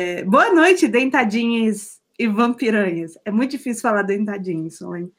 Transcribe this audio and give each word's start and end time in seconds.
É, 0.00 0.22
boa 0.22 0.54
noite, 0.54 0.86
dentadinhas 0.86 2.00
e 2.16 2.28
vampiranhas. 2.28 3.18
É 3.24 3.32
muito 3.32 3.50
difícil 3.50 3.82
falar 3.82 4.02
dentadinhas, 4.02 4.76
Solane. 4.76 5.12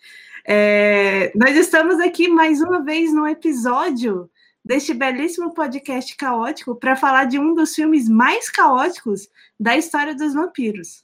É, 0.48 1.34
nós 1.36 1.54
estamos 1.58 2.00
aqui 2.00 2.30
mais 2.30 2.62
uma 2.62 2.82
vez 2.82 3.14
no 3.14 3.28
episódio 3.28 4.32
deste 4.64 4.94
belíssimo 4.94 5.54
podcast 5.54 6.16
caótico 6.16 6.78
para 6.78 6.96
falar 6.96 7.26
de 7.26 7.38
um 7.38 7.54
dos 7.54 7.76
filmes 7.76 8.08
mais 8.08 8.50
caóticos 8.50 9.28
da 9.60 9.76
história 9.76 10.16
dos 10.16 10.34
vampiros. 10.34 11.04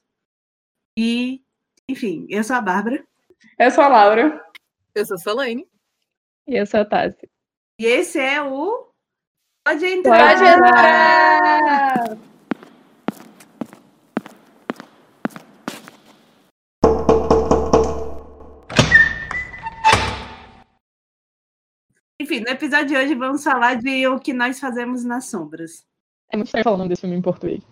E, 0.97 1.43
enfim, 1.89 2.25
eu 2.29 2.45
sou 2.45 2.55
a 2.55 2.61
Bárbara. 2.61 3.05
Eu 3.59 3.71
sou 3.71 3.83
a 3.83 3.89
Laura. 3.89 4.41
Eu 4.95 5.05
sou 5.05 5.15
a 5.15 5.19
Solane. 5.19 5.67
E 6.47 6.55
eu 6.55 6.65
sou 6.65 6.79
a 6.79 6.85
Tassi. 6.85 7.29
E 7.77 7.85
esse 7.85 8.19
é 8.19 8.41
o. 8.41 8.87
Pode 9.65 9.85
entrar! 9.85 10.37
Pode 10.37 10.49
entrar! 10.49 12.34
Enfim, 22.35 22.43
no 22.43 22.51
episódio 22.51 22.87
de 22.87 22.97
hoje 22.97 23.15
vamos 23.15 23.43
falar 23.45 23.75
de 23.75 24.05
o 24.07 24.19
que 24.19 24.33
nós 24.33 24.59
fazemos 24.59 25.05
nas 25.05 25.29
sombras. 25.29 25.85
É 26.29 26.35
muito 26.35 26.47
estranho 26.47 26.65
falar 26.65 26.75
o 26.75 26.79
nome 26.79 26.89
desse 26.89 27.01
filme 27.01 27.15
em 27.15 27.21
português. 27.21 27.63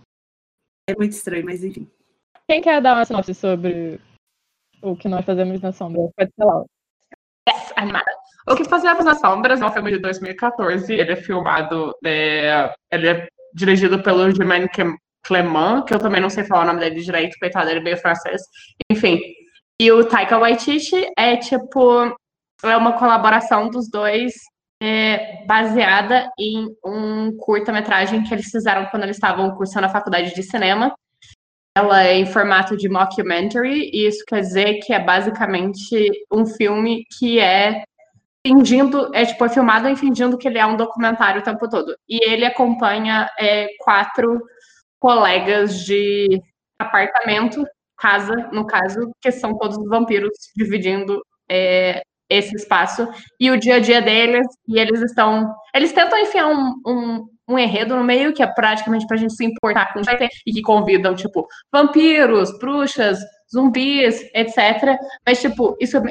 É 0.90 0.95
muito 0.95 1.12
estranho, 1.12 1.44
mas 1.44 1.66
enfim. 1.66 1.85
Quem 2.48 2.62
quer 2.62 2.81
dar 2.81 2.95
uma 2.95 3.04
sinopse 3.04 3.34
sobre 3.34 3.99
o 4.81 4.95
que 4.95 5.09
nós 5.09 5.26
fazemos 5.26 5.59
nas 5.59 5.76
sombras? 5.76 6.09
Pode 6.16 6.31
ser 6.34 6.45
Laura. 6.45 6.66
Yes, 7.49 7.73
animada. 7.76 8.09
O 8.48 8.55
que 8.55 8.63
fazemos 8.63 9.04
nas 9.04 9.20
sombras 9.20 9.62
é 9.62 9.66
um 9.66 9.71
filme 9.73 9.91
de 9.91 9.99
2014. 9.99 10.93
Ele 10.93 11.12
é 11.12 11.16
filmado, 11.18 11.93
é, 12.05 12.73
ele 12.90 13.09
é 13.09 13.27
dirigido 13.54 14.02
pelo 14.02 14.32
Germaine 14.32 14.70
Clement, 15.26 15.84
que 15.85 15.93
eu 15.93 15.99
também 15.99 16.21
não 16.21 16.30
sei 16.30 16.45
falar 16.45 16.63
o 16.63 16.68
nome 16.68 16.80
dele 16.80 17.02
direito, 17.02 17.38
coitado, 17.38 17.70
ele 17.70 17.80
é 17.82 17.84
meio 17.84 17.98
francês. 17.98 18.41
Enfim. 18.90 19.20
E 19.82 19.91
o 19.91 20.05
Taika 20.05 20.40
Waititi 20.40 21.12
é 21.18 21.35
tipo 21.35 22.15
é 22.63 22.77
uma 22.77 22.93
colaboração 22.93 23.70
dos 23.70 23.90
dois 23.90 24.34
é, 24.82 25.46
baseada 25.46 26.29
em 26.40 26.68
um 26.85 27.35
curta-metragem 27.38 28.24
que 28.24 28.34
eles 28.34 28.49
fizeram 28.49 28.85
quando 28.88 29.04
eles 29.04 29.15
estavam 29.15 29.52
cursando 29.55 29.85
a 29.85 29.90
faculdade 29.90 30.34
de 30.34 30.43
cinema. 30.43 30.96
Ela 31.76 32.04
é 32.04 32.18
em 32.18 32.26
formato 32.26 32.77
de 32.77 32.88
mockumentary, 32.88 33.90
e 33.91 34.07
isso 34.07 34.24
quer 34.27 34.41
dizer 34.41 34.80
que 34.80 34.93
é 34.93 34.99
basicamente 34.99 36.12
um 36.32 36.46
filme 36.46 37.05
que 37.18 37.40
é 37.40 37.84
fingindo, 38.46 39.10
é 39.15 39.26
tipo, 39.26 39.43
é 39.46 39.49
filmado 39.49 39.88
em 39.88 39.96
fingindo 39.96 40.38
que 40.38 40.48
ele 40.48 40.60
é 40.60 40.65
um 40.65 40.77
documentário 40.77 41.41
o 41.41 41.43
tempo 41.43 41.68
todo. 41.70 41.96
E 42.08 42.30
ele 42.30 42.46
acompanha 42.46 43.30
é, 43.40 43.68
quatro 43.80 44.41
colegas 44.99 45.84
de 45.85 46.41
apartamento, 46.77 47.65
casa, 47.98 48.35
no 48.52 48.68
caso, 48.68 49.12
que 49.21 49.32
são 49.32 49.58
todos 49.58 49.77
vampiros 49.87 50.32
dividindo 50.55 51.21
é, 51.49 52.04
esse 52.34 52.55
espaço 52.55 53.07
e 53.39 53.49
o 53.51 53.59
dia 53.59 53.76
a 53.76 53.79
dia 53.79 54.01
deles, 54.01 54.48
e 54.67 54.79
eles 54.79 55.01
estão. 55.01 55.53
Eles 55.73 55.91
tentam 55.91 56.20
enfiar 56.20 56.48
um, 56.48 56.73
um, 56.85 57.27
um 57.48 57.59
enredo 57.59 57.95
no 57.95 58.03
meio, 58.03 58.34
que 58.34 58.43
é 58.43 58.48
praticamente 58.48 59.07
pra 59.07 59.17
gente 59.17 59.35
se 59.35 59.45
importar 59.45 59.93
com 59.93 59.99
o 59.99 60.03
e 60.45 60.51
que 60.51 60.62
convidam, 60.62 61.15
tipo, 61.15 61.48
vampiros, 61.71 62.57
bruxas, 62.59 63.20
zumbis, 63.53 64.22
etc. 64.34 64.97
Mas, 65.25 65.41
tipo, 65.41 65.75
isso 65.79 66.01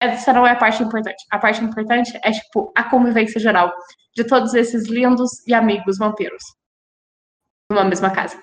essa 0.00 0.32
não 0.32 0.46
é 0.46 0.52
a 0.52 0.56
parte 0.56 0.82
importante. 0.82 1.24
A 1.30 1.38
parte 1.38 1.62
importante 1.62 2.18
é, 2.24 2.32
tipo, 2.32 2.72
a 2.74 2.84
convivência 2.84 3.38
geral 3.38 3.72
de 4.14 4.24
todos 4.24 4.54
esses 4.54 4.88
lindos 4.88 5.46
e 5.46 5.52
amigos 5.52 5.98
vampiros 5.98 6.42
numa 7.70 7.84
mesma 7.84 8.10
casa. 8.10 8.40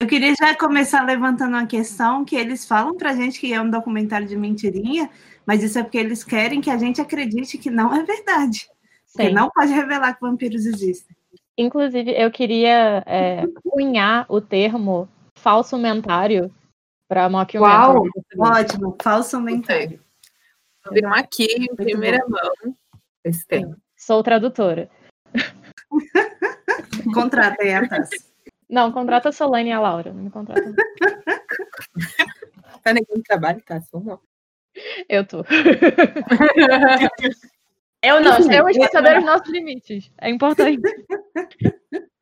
Eu 0.00 0.06
queria 0.06 0.34
já 0.34 0.54
começar 0.54 1.02
levantando 1.02 1.56
uma 1.56 1.66
questão 1.66 2.24
que 2.24 2.36
eles 2.36 2.66
falam 2.66 2.96
pra 2.96 3.14
gente 3.14 3.40
que 3.40 3.52
é 3.52 3.60
um 3.60 3.70
documentário 3.70 4.26
de 4.26 4.36
mentirinha, 4.36 5.08
mas 5.46 5.62
isso 5.62 5.78
é 5.78 5.82
porque 5.82 5.98
eles 5.98 6.24
querem 6.24 6.60
que 6.60 6.70
a 6.70 6.76
gente 6.76 7.00
acredite 7.00 7.56
que 7.56 7.70
não 7.70 7.94
é 7.94 8.02
verdade. 8.02 8.68
Sim. 9.06 9.12
Porque 9.12 9.30
não 9.30 9.50
pode 9.50 9.72
revelar 9.72 10.14
que 10.14 10.20
vampiros 10.20 10.66
existem. 10.66 11.16
Inclusive, 11.56 12.12
eu 12.12 12.30
queria 12.30 13.02
é, 13.06 13.46
cunhar 13.62 14.26
o 14.28 14.40
termo 14.40 15.08
falso 15.36 15.78
mentário 15.78 16.52
para 17.08 17.28
mockumentary. 17.28 17.96
Uau, 17.96 18.08
ótimo, 18.38 18.96
falso 19.00 19.40
mentário. 19.40 20.00
Viram 20.92 21.14
aqui 21.14 21.44
em 21.44 21.74
primeira 21.74 22.18
mão 22.28 22.76
esse 23.24 23.46
termo. 23.46 23.76
Sou 23.96 24.22
tradutora. 24.22 24.90
Contratem 27.14 27.74
a 27.74 27.88
Tassi. 27.88 28.26
Não, 28.68 28.90
contrata 28.90 29.28
a 29.28 29.32
Solane 29.32 29.70
e 29.70 29.72
a 29.72 29.80
Laura. 29.80 30.12
Não 30.12 30.24
me 30.24 30.30
contrata. 30.30 30.60
tá 32.82 32.92
negando 32.92 33.22
trabalho, 33.22 33.62
tá? 33.64 33.80
Vamos 33.92 34.18
eu 35.08 35.26
tô. 35.26 35.44
eu 38.02 38.20
não, 38.20 38.46
temos 38.46 38.76
que 38.76 38.88
saber 38.88 39.18
os 39.18 39.24
nossos 39.24 39.48
limites. 39.48 40.10
É 40.18 40.30
importante. 40.30 40.82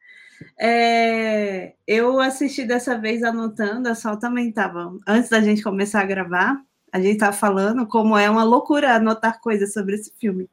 É, 0.57 1.75
eu 1.87 2.21
assisti 2.21 2.65
dessa 2.65 2.97
vez 2.97 3.23
anotando, 3.25 3.89
a 3.89 3.95
Sol 3.95 4.19
também 4.19 4.49
estava. 4.51 4.97
Antes 5.07 5.29
da 5.31 5.41
gente 5.41 5.63
começar 5.63 6.01
a 6.01 6.07
gravar, 6.07 6.63
a 6.93 7.01
gente 7.01 7.15
estava 7.15 7.33
falando 7.33 7.87
como 7.87 8.17
é 8.17 8.31
uma 8.31 8.45
loucura 8.45 8.95
anotar 8.95 9.41
coisas 9.41 9.73
sobre 9.73 9.97
esse 9.97 10.13
filme. 10.17 10.49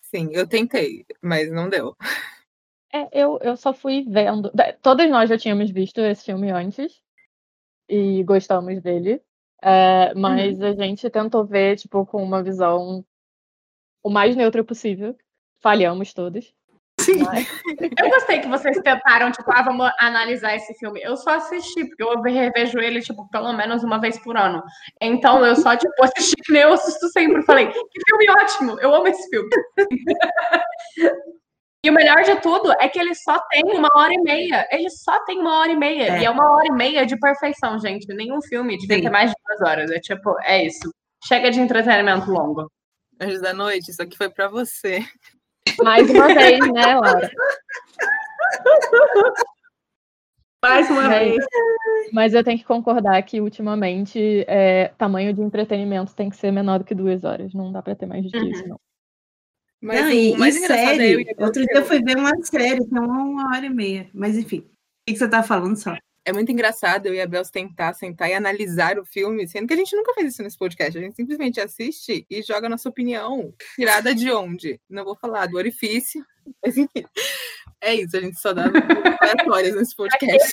Sim, 0.00 0.28
eu 0.32 0.46
tentei, 0.46 1.04
mas 1.20 1.50
não 1.50 1.68
deu. 1.68 1.96
É, 2.92 3.08
eu, 3.12 3.38
eu 3.42 3.56
só 3.56 3.72
fui 3.74 4.04
vendo. 4.08 4.52
Todos 4.80 5.10
nós 5.10 5.28
já 5.28 5.36
tínhamos 5.36 5.70
visto 5.70 6.00
esse 6.00 6.24
filme 6.24 6.52
antes 6.52 7.02
e 7.88 8.22
gostamos 8.22 8.80
dele. 8.80 9.20
É, 9.66 10.12
mas 10.14 10.60
uhum. 10.60 10.66
a 10.66 10.72
gente 10.72 11.08
tentou 11.08 11.42
ver, 11.46 11.76
tipo, 11.76 12.04
com 12.04 12.22
uma 12.22 12.42
visão 12.42 13.02
o 14.02 14.10
mais 14.10 14.36
neutra 14.36 14.62
possível. 14.62 15.16
Falhamos 15.62 16.12
todos. 16.12 16.54
Sim. 17.00 17.24
Mas... 17.24 17.48
Eu 17.98 18.10
gostei 18.10 18.40
que 18.40 18.48
vocês 18.48 18.76
tentaram, 18.80 19.32
tipo, 19.32 19.50
ah, 19.50 19.62
vamos 19.62 19.90
analisar 19.98 20.54
esse 20.54 20.74
filme. 20.74 21.00
Eu 21.02 21.16
só 21.16 21.36
assisti, 21.36 21.86
porque 21.86 22.02
eu 22.02 22.20
revejo 22.20 22.78
ele, 22.78 23.00
tipo, 23.00 23.26
pelo 23.30 23.52
menos 23.54 23.82
uma 23.82 23.98
vez 23.98 24.18
por 24.22 24.36
ano. 24.36 24.62
Então 25.00 25.44
eu 25.44 25.56
só, 25.56 25.74
tipo, 25.74 25.92
assisti 26.02 26.36
que 26.36 26.52
nem 26.52 26.62
eu 26.62 26.72
assisto 26.74 27.08
sempre. 27.08 27.42
Falei, 27.44 27.68
que 27.68 28.00
filme 28.08 28.30
ótimo, 28.30 28.80
eu 28.80 28.94
amo 28.94 29.08
esse 29.08 29.28
filme. 29.30 29.48
E 31.84 31.90
o 31.90 31.92
melhor 31.92 32.22
de 32.22 32.40
tudo 32.40 32.72
é 32.80 32.88
que 32.88 32.98
ele 32.98 33.14
só 33.14 33.38
tem 33.50 33.62
uma 33.62 33.90
hora 33.94 34.14
e 34.14 34.18
meia. 34.22 34.66
Ele 34.70 34.88
só 34.88 35.22
tem 35.26 35.38
uma 35.38 35.58
hora 35.58 35.70
e 35.70 35.76
meia. 35.76 36.16
É. 36.16 36.20
E 36.22 36.24
é 36.24 36.30
uma 36.30 36.50
hora 36.50 36.66
e 36.66 36.72
meia 36.72 37.04
de 37.04 37.14
perfeição, 37.18 37.78
gente. 37.78 38.06
Nenhum 38.14 38.40
filme 38.40 38.78
devia 38.78 39.02
ter 39.02 39.10
mais 39.10 39.30
de 39.30 39.36
duas 39.46 39.68
horas. 39.68 39.90
É 39.90 40.00
tipo, 40.00 40.34
é 40.44 40.64
isso. 40.64 40.90
Chega 41.22 41.50
de 41.50 41.60
entretenimento 41.60 42.30
longo. 42.30 42.72
Anjos 43.20 43.42
da 43.42 43.52
noite, 43.52 43.90
isso 43.90 44.00
aqui 44.00 44.16
foi 44.16 44.30
para 44.30 44.48
você. 44.48 45.04
Mais 45.82 46.08
uma 46.08 46.28
vez, 46.28 46.58
né, 46.72 46.94
Laura? 46.94 47.30
Mais 50.64 50.88
uma 50.88 51.02
mas, 51.02 51.18
vez. 51.18 51.44
Mas 52.14 52.32
eu 52.32 52.42
tenho 52.42 52.58
que 52.58 52.64
concordar 52.64 53.22
que, 53.24 53.42
ultimamente, 53.42 54.42
é, 54.48 54.88
tamanho 54.96 55.34
de 55.34 55.42
entretenimento 55.42 56.16
tem 56.16 56.30
que 56.30 56.36
ser 56.36 56.50
menor 56.50 56.78
do 56.78 56.86
que 56.86 56.94
duas 56.94 57.24
horas. 57.24 57.52
Não 57.52 57.70
dá 57.70 57.82
para 57.82 57.94
ter 57.94 58.06
mais 58.06 58.24
do 58.24 58.30
que 58.30 58.38
uhum. 58.38 58.50
isso, 58.50 58.66
não. 58.66 58.80
Mas 59.84 60.00
não, 60.00 60.10
e, 60.10 60.48
e 60.48 60.52
série, 60.52 61.28
é 61.28 61.44
outro 61.44 61.62
dia 61.62 61.76
eu 61.76 61.84
fui 61.84 62.02
ver 62.02 62.16
uma 62.16 62.32
série, 62.42 62.82
que 62.82 62.96
é 62.96 63.00
uma 63.00 63.54
hora 63.54 63.66
e 63.66 63.68
meia. 63.68 64.08
Mas 64.14 64.34
enfim, 64.34 64.60
o 64.60 64.64
que, 65.06 65.14
você 65.14 65.28
tá 65.28 65.42
falando 65.42 65.76
só? 65.76 65.94
É 66.24 66.32
muito 66.32 66.50
engraçado 66.50 67.04
eu 67.04 67.14
e 67.14 67.20
a 67.20 67.26
Bels 67.26 67.50
tentar 67.50 67.92
sentar 67.92 68.30
e 68.30 68.32
analisar 68.32 68.98
o 68.98 69.04
filme, 69.04 69.46
sendo 69.46 69.66
que 69.68 69.74
a 69.74 69.76
gente 69.76 69.94
nunca 69.94 70.14
fez 70.14 70.32
isso 70.32 70.42
nesse 70.42 70.56
podcast. 70.56 70.96
A 70.96 71.02
gente 71.02 71.14
simplesmente 71.14 71.60
assiste 71.60 72.24
e 72.30 72.42
joga 72.42 72.66
nossa 72.66 72.88
opinião. 72.88 73.52
Tirada 73.76 74.14
de 74.14 74.32
onde? 74.32 74.80
Não 74.88 75.04
vou 75.04 75.14
falar 75.16 75.44
do 75.48 75.58
orifício, 75.58 76.24
mas 76.64 76.78
enfim. 76.78 77.04
É 77.78 77.94
isso, 77.94 78.16
a 78.16 78.20
gente 78.20 78.40
só 78.40 78.54
dá 78.54 78.64
aleatórias 79.20 79.76
nesse 79.76 79.94
podcast. 79.94 80.50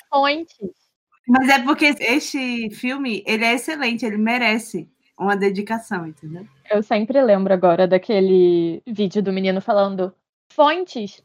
Mas 1.25 1.47
é 1.47 1.59
porque 1.59 1.95
este 2.01 2.69
filme, 2.72 3.23
ele 3.25 3.45
é 3.45 3.53
excelente, 3.53 4.05
ele 4.05 4.17
merece 4.17 4.89
uma 5.17 5.37
dedicação, 5.37 6.05
entendeu? 6.05 6.45
Eu 6.72 6.82
sempre 6.82 7.22
lembro 7.22 7.53
agora 7.53 7.85
daquele 7.85 8.82
vídeo 8.88 9.22
do 9.22 9.34
menino 9.34 9.59
falando 9.59 10.16
fontes. 10.53 11.22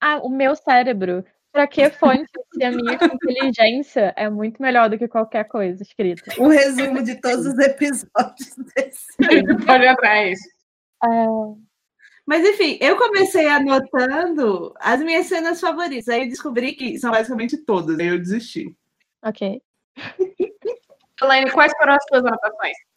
Ah, 0.00 0.18
o 0.18 0.28
meu 0.28 0.56
cérebro. 0.56 1.24
Para 1.52 1.68
que 1.68 1.88
fontes 1.90 2.28
se 2.52 2.64
a 2.64 2.72
minha 2.72 2.94
inteligência 2.94 4.12
é 4.16 4.28
muito 4.28 4.60
melhor 4.60 4.90
do 4.90 4.98
que 4.98 5.06
qualquer 5.06 5.44
coisa 5.44 5.82
escrita? 5.84 6.34
O 6.36 6.48
resumo 6.48 7.00
de 7.02 7.14
todos 7.20 7.46
os 7.46 7.58
episódios 7.60 8.56
desse. 8.74 9.06
Pode 9.64 9.86
atrás. 9.86 10.38
É... 11.04 11.08
Mas 12.26 12.44
enfim, 12.44 12.76
eu 12.80 12.96
comecei 12.96 13.48
anotando 13.48 14.74
as 14.80 15.00
minhas 15.00 15.26
cenas 15.26 15.60
favoritas. 15.60 16.08
Aí 16.08 16.22
eu 16.22 16.28
descobri 16.28 16.72
que 16.72 16.98
são 16.98 17.12
basicamente 17.12 17.56
todas. 17.56 17.96
Aí 18.00 18.08
eu 18.08 18.18
desisti. 18.18 18.76
Ok. 19.22 19.62
Elaine, 21.22 21.50
quais 21.52 21.72
foram 21.78 21.94
as 21.94 22.04
suas 22.08 22.24
anotações? 22.24 22.87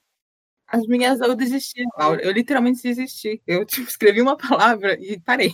As 0.72 0.88
minhas 0.88 1.20
eu 1.20 1.36
desisti, 1.36 1.84
Laura. 1.98 2.22
Eu 2.22 2.32
literalmente 2.32 2.82
desisti. 2.82 3.42
Eu 3.46 3.66
tipo, 3.66 3.88
escrevi 3.88 4.22
uma 4.22 4.38
palavra 4.38 4.98
e 5.00 5.20
parei. 5.20 5.54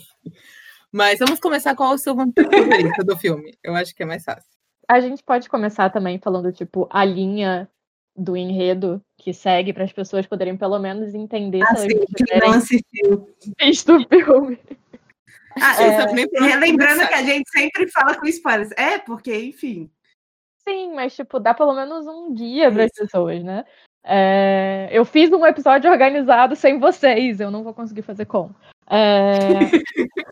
Mas 0.92 1.20
vamos 1.20 1.40
começar 1.40 1.76
qual 1.76 1.92
é 1.92 1.96
o 1.96 1.98
seu 1.98 2.16
vampiro 2.16 2.50
favorito 2.52 3.04
do 3.04 3.18
filme. 3.18 3.58
Eu 3.64 3.76
acho 3.76 3.96
que 3.96 4.04
é 4.04 4.06
mais 4.06 4.24
fácil. 4.24 4.50
a 4.88 5.00
gente 5.00 5.24
pode 5.24 5.50
começar 5.50 5.90
também 5.90 6.20
falando, 6.20 6.52
tipo, 6.54 6.88
a 6.92 7.04
linha 7.04 7.70
do 8.16 8.36
enredo 8.36 9.02
que 9.18 9.34
segue 9.34 9.74
para 9.74 9.84
as 9.84 9.94
pessoas 9.94 10.26
poderem 10.26 10.58
pelo 10.58 10.80
menos 10.80 11.14
entender 11.14 11.62
Ah, 11.64 11.76
se 11.76 11.88
sim, 11.90 11.98
elas 11.98 12.08
quem 12.16 12.40
não 12.40 12.52
assistiu. 12.52 13.36
visto 13.60 13.96
o 13.96 14.08
filme. 14.08 14.60
Ah, 15.60 15.82
é, 15.82 16.06
começar. 16.06 17.08
que 17.08 17.14
a 17.16 17.24
gente 17.24 17.50
sempre 17.50 17.90
fala 17.92 18.16
com 18.16 18.28
spoilers. 18.28 18.70
É, 18.78 19.00
porque, 19.00 19.36
enfim. 19.36 19.90
Sim, 20.68 20.94
mas 20.94 21.16
tipo, 21.16 21.40
dá 21.40 21.52
pelo 21.52 21.74
menos 21.74 22.06
um 22.06 22.32
guia 22.32 22.72
para 22.72 22.84
as 22.84 22.92
pessoas, 22.92 23.44
né? 23.44 23.66
É, 24.10 24.88
eu 24.90 25.04
fiz 25.04 25.30
um 25.34 25.46
episódio 25.46 25.92
organizado 25.92 26.56
sem 26.56 26.80
vocês, 26.80 27.42
eu 27.42 27.52
não 27.52 27.62
vou 27.62 27.74
conseguir 27.74 28.04
fazer 28.04 28.26
com. 28.26 28.50
É, 28.90 29.60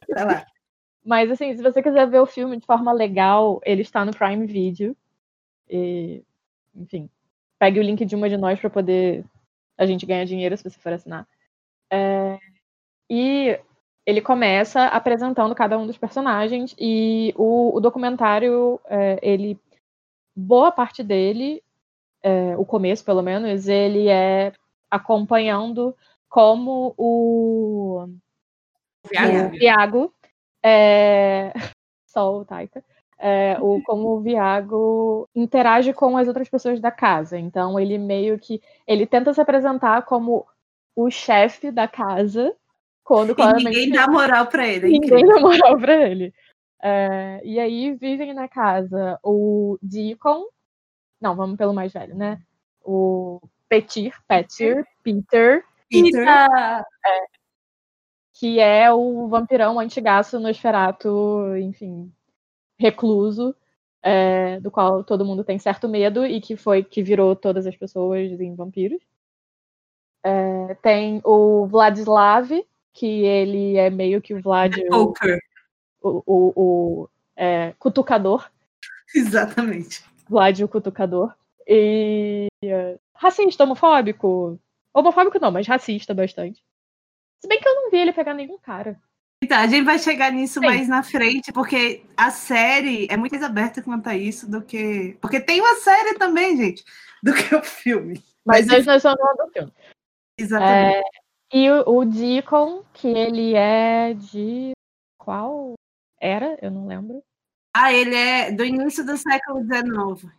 mas 1.04 1.30
assim, 1.30 1.54
se 1.54 1.62
você 1.62 1.84
quiser 1.84 2.10
ver 2.10 2.22
o 2.22 2.26
filme 2.26 2.56
de 2.56 2.66
forma 2.66 2.94
legal, 2.94 3.60
ele 3.66 3.82
está 3.82 4.06
no 4.06 4.16
Prime 4.16 4.46
Video. 4.46 4.96
E, 5.70 6.24
enfim, 6.74 7.10
pegue 7.60 7.78
o 7.78 7.84
link 7.84 8.06
de 8.06 8.16
uma 8.16 8.30
de 8.30 8.38
nós 8.38 8.58
para 8.58 8.70
poder 8.70 9.26
a 9.78 9.86
gente 9.86 10.06
ganhar 10.06 10.24
dinheiro 10.24 10.56
se 10.56 10.64
você 10.64 10.80
for 10.80 10.94
assinar. 10.94 11.28
É, 11.92 12.40
e 13.10 13.60
ele 14.06 14.22
começa 14.22 14.86
apresentando 14.86 15.54
cada 15.54 15.78
um 15.78 15.86
dos 15.86 15.98
personagens 15.98 16.74
e 16.80 17.34
o, 17.36 17.76
o 17.76 17.80
documentário, 17.82 18.80
é, 18.86 19.20
ele 19.22 19.60
boa 20.34 20.72
parte 20.72 21.04
dele, 21.04 21.62
é, 22.26 22.58
o 22.58 22.66
começo 22.66 23.06
pelo 23.06 23.22
menos, 23.22 23.68
ele 23.68 24.08
é 24.08 24.52
acompanhando 24.90 25.96
como 26.28 26.96
o, 26.98 28.08
o 29.04 29.50
Viago, 29.52 30.12
é, 30.64 31.54
só 32.10 32.36
o 32.36 32.44
Taika, 32.44 32.84
é, 33.20 33.58
o, 33.62 33.80
como 33.84 34.16
o 34.16 34.22
Viago 34.22 35.30
interage 35.36 35.94
com 35.94 36.18
as 36.18 36.28
outras 36.28 36.50
pessoas 36.50 36.80
da 36.80 36.90
casa. 36.90 37.38
Então 37.38 37.80
ele 37.80 38.00
meio 38.00 38.40
que 38.40 38.60
ele 38.88 39.06
tenta 39.06 39.32
se 39.32 39.40
apresentar 39.40 40.02
como 40.02 40.48
o 40.96 41.12
chefe 41.12 41.70
da 41.70 41.88
casa, 41.88 42.56
quando 43.04 43.34
E 43.34 43.36
claramente 43.36 43.66
ninguém 43.66 43.92
dá 43.92 44.08
moral 44.08 44.48
pra 44.48 44.68
ele. 44.68 44.88
é 44.88 44.90
ninguém 44.90 45.20
incrível. 45.20 45.36
dá 45.36 45.42
moral 45.42 45.78
pra 45.78 46.10
ele. 46.10 46.34
É, 46.82 47.40
e 47.44 47.60
aí 47.60 47.94
vivem 47.94 48.34
na 48.34 48.48
casa 48.48 49.20
o 49.24 49.78
Deacon, 49.80 50.46
não, 51.22 51.36
vamos 51.36 51.58
pelo 51.58 51.74
mais 51.74 51.92
velho, 51.94 52.16
né? 52.16 52.42
O 52.84 53.42
Petir, 53.68 54.14
Petir, 54.28 54.86
Peter, 55.04 55.64
Peter. 55.90 56.84
que 58.34 58.60
é 58.60 58.92
o 58.92 59.28
vampirão 59.28 59.80
antigaço 59.80 60.40
Nosferatu, 60.40 61.56
enfim, 61.58 62.12
recluso, 62.78 63.56
é, 64.04 64.60
do 64.60 64.70
qual 64.70 65.04
todo 65.04 65.26
mundo 65.26 65.44
tem 65.44 65.58
certo 65.58 65.88
medo 65.88 66.26
e 66.26 66.40
que 66.42 66.56
foi 66.56 66.84
que 66.84 67.02
virou 67.02 67.36
todas 67.36 67.66
as 67.66 67.76
pessoas 67.76 68.40
em 68.40 68.54
vampiros. 68.56 69.02
É, 70.24 70.76
tem 70.76 71.22
o 71.24 71.66
Vladislav, 71.68 72.50
que 72.94 73.06
ele 73.06 73.78
é 73.78 73.90
meio 73.90 74.22
que 74.22 74.34
o 74.34 74.42
Vlad, 74.42 74.76
o, 74.78 74.90
Poker. 74.90 75.40
o, 76.02 76.24
o- 76.26 76.54
o, 76.56 77.10
é, 77.36 77.74
cutucador, 77.80 78.50
Exatamente. 79.16 80.04
Vlad 80.28 80.62
o 80.62 80.68
cutucador. 80.68 81.34
E 81.68 82.48
é, 82.64 82.98
racista, 83.14 83.64
homofóbico. 83.64 84.60
Homofóbico 84.94 85.40
não, 85.40 85.52
mas 85.52 85.68
racista 85.68 86.14
bastante. 86.14 86.64
Se 87.42 87.48
bem 87.48 87.60
que 87.60 87.68
eu 87.68 87.76
não 87.76 87.92
vi 87.92 87.98
ele 87.98 88.14
pegar 88.14 88.34
nenhum 88.34 88.58
cara. 88.58 89.00
Então, 89.44 89.58
a 89.58 89.68
gente 89.68 89.84
vai 89.84 90.00
chegar 90.00 90.32
nisso 90.32 90.60
Sim. 90.60 90.66
mais 90.66 90.88
na 90.88 91.04
frente, 91.04 91.52
porque 91.52 92.04
a 92.16 92.32
série 92.32 93.08
é 93.10 93.18
muito 93.18 93.34
mais 93.34 93.44
aberta 93.44 93.82
quanto 93.82 94.08
a 94.08 94.16
isso 94.16 94.50
do 94.50 94.62
que. 94.62 95.18
Porque 95.22 95.40
tem 95.40 95.60
uma 95.60 95.76
série 95.76 96.18
também, 96.18 96.58
gente, 96.58 96.84
do 97.22 97.34
que 97.34 97.54
o 97.54 97.62
filme. 97.62 98.24
Mas 98.46 98.66
Mas, 98.66 98.78
hoje 98.78 98.88
nós 98.88 98.98
estamos 98.98 99.20
falando 99.20 99.46
do 99.46 99.52
filme. 99.52 99.74
Exatamente. 100.40 100.98
É, 100.98 101.04
e 101.54 101.70
o, 101.70 101.90
o 101.90 102.06
Deacon, 102.06 102.84
que 102.94 103.08
ele 103.08 103.54
é 103.54 104.14
de 104.14 104.72
qual 105.18 105.74
era? 106.20 106.58
Eu 106.62 106.72
não 106.72 106.88
lembro. 106.88 107.22
Ah, 107.78 107.92
ele 107.92 108.16
é 108.16 108.52
do 108.52 108.64
início 108.64 109.06
do 109.06 109.18
século 109.18 109.62
XIX. 109.62 110.32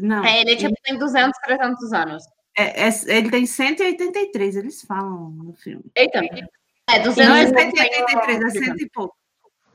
Não. 0.00 0.24
É, 0.24 0.40
ele 0.40 0.56
tipo, 0.56 0.74
tem 0.82 0.96
200, 0.98 1.38
300 1.42 1.92
anos. 1.92 2.24
É- 2.56 2.88
é- 2.88 3.16
ele 3.18 3.30
tem 3.30 3.44
183, 3.44 4.56
eles 4.56 4.80
falam 4.82 5.30
no 5.30 5.52
filme. 5.52 5.84
Eita. 5.94 6.20
É, 6.88 7.00
200 7.00 7.28
Não 7.28 7.36
é 7.36 7.42
e 7.42 7.52
pouco 7.52 7.76
183, 7.76 8.38
é 8.38 8.50
tem- 8.50 8.64
cento 8.64 8.80
e 8.82 8.88
pouco. 8.88 9.14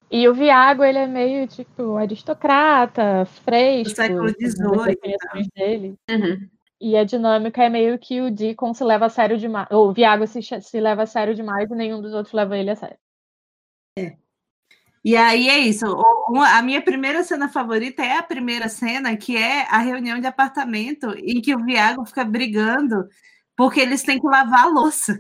E 0.10 0.28
o 0.28 0.34
Viago, 0.34 0.84
ele 0.84 0.98
é 0.98 1.08
meio 1.08 1.48
tipo 1.48 1.96
aristocrata, 1.96 3.26
fresco. 3.44 3.92
Do 3.92 3.96
século 3.96 4.30
XVIII, 4.30 4.96
definições 4.96 5.48
dele. 5.56 5.96
Uhum. 6.10 6.50
E 6.82 6.98
a 6.98 7.04
dinâmica 7.04 7.64
é 7.64 7.70
meio 7.70 7.98
que 8.00 8.20
o 8.22 8.32
Deacon 8.32 8.74
se 8.74 8.84
leva 8.84 9.06
a 9.06 9.10
sério 9.10 9.38
demais. 9.38 9.68
Ou 9.72 9.90
o 9.90 9.94
Viago 9.94 10.26
se, 10.28 10.42
se 10.42 10.80
leva 10.80 11.04
a 11.04 11.08
sério 11.08 11.36
demais 11.36 11.70
e 11.70 11.76
nenhum 11.76 12.02
dos 12.02 12.14
outros 12.14 12.34
leva 12.34 12.58
ele 12.58 12.72
a 12.72 12.76
sério. 12.76 12.98
E 15.06 15.16
aí 15.16 15.48
é 15.50 15.60
isso. 15.60 15.86
a 16.52 16.64
minha 16.64 16.82
primeira 16.82 17.24
cena 17.24 17.48
favorita 17.48 18.04
é 18.04 18.18
a 18.18 18.24
primeira 18.24 18.68
cena, 18.68 19.16
que 19.16 19.38
é 19.38 19.62
a 19.70 19.78
reunião 19.78 20.20
de 20.20 20.26
apartamento, 20.26 21.12
em 21.20 21.40
que 21.40 21.54
o 21.54 21.64
Viago 21.64 22.04
fica 22.08 22.26
brigando 22.26 23.08
porque 23.56 23.80
eles 23.80 24.02
têm 24.02 24.20
que 24.20 24.26
lavar 24.26 24.66
a 24.66 24.70
louça. 24.70 25.16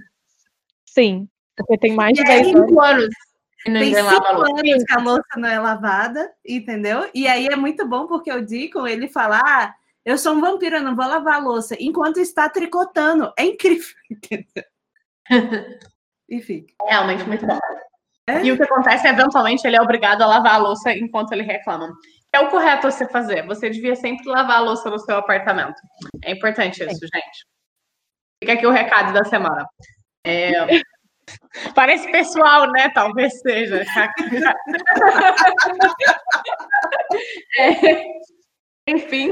Sim. 0.88 1.30
Porque 1.56 1.78
tem 1.78 1.94
mais 1.94 2.14
de 2.14 2.22
E 2.24 2.28
aí, 2.28 2.52
10 2.52 2.56
anos. 2.56 3.16
E 3.68 3.72
Tem 3.72 3.94
cinco 3.94 4.42
anos 4.42 4.84
que 4.84 4.94
a 4.94 5.00
louça 5.00 5.38
não 5.38 5.50
é 5.50 5.60
lavada, 5.60 6.34
entendeu? 6.44 7.08
E 7.14 7.28
aí 7.28 7.46
é 7.46 7.56
muito 7.56 7.88
bom 7.88 8.08
porque 8.08 8.32
o 8.32 8.44
Deacon, 8.44 8.88
ele 8.88 9.08
fala, 9.08 9.40
ah, 9.46 9.76
eu 10.04 10.18
sou 10.18 10.34
um 10.34 10.42
vampiro, 10.42 10.78
eu 10.78 10.84
não 10.84 10.96
vou 10.96 11.06
lavar 11.06 11.36
a 11.36 11.44
louça, 11.44 11.78
enquanto 11.80 12.18
está 12.18 12.50
tricotando. 12.50 13.32
É 13.38 13.46
incrível, 13.46 13.96
entendeu? 14.10 14.64
Enfim. 16.28 16.66
Realmente 16.88 17.24
muito 17.24 17.46
bom. 17.46 17.60
É? 18.28 18.44
E 18.44 18.52
o 18.52 18.58
que 18.58 18.64
acontece 18.64 19.08
é, 19.08 19.12
eventualmente, 19.12 19.66
ele 19.68 19.76
é 19.76 19.82
obrigado 19.82 20.22
a 20.22 20.28
lavar 20.28 20.56
a 20.56 20.58
louça 20.58 20.92
enquanto 20.92 21.32
ele 21.32 21.44
reclama. 21.44 21.94
É 22.34 22.40
o 22.40 22.50
correto 22.50 22.90
você 22.90 23.08
fazer. 23.08 23.46
Você 23.46 23.70
devia 23.70 23.96
sempre 23.96 24.28
lavar 24.28 24.58
a 24.58 24.62
louça 24.62 24.90
no 24.90 25.00
seu 25.00 25.18
apartamento. 25.18 25.76
É 26.24 26.32
importante 26.32 26.84
isso, 26.84 27.00
gente. 27.14 27.46
Fica 28.44 28.54
aqui 28.54 28.66
o 28.66 28.72
recado 28.72 29.14
da 29.14 29.24
semana. 29.24 29.66
É, 30.26 30.52
Parece 31.76 32.12
pessoal, 32.12 32.70
né? 32.72 32.90
Talvez 32.90 33.40
seja. 33.42 33.84
É, 37.58 38.04
Enfim. 38.88 39.32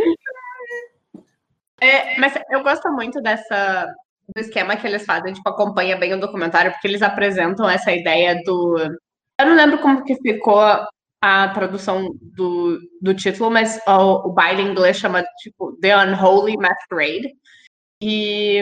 É, 1.82 2.18
mas 2.20 2.34
eu 2.50 2.64
gosto 2.64 2.90
muito 2.92 3.22
dessa 3.22 3.94
do 4.34 4.40
esquema 4.40 4.76
que 4.76 4.88
eles 4.88 5.06
fazem, 5.06 5.34
tipo, 5.34 5.48
acompanha 5.50 5.98
bem 5.98 6.14
o 6.14 6.20
documentário, 6.20 6.72
porque 6.72 6.88
eles 6.88 7.02
apresentam 7.02 7.70
essa 7.70 7.92
ideia 7.92 8.42
do. 8.44 8.78
Eu 9.40 9.48
não 9.48 9.56
lembro 9.56 9.80
como 9.80 10.04
que 10.04 10.16
ficou 10.16 10.62
a 11.22 11.48
tradução 11.50 12.10
do, 12.22 12.80
do 13.02 13.14
título, 13.14 13.50
mas 13.50 13.80
o, 13.88 14.28
o 14.28 14.34
baile 14.34 14.62
inglês 14.62 14.98
chama, 14.98 15.24
tipo, 15.40 15.78
The 15.80 15.98
Unholy 15.98 16.58
Masquerade. 16.58 17.34
E, 18.02 18.62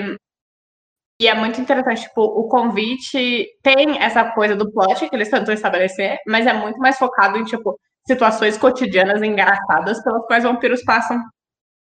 e 1.19 1.27
é 1.27 1.33
muito 1.33 1.59
interessante, 1.59 2.03
tipo, 2.03 2.21
o 2.21 2.47
convite 2.47 3.47
tem 3.63 3.99
essa 3.99 4.31
coisa 4.31 4.55
do 4.55 4.71
plot 4.71 5.09
que 5.09 5.15
eles 5.15 5.29
tentam 5.29 5.53
estabelecer, 5.53 6.19
mas 6.27 6.45
é 6.45 6.53
muito 6.53 6.77
mais 6.79 6.97
focado 6.97 7.37
em, 7.37 7.43
tipo, 7.45 7.79
situações 8.07 8.57
cotidianas 8.57 9.21
engraçadas 9.23 10.03
pelas 10.03 10.25
quais 10.25 10.43
vampiros 10.43 10.83
passam. 10.83 11.19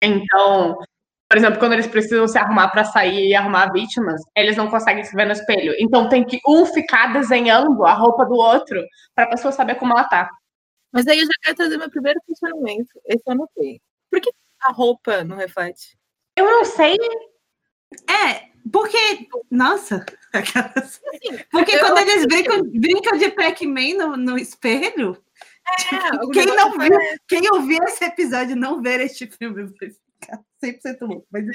Então, 0.02 0.78
por 1.34 1.38
exemplo, 1.40 1.58
quando 1.58 1.74
eles 1.74 1.88
precisam 1.88 2.28
se 2.28 2.38
arrumar 2.38 2.68
para 2.68 2.84
sair 2.84 3.30
e 3.30 3.34
arrumar 3.34 3.72
vítimas, 3.74 4.22
eles 4.38 4.56
não 4.56 4.70
conseguem 4.70 5.04
se 5.04 5.16
ver 5.16 5.26
no 5.26 5.32
espelho. 5.32 5.74
Então 5.80 6.08
tem 6.08 6.24
que 6.24 6.40
um 6.48 6.64
ficar 6.64 7.12
desenhando 7.12 7.84
a 7.88 7.94
roupa 7.94 8.24
do 8.24 8.36
outro 8.36 8.80
para 9.16 9.24
a 9.24 9.30
pessoa 9.30 9.52
saber 9.52 9.74
como 9.74 9.94
ela 9.94 10.04
tá. 10.04 10.30
Mas 10.92 11.08
aí 11.08 11.18
eu 11.18 11.26
já 11.26 11.32
quero 11.42 11.58
trazer 11.58 11.78
meu 11.80 11.90
primeiro 11.90 12.20
questionamento. 12.28 12.88
Esse 13.08 13.24
eu 13.26 13.34
anotei. 13.34 13.82
Por 14.12 14.22
que 14.22 14.30
a 14.62 14.72
roupa 14.72 15.24
não 15.24 15.36
reflete? 15.36 15.98
Eu 16.38 16.46
não 16.46 16.66
sei. 16.66 16.98
É, 18.08 18.50
porque. 18.72 19.28
Nossa! 19.50 20.06
Assim, 20.76 21.44
Porque 21.50 21.80
quando 21.80 21.98
eles 21.98 22.28
brincam, 22.28 22.62
brincam 22.62 23.18
de 23.18 23.32
Pac-Man 23.32 23.96
no, 23.98 24.18
no 24.18 24.38
espelho, 24.38 25.18
É, 25.92 26.24
o 26.24 26.30
quem 26.30 26.46
não 26.46 26.74
foi- 26.74 26.90
viu, 26.90 27.00
quem 27.28 27.42
ouvir 27.52 27.82
esse 27.86 28.06
episódio 28.06 28.56
não 28.56 28.84
ver 28.84 29.00
este 29.00 29.26
filme 29.26 29.64
ficar 30.24 30.40
100% 30.64 31.02
louco. 31.02 31.28
Mas 31.32 31.46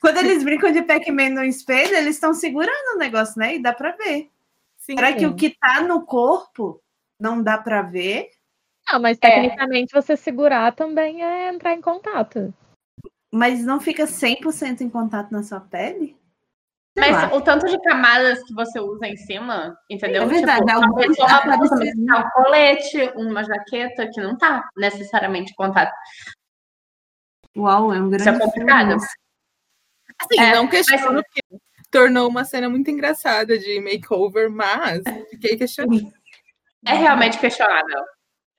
quando 0.00 0.18
eles 0.18 0.42
brincam 0.44 0.72
de 0.72 0.82
Pac-Man 0.82 1.30
no 1.30 1.44
espelho, 1.44 1.94
eles 1.96 2.16
estão 2.16 2.34
segurando 2.34 2.94
o 2.94 2.98
negócio, 2.98 3.38
né? 3.38 3.56
E 3.56 3.62
dá 3.62 3.72
pra 3.72 3.92
ver. 3.92 4.30
Sim. 4.76 4.94
Será 4.96 5.12
que 5.12 5.26
o 5.26 5.34
que 5.34 5.56
tá 5.58 5.82
no 5.82 6.04
corpo 6.04 6.82
não 7.20 7.42
dá 7.42 7.58
pra 7.58 7.82
ver? 7.82 8.30
Não, 8.90 9.00
mas 9.00 9.18
tecnicamente 9.18 9.92
você 9.92 10.16
segurar 10.16 10.72
também 10.74 11.22
é 11.22 11.52
entrar 11.52 11.74
em 11.74 11.80
contato. 11.80 12.54
Mas 13.30 13.64
não 13.64 13.78
fica 13.78 14.06
100% 14.06 14.80
em 14.80 14.88
contato 14.88 15.30
na 15.30 15.42
sua 15.42 15.60
pele? 15.60 16.16
Mas 16.98 17.12
lá. 17.12 17.34
o 17.34 17.40
tanto 17.40 17.66
de 17.66 17.80
camadas 17.82 18.42
que 18.42 18.52
você 18.54 18.80
usa 18.80 19.06
em 19.06 19.16
cima, 19.16 19.78
entendeu? 19.88 20.24
É 20.24 20.26
verdade, 20.26 20.66
Tipo, 20.66 20.72
algumas 20.72 21.04
a 21.04 21.08
pessoa 21.08 21.42
pode 21.42 22.00
um 22.10 22.30
colete, 22.30 23.12
uma 23.14 23.44
jaqueta 23.44 24.10
que 24.12 24.20
não 24.20 24.36
tá 24.36 24.68
necessariamente 24.76 25.52
em 25.52 25.54
contato. 25.54 25.92
Uau, 27.58 27.92
é 27.92 28.00
um 28.00 28.08
grande 28.08 28.22
Isso 28.22 28.28
é 28.30 28.38
complicado. 28.38 28.88
filme. 28.88 29.06
Assim, 30.20 30.40
É, 30.40 30.54
não 30.54 30.62
mas- 30.64 30.70
questiono 30.70 31.22
que 31.32 31.42
tornou 31.90 32.28
uma 32.28 32.44
cena 32.44 32.68
muito 32.68 32.90
engraçada 32.90 33.58
de 33.58 33.80
makeover, 33.80 34.50
mas 34.50 35.02
fiquei 35.30 35.56
questionando. 35.56 36.12
É 36.86 36.94
realmente 36.94 37.38
questionável. 37.38 38.04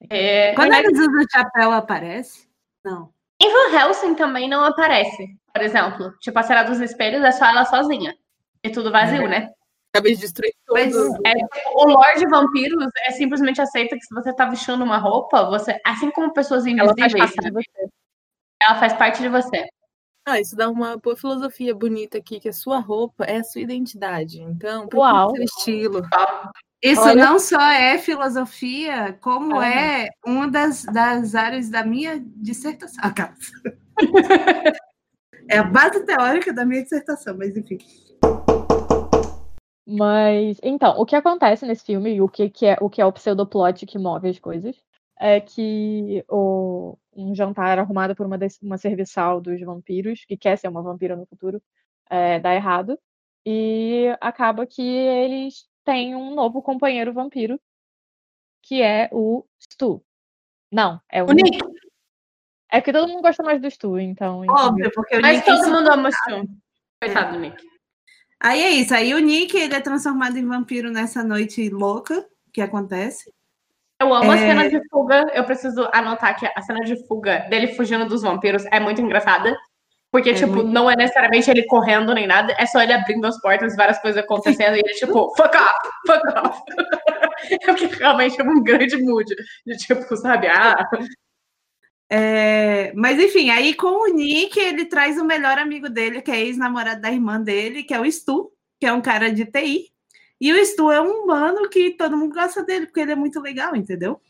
É, 0.09 0.53
Quando 0.53 0.69
mas 0.69 0.85
eles 0.85 0.99
usam 0.99 1.13
o 1.21 1.25
chapéu, 1.31 1.71
aparece? 1.71 2.47
Não. 2.83 3.11
em 3.41 3.51
Van 3.51 3.77
Helsing 3.77 4.15
também 4.15 4.49
não 4.49 4.63
aparece, 4.65 5.27
por 5.53 5.61
exemplo. 5.61 6.11
Tipo, 6.19 6.39
a 6.39 6.43
cena 6.43 6.63
dos 6.63 6.79
espelhos 6.81 7.23
é 7.23 7.31
só 7.31 7.45
ela 7.45 7.63
sozinha. 7.65 8.13
E 8.63 8.69
tudo 8.69 8.91
vazio, 8.91 9.27
né? 9.29 9.49
Acabei 9.93 10.13
de 10.15 10.21
destruir 10.21 10.53
Mas- 10.69 10.91
tudo. 10.93 11.17
É, 11.25 11.33
o 11.73 11.85
Lorde 11.85 12.25
Vampiros 12.27 12.89
é 13.05 13.11
simplesmente 13.11 13.61
aceita 13.61 13.95
que 13.95 14.03
se 14.03 14.13
você 14.13 14.33
tá 14.33 14.45
vestindo 14.45 14.83
uma 14.83 14.97
roupa, 14.97 15.45
você, 15.49 15.79
assim 15.85 16.11
como 16.11 16.33
pessoas 16.33 16.65
Ela 16.65 16.77
faz 16.97 17.13
invisíveis, 17.13 17.33
parte 17.35 17.47
de 17.47 17.51
você. 17.51 17.89
Ela 18.61 18.79
faz 18.79 18.93
parte 18.93 19.21
de 19.21 19.29
você. 19.29 19.67
Ah, 20.27 20.39
isso 20.39 20.55
dá 20.55 20.69
uma 20.69 20.97
boa 20.97 21.15
filosofia 21.15 21.73
bonita 21.73 22.17
aqui, 22.17 22.39
que 22.39 22.49
a 22.49 22.53
sua 22.53 22.79
roupa 22.79 23.23
é 23.23 23.37
a 23.37 23.43
sua 23.43 23.61
identidade. 23.61 24.41
Então, 24.41 24.87
Uau. 24.93 25.35
seu 25.35 25.43
estilo. 25.43 26.01
Isso 26.81 27.01
Olha- 27.01 27.25
não 27.25 27.39
só 27.39 27.59
é 27.59 27.97
filosofia, 27.97 29.17
como 29.21 29.61
é 29.61 30.07
uma 30.25 30.47
das, 30.47 30.83
das 30.85 31.35
áreas 31.35 31.69
da 31.69 31.83
minha 31.83 32.23
dissertação. 32.35 33.01
Ah, 33.03 33.11
cara. 33.11 33.33
é 35.49 35.57
a 35.57 35.63
base 35.63 36.05
teórica 36.05 36.53
da 36.53 36.65
minha 36.65 36.83
dissertação, 36.83 37.35
mas 37.37 37.57
enfim. 37.57 37.79
Mas, 39.87 40.59
então, 40.61 40.95
o 40.99 41.05
que 41.05 41.15
acontece 41.15 41.65
nesse 41.65 41.83
filme, 41.83 42.13
e 42.13 42.21
o 42.21 42.29
que, 42.29 42.49
que 42.49 42.67
é 42.67 42.77
o 42.79 42.89
que 42.89 43.01
é 43.01 43.05
o 43.05 43.11
pseudoplot 43.11 43.87
que 43.87 43.97
move 43.97 44.29
as 44.29 44.37
coisas, 44.37 44.75
é 45.19 45.41
que 45.41 46.23
o, 46.29 46.97
um 47.13 47.35
jantar 47.35 47.77
arrumado 47.77 48.15
por 48.15 48.25
uma, 48.25 48.37
des- 48.37 48.59
uma 48.61 48.77
serviçal 48.77 49.41
dos 49.41 49.59
vampiros, 49.61 50.23
que 50.25 50.37
quer 50.37 50.57
ser 50.57 50.69
uma 50.69 50.81
vampira 50.81 51.15
no 51.15 51.25
futuro, 51.25 51.61
é, 52.09 52.39
dá 52.39 52.55
errado. 52.55 52.97
E 53.45 54.07
acaba 54.21 54.65
que 54.65 54.81
eles 54.81 55.67
têm 55.83 56.15
um 56.15 56.33
novo 56.33 56.61
companheiro 56.61 57.13
vampiro, 57.13 57.59
que 58.61 58.81
é 58.81 59.09
o 59.11 59.45
Stu. 59.59 60.03
Não, 60.71 61.01
é 61.09 61.23
o, 61.23 61.27
O 61.27 61.33
Nick, 61.33 61.57
É 62.71 62.79
que 62.81 62.93
todo 62.93 63.07
mundo 63.09 63.21
gosta 63.21 63.41
mais 63.43 63.61
do 63.61 63.69
Stu, 63.69 63.97
então. 63.99 64.43
entendeu? 64.45 64.65
Óbvio, 64.65 64.91
porque 64.93 65.17
o 65.17 65.21
mas 65.21 65.37
Nick. 65.37 65.45
todo 65.45 65.71
mundo 65.73 65.91
ama 65.91 66.09
o 66.09 66.11
Stu. 66.11 66.49
Coitado 67.01 67.33
do 67.33 67.39
Nick. 67.39 67.61
Aí 68.41 68.61
é 68.61 68.69
isso. 68.71 68.93
Aí 68.93 69.13
o 69.13 69.19
Nick 69.19 69.57
ele 69.57 69.73
é 69.75 69.81
transformado 69.81 70.37
em 70.37 70.45
vampiro 70.45 70.91
nessa 70.91 71.23
noite 71.23 71.69
louca 71.69 72.25
que 72.53 72.61
acontece. 72.61 73.33
Eu 74.01 74.13
amo 74.13 74.31
a 74.31 74.35
É. 74.35 74.39
cena 74.39 74.69
de 74.69 74.79
fuga. 74.89 75.29
Eu 75.33 75.43
preciso 75.43 75.87
anotar 75.93 76.37
que 76.39 76.45
a 76.55 76.61
cena 76.61 76.81
de 76.81 76.95
fuga 77.07 77.39
dele 77.49 77.67
fugindo 77.75 78.05
dos 78.07 78.21
vampiros 78.21 78.65
é 78.71 78.79
muito 78.79 79.01
engraçada. 79.01 79.57
Porque, 80.11 80.31
É 80.31 80.33
tipo, 80.33 80.53
muito- 80.53 80.69
não 80.71 80.89
é 80.89 80.95
necessariamente 80.95 81.51
ele 81.51 81.67
correndo 81.67 82.15
nem 82.15 82.25
nada, 82.25 82.55
é 82.57 82.65
só 82.65 82.81
ele 82.81 82.93
abrindo 82.93 83.25
as 83.27 83.39
portas, 83.39 83.75
várias 83.75 83.99
coisas 83.99 84.23
acontecendo, 84.23 84.75
e 84.75 84.79
ele, 84.79 84.93
tipo, 84.97 85.35
fuck 85.35 85.55
off, 85.55 85.89
fuck 86.07 86.47
off. 86.47 86.61
é 87.61 87.71
o 87.71 87.75
que 87.75 87.85
realmente 87.85 88.41
é 88.41 88.43
um 88.43 88.63
grande 88.63 88.97
mood. 88.97 89.31
De 89.67 89.77
tipo, 89.77 90.17
sabe, 90.17 90.47
ah, 90.47 90.83
É, 92.11 92.91
mas 92.95 93.19
enfim, 93.19 93.51
aí 93.51 93.75
com 93.75 93.85
o 93.87 94.07
Nick 94.15 94.59
ele 94.59 94.85
traz 94.85 95.19
o 95.19 95.25
melhor 95.25 95.59
amigo 95.59 95.87
dele, 95.89 96.23
que 96.23 96.31
é 96.31 96.39
ex-namorado 96.39 97.01
da 97.01 97.11
irmã 97.11 97.39
dele, 97.39 97.83
que 97.83 97.93
é 97.93 97.99
o 97.99 98.11
Stu, 98.11 98.51
que 98.79 98.87
é 98.87 98.91
um 98.93 99.01
cara 99.01 99.31
de 99.31 99.45
TI. 99.45 99.91
E 100.39 100.53
o 100.53 100.65
Stu 100.65 100.91
é 100.91 101.01
um 101.01 101.23
humano 101.23 101.69
que 101.69 101.91
todo 101.91 102.15
mundo 102.17 102.33
gosta 102.33 102.63
dele, 102.63 102.85
porque 102.85 103.01
ele 103.01 103.11
é 103.11 103.15
muito 103.15 103.39
legal, 103.41 103.75
entendeu? 103.75 104.21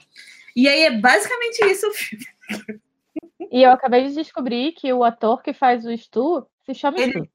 E 0.55 0.67
aí 0.67 0.81
é 0.83 0.91
basicamente 0.99 1.63
isso 1.65 1.87
o 1.87 1.93
filme. 1.93 2.25
E 3.51 3.63
eu 3.63 3.71
acabei 3.71 4.07
de 4.07 4.13
descobrir 4.13 4.71
que 4.73 4.91
o 4.91 5.03
ator 5.03 5.41
que 5.41 5.53
faz 5.53 5.85
o 5.85 5.95
Stu 5.95 6.45
se 6.65 6.73
chama 6.73 6.99
Ele- 6.99 7.11
Stu. 7.13 7.29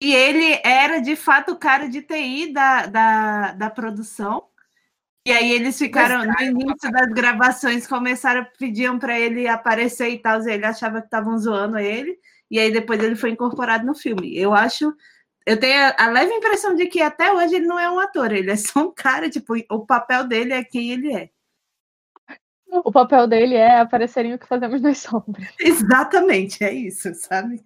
E 0.00 0.14
ele 0.14 0.60
era 0.62 0.98
de 1.00 1.16
fato 1.16 1.52
o 1.52 1.56
cara 1.56 1.88
de 1.88 2.02
TI 2.02 2.52
da, 2.52 2.86
da, 2.86 3.52
da 3.52 3.70
produção. 3.70 4.48
E 5.26 5.32
aí 5.32 5.52
eles 5.52 5.78
ficaram, 5.78 6.24
no 6.24 6.42
início 6.42 6.90
das 6.92 7.06
gravações, 7.08 7.86
começaram, 7.86 8.46
pediam 8.58 8.98
para 8.98 9.18
ele 9.18 9.48
aparecer 9.48 10.10
e 10.10 10.18
tal, 10.18 10.42
e 10.42 10.52
ele 10.52 10.66
achava 10.66 11.00
que 11.00 11.06
estavam 11.06 11.38
zoando 11.38 11.78
ele, 11.78 12.18
e 12.50 12.58
aí 12.58 12.70
depois 12.70 13.02
ele 13.02 13.16
foi 13.16 13.30
incorporado 13.30 13.86
no 13.86 13.94
filme. 13.94 14.36
Eu 14.36 14.52
acho, 14.52 14.94
eu 15.46 15.58
tenho 15.60 15.94
a, 15.98 16.06
leve 16.08 16.32
impressão 16.32 16.74
de 16.74 16.86
que 16.86 17.02
até 17.02 17.32
hoje 17.32 17.56
ele 17.56 17.66
não 17.66 17.78
é 17.78 17.90
um 17.90 17.98
ator, 17.98 18.32
ele 18.32 18.50
é 18.50 18.56
só 18.56 18.80
um 18.88 18.92
cara, 18.92 19.28
tipo, 19.28 19.54
o 19.70 19.86
papel 19.86 20.26
dele 20.26 20.52
é 20.52 20.64
quem 20.64 20.90
ele 20.90 21.14
é. 21.14 21.30
O 22.68 22.90
papel 22.90 23.28
dele 23.28 23.54
é 23.54 23.78
aparecer 23.78 24.24
em 24.24 24.34
o 24.34 24.38
que 24.38 24.48
fazemos 24.48 24.80
nas 24.80 24.98
sombras. 24.98 25.48
Exatamente, 25.60 26.64
é 26.64 26.72
isso, 26.72 27.14
sabe? 27.14 27.64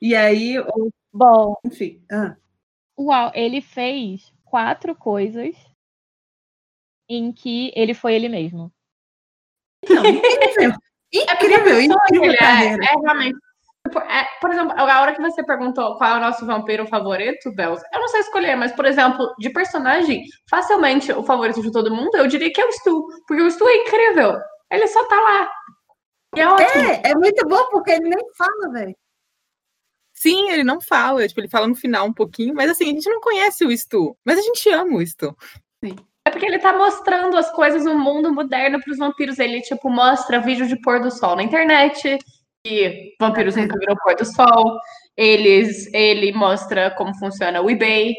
E 0.00 0.16
aí, 0.16 0.58
o- 0.58 0.90
Bom, 1.12 1.56
enfim. 1.64 2.02
ah. 2.10 2.36
uau, 2.98 3.30
ele 3.34 3.60
fez 3.60 4.32
quatro 4.44 4.94
coisas 4.96 5.54
em 7.08 7.32
que 7.32 7.72
ele 7.76 7.94
foi 7.94 8.14
ele 8.14 8.28
mesmo. 8.28 8.72
Não, 9.88 10.04
incrível. 10.06 10.72
É 11.12 11.34
Incrível, 11.34 11.64
pessoa 11.64 12.04
incrível 12.06 12.30
é, 12.30 12.66
é 12.74 13.00
realmente. 13.02 13.36
Tipo, 13.86 13.98
é, 13.98 14.26
por 14.40 14.50
exemplo, 14.50 14.74
a 14.76 15.00
hora 15.00 15.14
que 15.14 15.22
você 15.22 15.44
perguntou 15.44 15.96
qual 15.96 16.14
é 16.14 16.16
o 16.18 16.20
nosso 16.20 16.46
vampiro 16.46 16.86
favorito, 16.86 17.52
Bells, 17.54 17.82
eu 17.92 18.00
não 18.00 18.08
sei 18.08 18.20
escolher, 18.20 18.56
mas, 18.56 18.72
por 18.72 18.84
exemplo, 18.84 19.34
de 19.38 19.50
personagem, 19.50 20.24
facilmente 20.48 21.12
o 21.12 21.22
favorito 21.22 21.62
de 21.62 21.72
todo 21.72 21.94
mundo, 21.94 22.16
eu 22.16 22.26
diria 22.26 22.52
que 22.52 22.60
é 22.60 22.66
o 22.66 22.72
Stu. 22.72 23.06
Porque 23.26 23.42
o 23.42 23.50
Stu 23.50 23.68
é 23.68 23.76
incrível. 23.76 24.38
Ele 24.70 24.86
só 24.86 25.04
tá 25.06 25.16
lá. 25.16 25.52
E 26.36 26.40
é 26.40 26.48
ótimo. 26.48 26.84
É, 26.84 27.10
é 27.10 27.14
muito 27.14 27.46
bom 27.46 27.66
porque 27.70 27.90
ele 27.90 28.08
nem 28.08 28.34
fala, 28.36 28.72
velho. 28.72 28.96
Sim, 30.14 30.50
ele 30.50 30.62
não 30.62 30.80
fala, 30.80 31.26
tipo, 31.26 31.40
ele 31.40 31.48
fala 31.48 31.66
no 31.66 31.74
final 31.74 32.06
um 32.06 32.12
pouquinho, 32.12 32.54
mas 32.54 32.70
assim, 32.70 32.84
a 32.84 32.92
gente 32.92 33.08
não 33.08 33.20
conhece 33.20 33.64
o 33.64 33.76
Stu, 33.76 34.14
mas 34.22 34.38
a 34.38 34.42
gente 34.42 34.68
ama 34.68 34.98
o 34.98 35.06
Stu. 35.06 35.34
É 36.26 36.30
porque 36.30 36.44
ele 36.44 36.58
tá 36.58 36.76
mostrando 36.76 37.36
as 37.38 37.50
coisas 37.52 37.84
no 37.84 37.98
mundo 37.98 38.32
moderno 38.32 38.78
pros 38.82 38.98
vampiros. 38.98 39.38
Ele, 39.38 39.62
tipo, 39.62 39.88
mostra 39.88 40.40
vídeo 40.40 40.66
de 40.66 40.78
pôr 40.80 41.00
do 41.00 41.10
sol 41.10 41.36
na 41.36 41.42
internet, 41.42 42.18
que 42.64 43.14
vampiros 43.20 43.56
nunca 43.56 43.78
viram 43.78 43.96
pôr 44.02 44.14
do 44.16 44.24
sol. 44.24 44.78
Eles, 45.16 45.92
ele 45.92 46.32
mostra 46.32 46.90
como 46.90 47.16
funciona 47.18 47.60
o 47.60 47.70
eBay, 47.70 48.14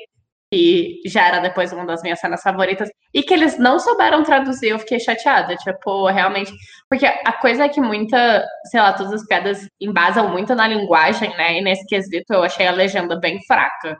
que 0.53 0.99
já 1.05 1.27
era 1.27 1.39
depois 1.39 1.71
uma 1.71 1.85
das 1.85 2.01
minhas 2.01 2.19
cenas 2.19 2.41
favoritas, 2.41 2.89
e 3.13 3.23
que 3.23 3.33
eles 3.33 3.57
não 3.57 3.79
souberam 3.79 4.21
traduzir, 4.23 4.69
eu 4.69 4.79
fiquei 4.79 4.99
chateada, 4.99 5.55
tipo, 5.55 6.07
realmente, 6.07 6.51
porque 6.89 7.05
a 7.05 7.33
coisa 7.33 7.63
é 7.65 7.69
que 7.69 7.79
muita, 7.79 8.45
sei 8.69 8.81
lá, 8.81 8.91
todas 8.91 9.13
as 9.13 9.25
piadas 9.25 9.65
embasam 9.79 10.29
muito 10.29 10.53
na 10.53 10.67
linguagem, 10.67 11.29
né, 11.37 11.57
e 11.57 11.61
nesse 11.61 11.85
quesito 11.87 12.33
eu 12.33 12.43
achei 12.43 12.67
a 12.67 12.71
legenda 12.71 13.17
bem 13.17 13.39
fraca, 13.47 13.97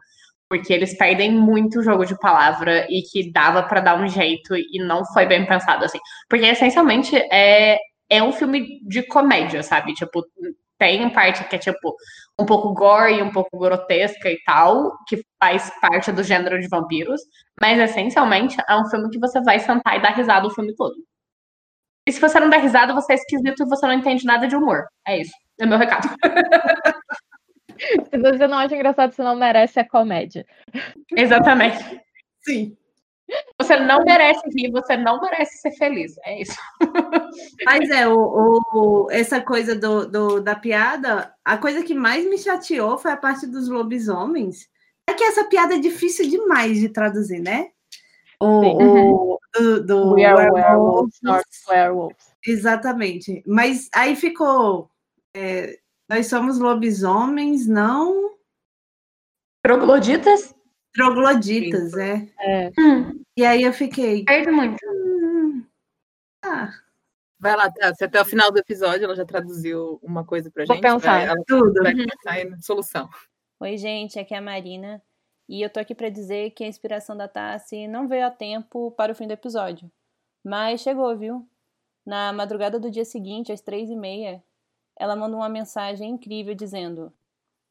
porque 0.50 0.74
eles 0.74 0.98
perdem 0.98 1.32
muito 1.32 1.80
o 1.80 1.84
jogo 1.84 2.06
de 2.06 2.20
palavra 2.20 2.86
e 2.90 3.02
que 3.04 3.32
dava 3.32 3.64
pra 3.64 3.80
dar 3.80 3.98
um 3.98 4.08
jeito 4.08 4.54
e 4.54 4.80
não 4.80 5.06
foi 5.14 5.26
bem 5.26 5.46
pensado 5.46 5.86
assim. 5.86 6.00
Porque 6.30 6.46
essencialmente 6.46 7.16
é, 7.32 7.80
é 8.12 8.22
um 8.22 8.34
filme 8.34 8.82
de 8.84 9.02
comédia, 9.04 9.64
sabe? 9.64 9.94
Tipo, 9.94 10.24
tem 10.78 11.10
parte 11.10 11.44
que 11.46 11.56
é 11.56 11.60
tipo 11.60 11.96
um 12.38 12.46
pouco 12.46 12.74
gore 12.74 13.16
e 13.16 13.24
um 13.24 13.32
pouco 13.32 13.58
grotesca 13.58 14.30
e 14.30 14.38
tal, 14.44 14.92
que 15.08 15.24
faz 15.42 15.72
parte 15.80 16.12
do 16.12 16.22
gênero 16.22 16.60
de 16.60 16.68
vampiros, 16.68 17.22
mas 17.60 17.80
essencialmente 17.80 18.58
é 18.68 18.76
um 18.76 18.90
filme 18.90 19.10
que 19.10 19.20
você 19.20 19.42
vai 19.42 19.60
sentar 19.60 19.98
e 19.98 20.02
dar 20.02 20.14
risada 20.14 20.46
o 20.46 20.50
filme 20.50 20.76
todo. 20.76 20.96
E 22.06 22.12
se 22.12 22.20
você 22.20 22.40
não 22.40 22.50
der 22.50 22.62
risada, 22.62 22.94
você 22.94 23.14
é 23.14 23.16
esquisito 23.16 23.64
e 23.64 23.70
você 23.70 23.88
não 23.88 23.94
entende 23.94 24.26
nada 24.26 24.48
de 24.48 24.56
humor. 24.56 24.86
É 25.08 25.22
isso. 25.22 25.32
É 25.60 25.66
meu 25.66 25.78
recado. 25.78 26.10
Se 28.12 28.18
você 28.18 28.48
não 28.48 28.60
acha 28.60 28.76
engraçado, 28.76 29.12
você 29.12 29.24
não 29.24 29.36
merece 29.36 29.80
a 29.80 29.88
comédia. 29.88 30.46
Exatamente. 31.16 32.02
Sim. 32.42 32.78
Você 33.60 33.78
não 33.78 34.04
merece 34.04 34.42
rir, 34.50 34.72
você 34.72 34.98
não 34.98 35.22
merece 35.22 35.58
ser 35.60 35.72
feliz. 35.72 36.16
É 36.26 36.42
isso. 36.42 36.58
Mas 37.66 37.90
é, 37.90 38.08
o, 38.08 38.16
o- 38.18 39.08
essa 39.12 39.40
coisa 39.40 39.76
do, 39.76 40.06
do- 40.08 40.42
da 40.42 40.56
piada, 40.56 41.34
a 41.46 41.58
coisa 41.58 41.84
que 41.84 41.94
mais 41.94 42.26
me 42.30 42.38
chateou 42.38 42.98
foi 42.98 43.12
a 43.12 43.18
parte 43.18 43.46
dos 43.48 43.70
lobisomens. 43.70 44.68
É 45.08 45.14
que 45.14 45.24
essa 45.24 45.44
piada 45.46 45.76
é 45.76 45.80
difícil 45.80 46.30
demais 46.30 46.80
de 46.80 46.90
traduzir, 46.90 47.40
né? 47.40 47.70
O, 48.40 48.48
o- 49.36 49.40
do, 49.54 49.86
do 49.86 50.14
We 50.14 50.26
are 50.26 50.52
werewolves. 50.52 51.20
werewolves, 51.24 51.68
werewolves. 51.70 52.26
Exatamente. 52.46 53.44
Mas 53.46 53.90
aí 53.94 54.16
ficou. 54.16 54.90
é, 55.36 55.78
nós 56.10 56.28
somos 56.28 56.58
lobisomens, 56.60 57.66
não 57.68 58.32
Trogloditas? 59.64 60.56
Trogloditas, 60.94 61.94
é. 61.94 62.28
É. 62.40 62.72
Hum, 62.80 63.24
E 63.38 63.46
aí 63.46 63.64
eu 63.64 63.74
fiquei. 63.74 64.24
perde 64.26 64.52
muito. 64.52 64.78
hum, 64.88 65.66
ah, 66.44 66.70
Vai 67.40 67.56
lá, 67.56 67.72
tá, 67.72 67.92
se 67.96 68.04
até 68.04 68.22
o 68.22 68.26
final 68.26 68.52
do 68.52 68.60
episódio 68.60 69.04
ela 69.06 69.16
já 69.16 69.26
traduziu 69.26 70.00
uma 70.04 70.24
coisa 70.24 70.52
pra 70.52 70.64
Vou 70.64 70.76
gente. 70.76 70.84
pensar. 70.84 71.00
vai- 71.20 71.26
ela 71.28 71.44
tudo. 71.48 71.74
vai 71.82 71.96
pensar 71.96 72.32
aí 72.32 72.48
na 72.48 72.62
solução. 72.62 73.10
Oi, 73.60 73.78
gente, 73.78 74.20
aqui 74.20 74.34
é 74.36 74.38
a 74.38 74.42
Marina. 74.42 75.02
E 75.50 75.62
eu 75.62 75.70
tô 75.70 75.80
aqui 75.80 75.96
para 75.96 76.08
dizer 76.10 76.52
que 76.52 76.64
a 76.64 76.68
inspiração 76.68 77.18
da 77.18 77.28
Tassi 77.28 77.88
não 77.88 78.08
veio 78.08 78.26
a 78.28 78.30
tempo 78.32 78.92
para 78.92 79.12
o 79.12 79.16
fim 79.16 79.26
do 79.28 79.34
episódio. 79.34 79.92
Mas 80.44 80.82
chegou, 80.82 81.18
viu? 81.18 81.48
Na 82.06 82.32
madrugada 82.32 82.80
do 82.80 82.92
dia 82.92 83.04
seguinte, 83.06 83.52
às 83.52 83.60
três 83.60 83.90
e 83.90 83.96
meia, 83.96 84.44
ela 84.96 85.16
manda 85.16 85.36
uma 85.36 85.50
mensagem 85.50 86.12
incrível 86.12 86.54
dizendo: 86.54 87.12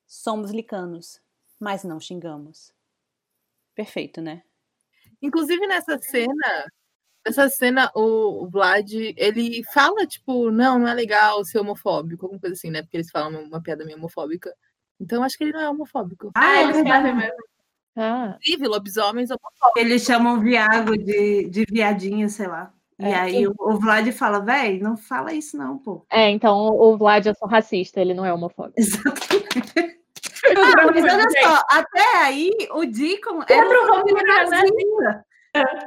Somos 0.07 0.51
licanos, 0.51 1.21
mas 1.61 1.85
não 1.85 2.01
xingamos. 2.01 2.73
Perfeito, 3.75 4.21
né? 4.21 4.43
Inclusive 5.23 5.67
nessa 5.67 5.99
cena, 5.99 6.67
nessa 7.27 7.49
cena, 7.49 7.91
o, 7.95 8.45
o 8.45 8.51
Vlad, 8.51 8.91
ele 9.17 9.63
fala, 9.73 10.07
tipo, 10.07 10.51
não, 10.51 10.79
não 10.79 10.89
é 10.89 10.95
legal 10.95 11.45
ser 11.45 11.59
homofóbico, 11.59 12.25
alguma 12.27 12.41
coisa 12.41 12.55
assim, 12.55 12.71
né? 12.71 12.83
Porque 12.83 12.97
eles 12.97 13.11
falam 13.11 13.43
uma 13.45 13.63
piada 13.63 13.85
meio 13.85 13.99
homofóbica. 13.99 14.55
Então 14.99 15.23
acho 15.23 15.37
que 15.37 15.45
ele 15.45 15.53
não 15.53 15.61
é 15.61 15.69
homofóbico. 15.71 16.31
Ah, 16.35 16.59
é 16.59 16.63
eles 16.65 16.77
verdade. 16.77 17.03
fazem 17.09 17.17
mesmo. 17.17 17.45
Ah, 17.97 18.37
Inclusive, 18.41 18.69
lobisomens 18.69 19.31
homofóbicos. 19.31 19.83
Eles 19.83 20.03
chamam 20.03 20.41
Viago 20.41 20.97
de, 20.97 21.49
de 21.49 21.65
viadinho, 21.65 22.29
sei 22.29 22.47
lá. 22.47 22.73
E 22.99 23.05
É, 23.05 23.15
aí 23.15 23.47
o, 23.47 23.55
o 23.59 23.79
Vlad 23.79 24.07
fala, 24.13 24.41
véi, 24.41 24.79
não 24.79 24.97
fala 24.97 25.33
isso 25.33 25.57
não, 25.57 25.79
pô. 25.79 26.05
é, 26.11 26.29
então 26.31 26.55
o 26.55 26.97
Vlad 26.99 27.27
é 27.27 27.35
só 27.35 27.47
racista, 27.47 28.01
ele 28.01 28.13
não 28.15 28.25
é 28.25 28.33
homofóbico. 28.33 28.75
Exatamente. 28.79 30.00
Ah, 30.47 30.87
mas 30.87 31.05
olha 31.05 31.31
só, 31.31 31.63
até 31.71 32.19
aí 32.23 32.51
o 32.73 32.85
Deacon 32.87 33.43
era 33.49 33.67
um 33.67 33.87
vampiro 33.87 34.17
vampiro 34.17 34.27
nazista. 34.27 35.25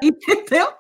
Entendeu? 0.02 0.74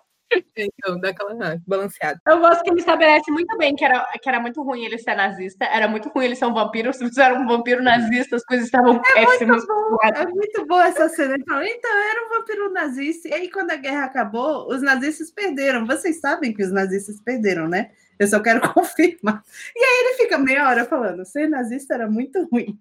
Então, 0.58 1.00
dá 1.00 1.10
aquela 1.10 1.62
balanceada. 1.68 2.20
Eu 2.27 2.39
gosto 2.39 2.63
que 2.63 2.70
ele 2.70 2.80
estabelece 2.80 3.30
muito 3.32 3.56
bem 3.58 3.75
que 3.75 3.86
era, 3.86 4.03
que 4.22 4.27
era 4.27 4.39
muito 4.39 4.62
ruim 4.63 4.86
ele 4.86 4.98
ser 4.98 5.15
nazista, 5.15 5.65
era 5.65 5.88
muito 5.88 6.10
ruim 6.10 6.25
ele 6.25 6.36
ser 6.36 6.46
um 6.46 6.53
vampiro. 6.53 6.94
Se 6.94 7.08
você 7.08 7.22
era 7.22 7.36
um 7.36 7.46
vampiro 7.46 7.84
nazista, 7.84 8.36
as 8.36 8.44
coisas 8.44 8.65
estavam 8.65 9.00
péssimas. 9.01 9.65
Muito 9.65 9.68
bom, 9.68 9.98
é 10.03 10.25
muito 10.25 10.65
boa 10.65 10.86
essa 10.86 11.10
cena. 11.10 11.36
Ele 11.36 11.44
fala, 11.46 11.68
então, 11.68 11.92
eu 11.92 12.10
era 12.10 12.25
um 12.25 12.30
vampiro 12.30 12.74
nazista. 12.74 13.27
E 13.27 13.34
aí, 13.34 13.51
quando 13.51 13.72
a 13.72 13.75
guerra 13.75 14.06
acabou, 14.06 14.68
os 14.68 14.82
nazistas 14.82 15.32
perderam. 15.32 15.86
Vocês 15.86 16.20
sabem 16.20 16.53
que 16.53 16.63
os 16.63 16.72
nazistas 16.72 17.22
perderam, 17.22 17.68
né? 17.68 17.92
Eu 18.18 18.27
só 18.27 18.39
quero 18.39 18.62
confirmar. 18.74 19.44
E 19.75 19.80
aí 19.80 20.06
ele 20.06 20.18
fica 20.18 20.38
meia 20.38 20.68
hora 20.68 20.86
falando, 20.86 21.25
ser 21.25 21.48
nazista 21.48 21.94
era 21.94 22.10
muito 22.10 22.48
ruim. 22.51 22.80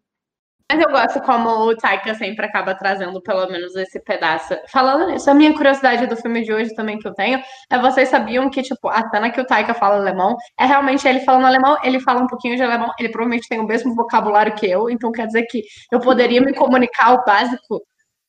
Mas 0.72 0.80
eu 0.80 0.90
gosto 0.90 1.20
como 1.20 1.50
o 1.50 1.76
Taika 1.76 2.14
sempre 2.14 2.46
acaba 2.46 2.74
trazendo 2.74 3.20
pelo 3.20 3.46
menos 3.50 3.76
esse 3.76 4.02
pedaço. 4.02 4.56
Falando 4.68 5.10
nisso, 5.10 5.30
a 5.30 5.34
minha 5.34 5.52
curiosidade 5.52 6.06
do 6.06 6.16
filme 6.16 6.42
de 6.42 6.50
hoje 6.50 6.74
também 6.74 6.98
que 6.98 7.06
eu 7.06 7.12
tenho 7.12 7.42
é 7.68 7.78
vocês 7.78 8.08
sabiam 8.08 8.48
que, 8.48 8.62
tipo, 8.62 8.88
a 8.88 9.06
cena 9.10 9.30
que 9.30 9.38
o 9.38 9.44
Taika 9.44 9.74
fala 9.74 9.96
alemão 9.96 10.34
é 10.58 10.64
realmente 10.64 11.06
ele 11.06 11.20
falando 11.20 11.44
alemão, 11.44 11.76
ele 11.84 12.00
fala 12.00 12.22
um 12.22 12.26
pouquinho 12.26 12.56
de 12.56 12.62
alemão, 12.62 12.90
ele 12.98 13.10
provavelmente 13.10 13.46
tem 13.50 13.60
o 13.60 13.66
mesmo 13.66 13.94
vocabulário 13.94 14.54
que 14.54 14.64
eu, 14.64 14.88
então 14.88 15.12
quer 15.12 15.26
dizer 15.26 15.42
que 15.42 15.62
eu 15.92 16.00
poderia 16.00 16.40
me 16.40 16.54
comunicar 16.54 17.12
o 17.12 17.24
básico 17.26 17.82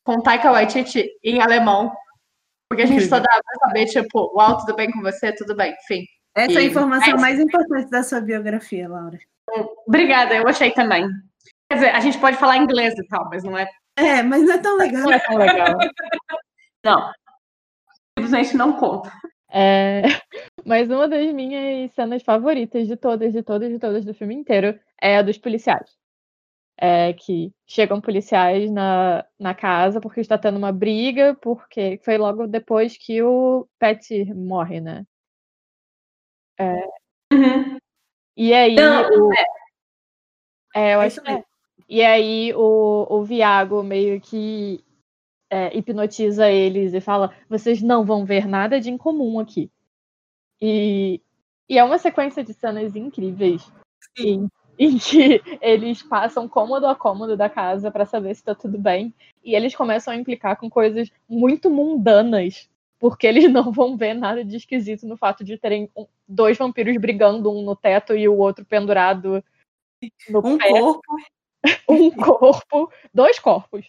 com 0.04 0.16
o 0.16 0.22
Taika 0.22 0.52
Waititi 0.52 1.08
em 1.24 1.40
alemão. 1.40 1.90
Porque 2.68 2.82
a 2.82 2.86
gente 2.86 3.08
toda 3.08 3.26
hora 3.26 3.40
vai 3.42 3.68
saber, 3.68 3.86
tipo, 3.86 4.34
uau, 4.36 4.58
tudo 4.58 4.76
bem 4.76 4.90
com 4.90 5.00
você? 5.00 5.32
Tudo 5.32 5.56
bem, 5.56 5.74
enfim. 5.82 6.04
Essa 6.36 6.58
é 6.58 6.62
a 6.62 6.62
informação 6.64 7.14
é 7.14 7.18
mais 7.18 7.40
importante 7.40 7.88
da 7.88 8.02
sua 8.02 8.20
biografia, 8.20 8.86
Laura. 8.86 9.18
Obrigada, 9.86 10.34
eu 10.34 10.46
achei 10.46 10.72
também. 10.72 11.08
Quer 11.68 11.74
dizer, 11.76 11.90
a 11.90 12.00
gente 12.00 12.18
pode 12.18 12.36
falar 12.36 12.56
inglês 12.58 12.94
e 12.98 13.06
tal, 13.08 13.28
mas 13.28 13.42
não 13.44 13.56
é 13.56 13.68
É, 13.96 14.22
mas 14.22 14.42
não 14.42 14.54
é 14.54 14.58
tão 14.58 14.76
legal. 14.76 15.02
Não 15.02 15.12
é 15.12 15.18
tão 15.18 15.36
legal. 15.36 15.78
Não. 16.84 17.12
Simplesmente 18.18 18.56
não 18.56 18.72
conta. 18.74 19.12
É, 19.50 20.02
Mas 20.66 20.90
uma 20.90 21.06
das 21.06 21.32
minhas 21.32 21.92
cenas 21.92 22.22
favoritas 22.22 22.88
de 22.88 22.96
todas, 22.96 23.32
de 23.32 23.42
todas, 23.42 23.70
de 23.70 23.78
todas 23.78 24.04
do 24.04 24.14
filme 24.14 24.34
inteiro 24.34 24.78
é 25.00 25.18
a 25.18 25.22
dos 25.22 25.38
policiais. 25.38 25.96
É 26.76 27.12
que 27.12 27.52
chegam 27.66 28.00
policiais 28.00 28.70
na, 28.70 29.24
na 29.38 29.54
casa 29.54 30.00
porque 30.00 30.20
está 30.20 30.36
tendo 30.36 30.58
uma 30.58 30.72
briga, 30.72 31.36
porque 31.40 32.00
foi 32.04 32.18
logo 32.18 32.48
depois 32.48 32.96
que 32.98 33.22
o 33.22 33.68
Pet 33.78 34.24
morre, 34.34 34.80
né? 34.80 35.04
Uhum. 37.32 37.78
E 38.36 38.52
aí. 38.52 38.74
Não, 38.74 39.28
o... 39.28 39.32
É, 40.74 40.94
eu 40.94 41.00
É 41.00 41.06
acho 41.06 41.20
que 41.22 41.30
é. 41.30 41.44
E 41.94 42.02
aí 42.02 42.52
o, 42.56 43.06
o 43.08 43.22
Viago 43.22 43.80
meio 43.80 44.20
que 44.20 44.82
é, 45.48 45.78
hipnotiza 45.78 46.50
eles 46.50 46.92
e 46.92 47.00
fala: 47.00 47.32
vocês 47.48 47.80
não 47.80 48.04
vão 48.04 48.24
ver 48.24 48.48
nada 48.48 48.80
de 48.80 48.90
incomum 48.90 49.38
aqui. 49.38 49.70
E, 50.60 51.20
e 51.68 51.78
é 51.78 51.84
uma 51.84 51.96
sequência 51.96 52.42
de 52.42 52.52
cenas 52.52 52.96
incríveis 52.96 53.72
em, 54.18 54.48
em 54.76 54.98
que 54.98 55.40
eles 55.60 56.02
passam 56.02 56.48
cômodo 56.48 56.88
a 56.88 56.96
cômodo 56.96 57.36
da 57.36 57.48
casa 57.48 57.92
para 57.92 58.04
saber 58.04 58.34
se 58.34 58.42
tá 58.42 58.56
tudo 58.56 58.76
bem. 58.76 59.14
E 59.44 59.54
eles 59.54 59.76
começam 59.76 60.12
a 60.12 60.16
implicar 60.16 60.56
com 60.58 60.68
coisas 60.68 61.12
muito 61.28 61.70
mundanas. 61.70 62.68
Porque 62.98 63.24
eles 63.24 63.44
não 63.52 63.70
vão 63.70 63.96
ver 63.96 64.14
nada 64.14 64.44
de 64.44 64.56
esquisito 64.56 65.06
no 65.06 65.16
fato 65.16 65.44
de 65.44 65.56
terem 65.56 65.88
dois 66.26 66.58
vampiros 66.58 66.96
brigando, 66.96 67.52
um 67.52 67.62
no 67.62 67.76
teto 67.76 68.16
e 68.16 68.28
o 68.28 68.36
outro 68.36 68.64
pendurado 68.64 69.44
no 70.28 70.40
Um 70.44 70.58
pé 70.58 70.70
corpo. 70.70 71.00
um 71.88 72.10
corpo, 72.10 72.90
dois 73.12 73.38
corpos. 73.38 73.86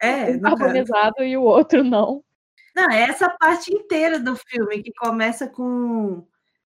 É, 0.00 0.30
um 0.30 0.34
no 0.34 0.40
caso. 0.40 0.56
carbonizado 0.56 1.22
e 1.22 1.36
o 1.36 1.42
outro 1.42 1.84
não. 1.84 2.24
Não, 2.74 2.90
é 2.90 3.02
essa 3.02 3.28
parte 3.28 3.74
inteira 3.74 4.18
do 4.18 4.36
filme 4.36 4.82
que 4.82 4.92
começa 4.94 5.46
com 5.46 6.26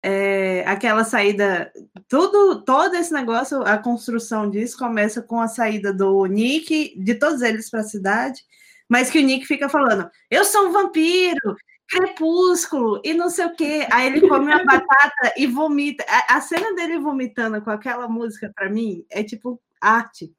é, 0.02 0.64
aquela 0.66 1.04
saída. 1.04 1.72
Tudo, 2.08 2.64
todo 2.64 2.94
esse 2.94 3.12
negócio, 3.12 3.62
a 3.62 3.76
construção 3.76 4.48
disso 4.48 4.78
começa 4.78 5.20
com 5.22 5.40
a 5.40 5.48
saída 5.48 5.92
do 5.92 6.24
Nick, 6.26 6.94
de 6.98 7.14
todos 7.14 7.42
eles 7.42 7.70
para 7.70 7.80
a 7.80 7.84
cidade, 7.84 8.42
mas 8.88 9.10
que 9.10 9.18
o 9.18 9.22
Nick 9.22 9.46
fica 9.46 9.68
falando: 9.68 10.08
Eu 10.30 10.44
sou 10.44 10.68
um 10.68 10.72
vampiro, 10.72 11.56
crepúsculo 11.88 13.00
e 13.04 13.12
não 13.12 13.28
sei 13.28 13.46
o 13.46 13.54
quê. 13.54 13.86
Aí 13.90 14.06
ele 14.06 14.26
come 14.26 14.46
uma 14.46 14.64
batata 14.64 15.34
e 15.36 15.46
vomita. 15.46 16.04
A, 16.08 16.36
a 16.36 16.40
cena 16.40 16.74
dele 16.74 16.98
vomitando 16.98 17.60
com 17.60 17.70
aquela 17.70 18.08
música, 18.08 18.50
para 18.54 18.70
mim, 18.70 19.04
é 19.10 19.22
tipo 19.22 19.60
arte. 19.80 20.32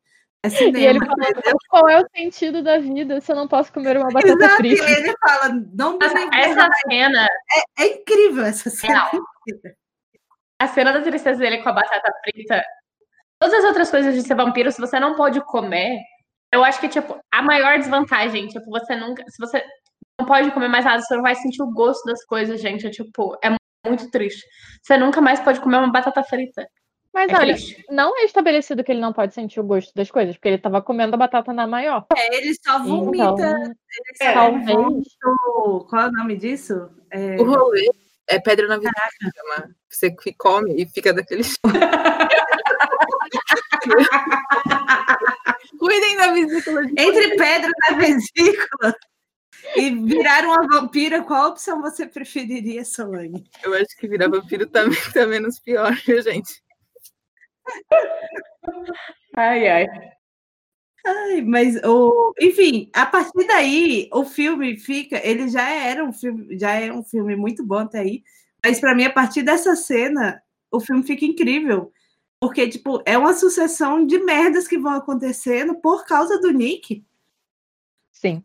É 0.43 0.47
E 0.47 0.51
cinema. 0.51 0.79
ele 0.79 0.99
fala, 0.99 1.53
qual 1.69 1.87
é 1.89 1.99
o 2.01 2.07
sentido 2.15 2.63
da 2.63 2.79
vida 2.79 3.21
se 3.21 3.31
eu 3.31 3.35
não 3.35 3.47
posso 3.47 3.71
comer 3.71 3.95
uma 3.97 4.09
batata 4.09 4.33
Exato, 4.33 4.65
e 4.65 4.75
frita? 4.77 4.99
ele 4.99 5.15
fala, 5.19 5.49
não 5.73 5.99
Essa, 6.01 6.13
believe 6.15 6.35
essa 6.35 6.67
cena, 6.89 7.27
É 7.77 7.85
incrível 7.87 8.43
essa 8.45 8.69
cena. 8.71 9.09
Real. 9.09 9.23
a 10.59 10.67
cena 10.67 10.93
da 10.93 11.01
tristeza 11.01 11.39
dele 11.39 11.61
com 11.61 11.69
a 11.69 11.73
batata 11.73 12.11
frita, 12.23 12.63
todas 13.39 13.59
as 13.59 13.65
outras 13.65 13.91
coisas 13.91 14.15
de 14.15 14.23
ser 14.23 14.33
vampiro, 14.35 14.71
se 14.71 14.79
você 14.81 14.99
não 14.99 15.15
pode 15.15 15.39
comer, 15.45 15.99
eu 16.53 16.63
acho 16.63 16.79
que, 16.81 16.89
tipo, 16.89 17.19
a 17.31 17.41
maior 17.43 17.77
desvantagem, 17.77 18.47
tipo, 18.47 18.65
você 18.69 18.95
nunca. 18.95 19.23
Se 19.29 19.37
você 19.39 19.63
não 20.19 20.25
pode 20.27 20.51
comer 20.51 20.67
mais 20.67 20.83
nada, 20.85 21.01
você 21.01 21.15
não 21.15 21.21
vai 21.23 21.35
sentir 21.35 21.61
o 21.63 21.71
gosto 21.71 22.03
das 22.05 22.25
coisas, 22.25 22.59
gente. 22.59 22.85
É 22.87 22.89
tipo, 22.89 23.37
é 23.43 23.55
muito 23.87 24.09
triste. 24.11 24.43
Você 24.83 24.97
nunca 24.97 25.21
mais 25.21 25.39
pode 25.39 25.61
comer 25.61 25.77
uma 25.77 25.91
batata 25.91 26.23
frita. 26.23 26.67
Mas 27.13 27.29
É 27.31 27.35
olha, 27.35 27.53
triste. 27.55 27.85
não 27.89 28.17
é 28.17 28.23
estabelecido 28.23 28.83
que 28.83 28.91
ele 28.91 29.01
não 29.01 29.11
pode 29.11 29.33
sentir 29.33 29.59
o 29.59 29.63
gosto 29.65 29.93
das 29.93 30.09
coisas, 30.09 30.35
porque 30.35 30.47
ele 30.47 30.57
tava 30.57 30.81
comendo 30.81 31.15
a 31.15 31.17
batata 31.17 31.51
na 31.51 31.67
maior. 31.67 32.05
É, 32.15 32.37
ele 32.37 32.53
só 32.55 32.79
vomita. 32.81 33.23
Então, 33.23 33.63
ele 33.63 33.75
só 34.17 34.33
talvez. 34.33 34.77
vomita- 34.77 35.09
Qual 35.89 36.01
é 36.03 36.07
o 36.07 36.11
nome 36.11 36.37
disso? 36.37 36.89
É, 37.11 37.35
O 37.35 37.43
rolê 37.43 37.89
é 38.27 38.39
pedra 38.39 38.65
na 38.67 38.77
vida. 38.77 38.91
chama. 39.19 39.75
Você 39.89 40.15
come 40.37 40.81
e 40.81 40.87
fica 40.87 41.13
daquele. 41.13 41.43
Cuidem 45.79 46.17
da 46.17 46.31
vesícula 46.33 46.85
de 46.85 46.93
Entre 46.97 47.35
pedra 47.35 47.69
na 47.89 47.97
vesícula 47.97 48.95
e 49.75 49.89
virar 50.05 50.45
uma 50.45 50.67
vampira, 50.67 51.23
qual 51.23 51.49
opção 51.49 51.81
você 51.81 52.05
preferiria, 52.05 52.85
Solange? 52.85 53.43
Eu 53.63 53.73
acho 53.73 53.95
que 53.99 54.07
virar 54.07 54.29
vampiro 54.29 54.65
também 54.67 54.97
tá 55.13 55.25
menos 55.25 55.59
pior, 55.59 55.93
viu, 56.05 56.21
gente? 56.21 56.61
Ai, 59.35 59.67
ai. 59.67 59.87
Ai, 61.05 61.41
mas 61.41 61.75
o, 61.83 62.33
enfim, 62.39 62.89
a 62.93 63.05
partir 63.05 63.47
daí 63.47 64.07
o 64.13 64.23
filme 64.23 64.77
fica, 64.77 65.19
ele 65.25 65.49
já 65.49 65.67
era 65.69 66.03
um 66.05 66.13
filme, 66.13 66.57
já 66.59 66.73
é 66.73 66.91
um 66.93 67.03
filme 67.03 67.35
muito 67.35 67.65
bom 67.65 67.79
até 67.79 67.99
aí, 67.99 68.23
mas 68.63 68.79
para 68.79 68.93
mim 68.93 69.05
a 69.05 69.11
partir 69.11 69.41
dessa 69.41 69.75
cena 69.75 70.41
o 70.71 70.79
filme 70.79 71.03
fica 71.03 71.25
incrível, 71.25 71.91
porque 72.39 72.67
tipo, 72.69 73.01
é 73.05 73.17
uma 73.17 73.33
sucessão 73.33 74.05
de 74.05 74.19
merdas 74.19 74.67
que 74.67 74.77
vão 74.77 74.93
acontecendo 74.93 75.75
por 75.75 76.05
causa 76.05 76.39
do 76.39 76.51
Nick. 76.51 77.03
Sim. 78.11 78.43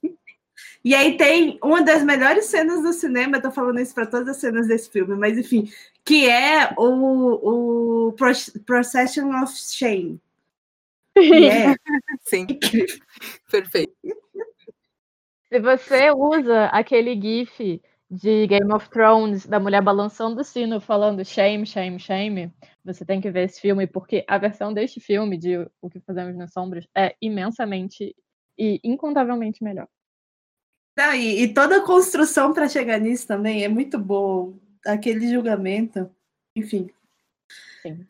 E 0.82 0.94
aí 0.94 1.16
tem 1.18 1.58
uma 1.62 1.82
das 1.82 2.02
melhores 2.02 2.46
cenas 2.46 2.82
do 2.82 2.92
cinema, 2.92 3.36
eu 3.36 3.42
tô 3.42 3.50
falando 3.50 3.80
isso 3.80 3.94
para 3.94 4.06
todas 4.06 4.28
as 4.28 4.38
cenas 4.38 4.66
desse 4.66 4.90
filme, 4.90 5.14
mas 5.14 5.36
enfim, 5.36 5.70
que 6.06 6.28
é 6.30 6.72
o, 6.78 8.08
o 8.08 8.12
Pro- 8.12 8.62
Procession 8.64 9.28
of 9.42 9.52
Shame. 9.54 10.20
Que 11.14 11.48
é 11.48 11.74
Sim. 12.24 12.46
Perfeito. 13.50 13.92
Se 15.48 15.60
você 15.60 16.10
usa 16.12 16.66
aquele 16.66 17.20
gif 17.20 17.82
de 18.08 18.46
Game 18.46 18.72
of 18.72 18.88
Thrones 18.90 19.46
da 19.46 19.58
mulher 19.58 19.82
balançando 19.82 20.40
o 20.40 20.44
sino 20.44 20.80
falando 20.80 21.24
shame, 21.24 21.66
shame, 21.66 21.98
shame, 21.98 22.52
você 22.84 23.04
tem 23.04 23.20
que 23.20 23.30
ver 23.30 23.46
esse 23.46 23.60
filme, 23.60 23.86
porque 23.86 24.24
a 24.28 24.38
versão 24.38 24.72
deste 24.72 25.00
filme, 25.00 25.36
de 25.36 25.58
O 25.80 25.90
que 25.90 25.98
Fazemos 26.00 26.36
nas 26.36 26.52
Sombras, 26.52 26.86
é 26.96 27.16
imensamente 27.20 28.14
e 28.56 28.80
incontavelmente 28.84 29.62
melhor. 29.64 29.88
Não, 30.96 31.12
e, 31.12 31.42
e 31.42 31.52
toda 31.52 31.78
a 31.78 31.84
construção 31.84 32.52
para 32.52 32.68
chegar 32.68 32.98
nisso 33.00 33.26
também 33.26 33.64
é 33.64 33.68
muito 33.68 33.98
bom. 33.98 34.54
Aquele 34.86 35.28
julgamento, 35.28 36.10
enfim. 36.54 36.88
Sim. 37.82 38.06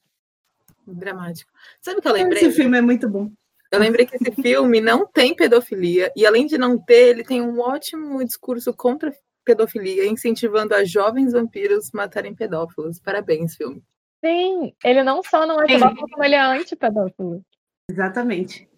Dramático. 0.87 1.51
Sabe 1.81 1.99
o 1.99 2.03
que 2.03 2.09
eu 2.09 2.13
lembrei? 2.13 2.43
Esse 2.43 2.53
filme 2.53 2.79
é 2.79 2.81
muito 2.81 3.09
bom. 3.09 3.31
Eu 3.71 3.81
lembrei 3.81 4.07
que 4.07 4.17
esse 4.17 4.43
filme 4.43 4.81
não 4.81 5.07
tem 5.07 5.35
pedofilia, 5.35 6.13
e 6.15 6.25
além 6.25 6.47
de 6.47 6.57
não 6.57 6.79
ter, 6.79 7.09
ele 7.09 7.25
tem 7.25 7.43
um 7.43 7.59
ótimo 7.59 8.25
discurso 8.25 8.73
contra 8.73 9.11
a 9.11 9.15
pedofilia, 9.45 10.07
incentivando 10.07 10.75
a 10.75 10.85
jovens 10.85 11.33
vampiros 11.33 11.91
matarem 11.93 12.35
pedófilos. 12.35 13.01
Parabéns, 13.01 13.57
filme. 13.57 13.83
Sim, 14.25 14.73
ele 14.85 15.03
não 15.03 15.23
só 15.23 15.47
não 15.47 15.61
é 15.61 15.67
pedófilo, 15.67 16.09
como 16.09 16.25
ele 16.25 16.35
é 16.35 16.41
antipedófilo. 16.41 17.43
Exatamente. 17.91 18.69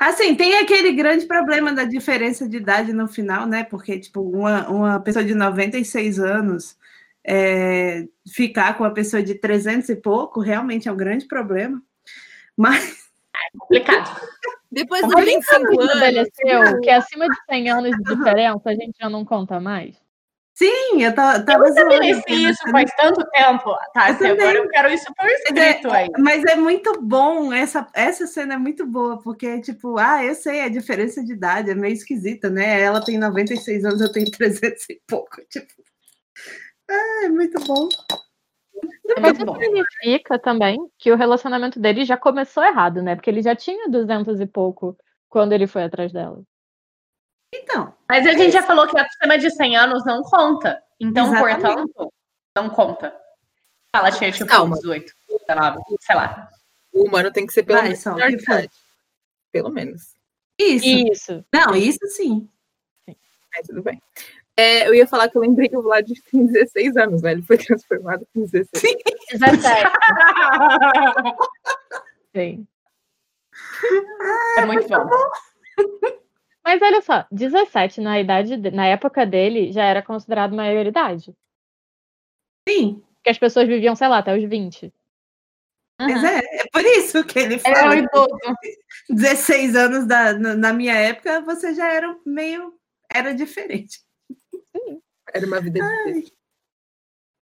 Assim, 0.00 0.34
tem 0.34 0.56
aquele 0.56 0.92
grande 0.92 1.26
problema 1.26 1.72
da 1.72 1.84
diferença 1.84 2.48
de 2.48 2.56
idade 2.56 2.92
no 2.92 3.06
final, 3.06 3.46
né? 3.46 3.64
Porque, 3.64 3.98
tipo, 3.98 4.22
uma, 4.22 4.68
uma 4.68 5.00
pessoa 5.00 5.24
de 5.24 5.34
96 5.34 6.18
anos 6.18 6.76
é, 7.26 8.04
ficar 8.34 8.76
com 8.76 8.84
uma 8.84 8.94
pessoa 8.94 9.22
de 9.22 9.34
300 9.34 9.88
e 9.90 9.96
pouco 9.96 10.40
realmente 10.40 10.88
é 10.88 10.92
um 10.92 10.96
grande 10.96 11.26
problema. 11.26 11.82
Mas, 12.56 12.98
Complicado. 13.58 14.20
Depois 14.70 15.02
dos 15.08 15.14
Mas 15.14 15.24
25 15.24 15.80
anos. 15.80 15.84
estabeleceu 15.86 16.80
que 16.80 16.90
acima 16.90 17.28
de 17.28 17.36
100 17.50 17.70
anos 17.70 17.90
de 17.96 18.04
diferença 18.16 18.70
a 18.70 18.74
gente 18.74 18.96
já 19.00 19.08
não 19.10 19.24
conta 19.24 19.60
mais. 19.60 19.96
sim, 20.54 21.02
eu 21.02 21.14
Eu 21.36 21.44
tava 21.46 21.70
zoando. 21.72 21.94
estabeleci 21.98 22.44
isso 22.50 22.68
faz 22.70 22.90
tanto 22.96 23.24
tempo, 23.30 23.76
tá? 23.94 24.10
Eu 24.10 24.18
também. 24.18 24.32
Agora 24.32 24.58
eu 24.58 24.68
quero 24.68 24.90
isso 24.90 25.12
por 25.16 25.26
escrito 25.28 25.90
aí. 25.90 26.08
Mas 26.18 26.44
é 26.44 26.56
muito 26.56 27.00
bom, 27.02 27.52
essa, 27.52 27.86
essa 27.94 28.26
cena 28.26 28.54
é 28.54 28.58
muito 28.58 28.86
boa, 28.86 29.18
porque, 29.22 29.60
tipo, 29.60 29.98
ah, 29.98 30.24
eu 30.24 30.34
sei, 30.34 30.62
a 30.62 30.68
diferença 30.68 31.24
de 31.24 31.32
idade 31.32 31.70
é 31.70 31.74
meio 31.74 31.94
esquisita, 31.94 32.50
né? 32.50 32.80
Ela 32.80 33.04
tem 33.04 33.18
96 33.18 33.84
anos, 33.84 34.00
eu 34.00 34.12
tenho 34.12 34.30
300 34.30 34.84
e 34.90 35.00
pouco. 35.06 35.40
Tipo, 35.48 35.72
ah, 35.82 36.69
é 36.92 37.28
muito 37.28 37.60
bom. 37.64 37.88
É 39.16 39.20
Mas 39.20 39.38
isso 39.38 39.54
significa 39.56 40.38
também 40.38 40.78
que 40.98 41.10
o 41.10 41.16
relacionamento 41.16 41.80
dele 41.80 42.04
já 42.04 42.16
começou 42.16 42.62
errado, 42.62 43.02
né? 43.02 43.14
Porque 43.14 43.28
ele 43.28 43.42
já 43.42 43.54
tinha 43.56 43.88
200 43.88 44.40
e 44.40 44.46
pouco 44.46 44.96
quando 45.28 45.52
ele 45.52 45.66
foi 45.66 45.84
atrás 45.84 46.12
dela. 46.12 46.42
Então, 47.52 47.92
Mas 48.08 48.26
a 48.26 48.32
gente 48.32 48.52
já 48.52 48.62
falou 48.62 48.86
que 48.86 48.98
acima 48.98 49.36
de 49.36 49.50
100 49.50 49.76
anos 49.76 50.04
não 50.04 50.22
conta. 50.22 50.80
Então, 51.00 51.26
Exatamente. 51.26 51.60
portanto, 51.60 52.12
não 52.56 52.70
conta. 52.70 53.20
Ela 53.92 54.12
tinha 54.12 54.30
tipo 54.30 54.46
Calma. 54.46 54.76
18, 54.76 55.12
19, 55.48 55.80
sei 56.00 56.14
lá. 56.14 56.48
O 56.92 57.06
humano 57.06 57.32
tem 57.32 57.46
que 57.46 57.52
ser 57.52 57.64
pelo 57.64 57.78
Vai, 57.78 57.88
menos 57.88 58.06
idade. 58.06 58.70
Pelo 59.50 59.70
menos. 59.70 60.14
isso. 60.58 60.86
Isso. 60.86 61.44
Não, 61.52 61.74
isso 61.74 62.06
sim. 62.08 62.48
Mas 63.06 63.66
tudo 63.66 63.82
bem. 63.82 64.00
É, 64.56 64.86
eu 64.88 64.94
ia 64.94 65.06
falar 65.06 65.28
que 65.30 65.36
eu 65.38 65.42
lembrei 65.42 65.68
que 65.68 65.76
o 65.76 65.82
Vlad 65.82 66.06
tem 66.30 66.44
16 66.46 66.96
anos, 66.96 67.22
né? 67.22 67.32
Ele 67.32 67.42
foi 67.42 67.56
transformado 67.58 68.26
com 68.34 68.40
16. 68.44 68.96
17. 69.32 69.90
Sim. 72.34 72.66
É 74.58 74.64
muito 74.66 74.86
bom. 74.88 75.08
Mas 76.64 76.80
olha 76.82 77.00
só, 77.02 77.26
17 77.32 78.00
na 78.00 78.20
idade, 78.20 78.56
de- 78.56 78.70
na 78.70 78.86
época 78.86 79.26
dele 79.26 79.72
já 79.72 79.84
era 79.84 80.02
considerado 80.02 80.54
maioridade. 80.54 81.34
Sim. 82.68 83.02
Porque 83.16 83.30
as 83.30 83.38
pessoas 83.38 83.66
viviam, 83.66 83.96
sei 83.96 84.08
lá, 84.08 84.18
até 84.18 84.36
os 84.36 84.44
20. 84.48 84.92
Mas 86.00 86.22
é, 86.24 86.38
é 86.38 86.64
por 86.72 86.82
isso 86.84 87.24
que 87.24 87.38
ele 87.38 87.54
É 87.56 87.58
fala. 87.58 87.94
um 87.94 87.98
idoso. 87.98 88.28
16 89.10 89.74
anos 89.76 90.06
da, 90.06 90.32
na, 90.34 90.54
na 90.54 90.72
minha 90.72 90.94
época, 90.94 91.40
você 91.42 91.74
já 91.74 91.92
era 91.92 92.16
meio. 92.24 92.74
Era 93.12 93.34
diferente. 93.34 94.00
Era 95.32 95.46
uma 95.46 95.60
vida 95.60 95.80
difícil. 96.04 96.34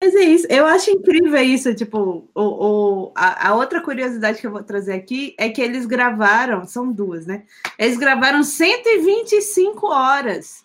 Mas 0.03 0.17
é 0.17 0.25
isso, 0.25 0.47
eu 0.51 0.67
acho 0.67 0.91
incrível 0.91 1.41
isso, 1.41 1.73
tipo, 1.77 2.29
o, 2.35 2.43
o, 2.43 3.13
a, 3.15 3.51
a 3.51 3.55
outra 3.55 3.81
curiosidade 3.81 4.41
que 4.41 4.47
eu 4.47 4.51
vou 4.51 4.65
trazer 4.65 4.95
aqui 4.95 5.33
é 5.39 5.49
que 5.49 5.63
eles 5.63 5.87
gravaram, 5.87 6.67
são 6.67 6.93
duas, 6.93 7.25
né? 7.25 7.47
Eles 7.79 7.97
gravaram 7.97 8.43
125 8.43 9.87
horas 9.87 10.65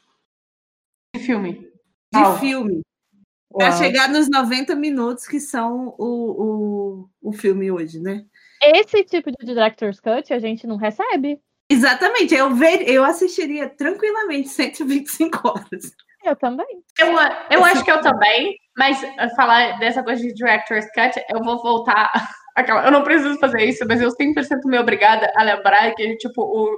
Que 1.13 1.21
filme. 1.21 1.71
de 2.12 2.19
Uau. 2.19 2.39
filme 2.39 2.81
para 3.53 3.69
Uau. 3.69 3.77
chegar 3.77 4.10
nos 4.10 4.27
90 4.27 4.75
minutos 4.75 5.27
que 5.27 5.39
são 5.39 5.93
o, 5.99 7.05
o, 7.21 7.29
o 7.29 7.31
filme 7.31 7.69
hoje, 7.69 7.99
né? 7.99 8.25
Esse 8.60 9.03
tipo 9.03 9.29
de 9.31 9.45
director's 9.45 9.99
cut 9.99 10.33
a 10.33 10.39
gente 10.39 10.65
não 10.65 10.77
recebe. 10.77 11.39
Exatamente, 11.69 12.33
eu, 12.33 12.55
ver, 12.55 12.89
eu 12.89 13.03
assistiria 13.03 13.69
tranquilamente 13.69 14.49
125 14.49 15.47
horas. 15.47 15.91
Eu 16.27 16.35
também. 16.35 16.83
Eu, 16.99 17.07
eu 17.51 17.65
acho 17.65 17.83
que 17.83 17.91
eu 17.91 18.01
também, 18.01 18.55
mas 18.77 19.01
uh, 19.01 19.35
falar 19.35 19.79
dessa 19.79 20.03
coisa 20.03 20.21
de 20.21 20.33
director's 20.33 20.85
cut, 20.93 21.19
eu 21.33 21.43
vou 21.43 21.61
voltar. 21.61 22.11
àquela- 22.55 22.83
Eu 22.85 22.91
não 22.91 23.03
preciso 23.03 23.39
fazer 23.39 23.63
isso, 23.63 23.85
mas 23.87 24.01
eu 24.01 24.09
100% 24.09 24.61
me 24.65 24.77
obrigada 24.79 25.31
a 25.35 25.43
lembrar 25.43 25.93
que, 25.95 26.15
tipo, 26.17 26.41
o 26.41 26.75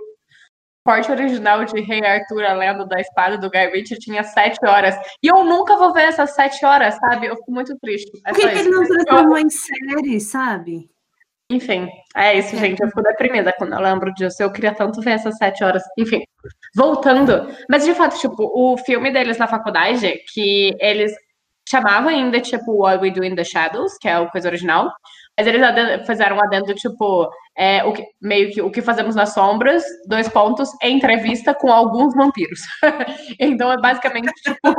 corte 0.86 1.12
original 1.12 1.64
de 1.66 1.80
Rei 1.82 2.04
Arthur, 2.06 2.44
a 2.46 2.54
lenda 2.54 2.86
da 2.86 3.00
espada 3.00 3.38
do 3.38 3.50
Guy 3.50 3.68
Ritchie, 3.68 4.00
tinha 4.00 4.24
sete 4.24 4.58
horas. 4.66 4.96
E 5.24 5.28
eu 5.28 5.44
nunca 5.44 5.78
vou 5.78 5.94
ver 5.94 6.04
essas 6.04 6.32
sete 6.34 6.66
horas, 6.66 6.96
sabe? 6.96 7.28
Eu 7.28 7.36
fico 7.38 7.52
muito 7.52 7.78
triste. 7.80 8.10
É 8.26 8.32
Por 8.32 8.40
que, 8.42 8.50
que 8.50 8.58
ele 8.60 8.70
não 8.70 8.84
Eu- 8.84 8.88
transformou 8.88 9.38
em 9.38 9.50
série, 9.50 10.20
sabe? 10.20 10.90
Enfim, 11.52 11.90
é 12.16 12.38
isso, 12.38 12.56
gente. 12.56 12.80
Eu 12.82 12.88
fico 12.90 13.02
deprimida 13.02 13.52
quando 13.58 13.74
eu 13.74 13.82
lembro 13.82 14.14
disso. 14.14 14.42
Eu 14.42 14.52
queria 14.52 14.74
tanto 14.74 15.02
ver 15.02 15.12
essas 15.12 15.36
sete 15.38 15.64
horas. 15.64 15.84
Enfim, 15.98 16.22
voltando. 16.76 17.48
Mas, 17.68 17.84
de 17.86 17.94
fato, 17.96 18.20
tipo, 18.20 18.36
o 18.56 18.78
filme 18.78 19.12
deles 19.12 19.38
na 19.40 19.48
faculdade, 19.48 20.14
que 20.32 20.76
eles 20.80 21.12
chamavam 21.68 22.10
ainda, 22.10 22.40
tipo, 22.40 22.84
What 22.84 23.02
We 23.02 23.12
Do 23.12 23.24
in 23.24 23.36
the 23.36 23.44
Shadows, 23.44 23.98
que 24.00 24.08
é 24.08 24.20
o 24.20 24.30
coisa 24.30 24.48
original. 24.48 24.92
Mas 25.38 25.48
eles 25.48 26.06
fizeram 26.06 26.38
um 26.38 26.44
adendo, 26.44 26.74
tipo, 26.76 27.28
é, 27.58 27.84
o 27.84 27.94
que, 27.94 28.04
meio 28.22 28.52
que 28.52 28.62
o 28.62 28.70
que 28.70 28.82
fazemos 28.82 29.16
nas 29.16 29.34
sombras, 29.34 29.84
dois 30.08 30.28
pontos, 30.28 30.70
entrevista 30.84 31.54
com 31.54 31.72
alguns 31.72 32.14
vampiros. 32.14 32.60
então, 33.40 33.72
é 33.72 33.78
basicamente, 33.78 34.32
tipo, 34.44 34.76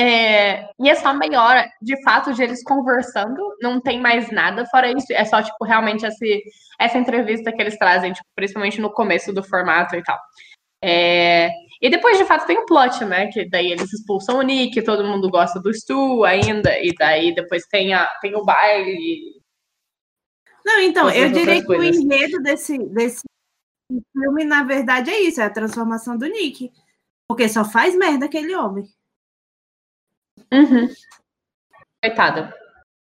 é, 0.00 0.70
e 0.78 0.88
é 0.88 0.94
só 0.94 1.12
meia 1.12 1.42
hora, 1.42 1.70
de 1.82 2.02
fato, 2.02 2.32
de 2.32 2.42
eles 2.42 2.64
conversando, 2.64 3.54
não 3.60 3.78
tem 3.78 4.00
mais 4.00 4.30
nada 4.30 4.64
fora 4.64 4.90
isso. 4.90 5.12
É 5.12 5.26
só, 5.26 5.42
tipo, 5.42 5.62
realmente 5.62 6.06
esse, 6.06 6.42
essa 6.78 6.96
entrevista 6.96 7.52
que 7.52 7.60
eles 7.60 7.76
trazem, 7.76 8.14
tipo, 8.14 8.26
principalmente 8.34 8.80
no 8.80 8.90
começo 8.90 9.30
do 9.30 9.42
formato 9.42 9.94
e 9.94 10.02
tal. 10.02 10.18
É, 10.82 11.50
e 11.82 11.90
depois, 11.90 12.16
de 12.16 12.24
fato, 12.24 12.46
tem 12.46 12.56
o 12.56 12.64
plot, 12.64 13.04
né? 13.04 13.26
Que 13.26 13.46
daí 13.46 13.72
eles 13.72 13.92
expulsam 13.92 14.38
o 14.38 14.42
Nick, 14.42 14.80
todo 14.80 15.04
mundo 15.04 15.28
gosta 15.28 15.60
do 15.60 15.72
Stu 15.74 16.24
ainda, 16.24 16.78
e 16.80 16.94
daí 16.94 17.34
depois 17.34 17.66
tem, 17.66 17.92
a, 17.92 18.06
tem 18.22 18.34
o 18.34 18.42
baile. 18.42 19.38
Não, 20.64 20.80
então, 20.80 21.10
eu 21.10 21.30
diria 21.30 21.62
que 21.62 21.70
o 21.70 21.84
enredo 21.84 22.42
desse, 22.42 22.78
desse 22.88 23.24
filme, 24.12 24.44
na 24.46 24.62
verdade, 24.62 25.10
é 25.10 25.20
isso, 25.20 25.42
é 25.42 25.44
a 25.44 25.50
transformação 25.50 26.16
do 26.16 26.26
Nick. 26.26 26.72
Porque 27.28 27.50
só 27.50 27.66
faz 27.66 27.94
merda 27.94 28.24
aquele 28.24 28.54
homem. 28.54 28.88
Uhum. 30.52 30.88
Coitada. 32.02 32.54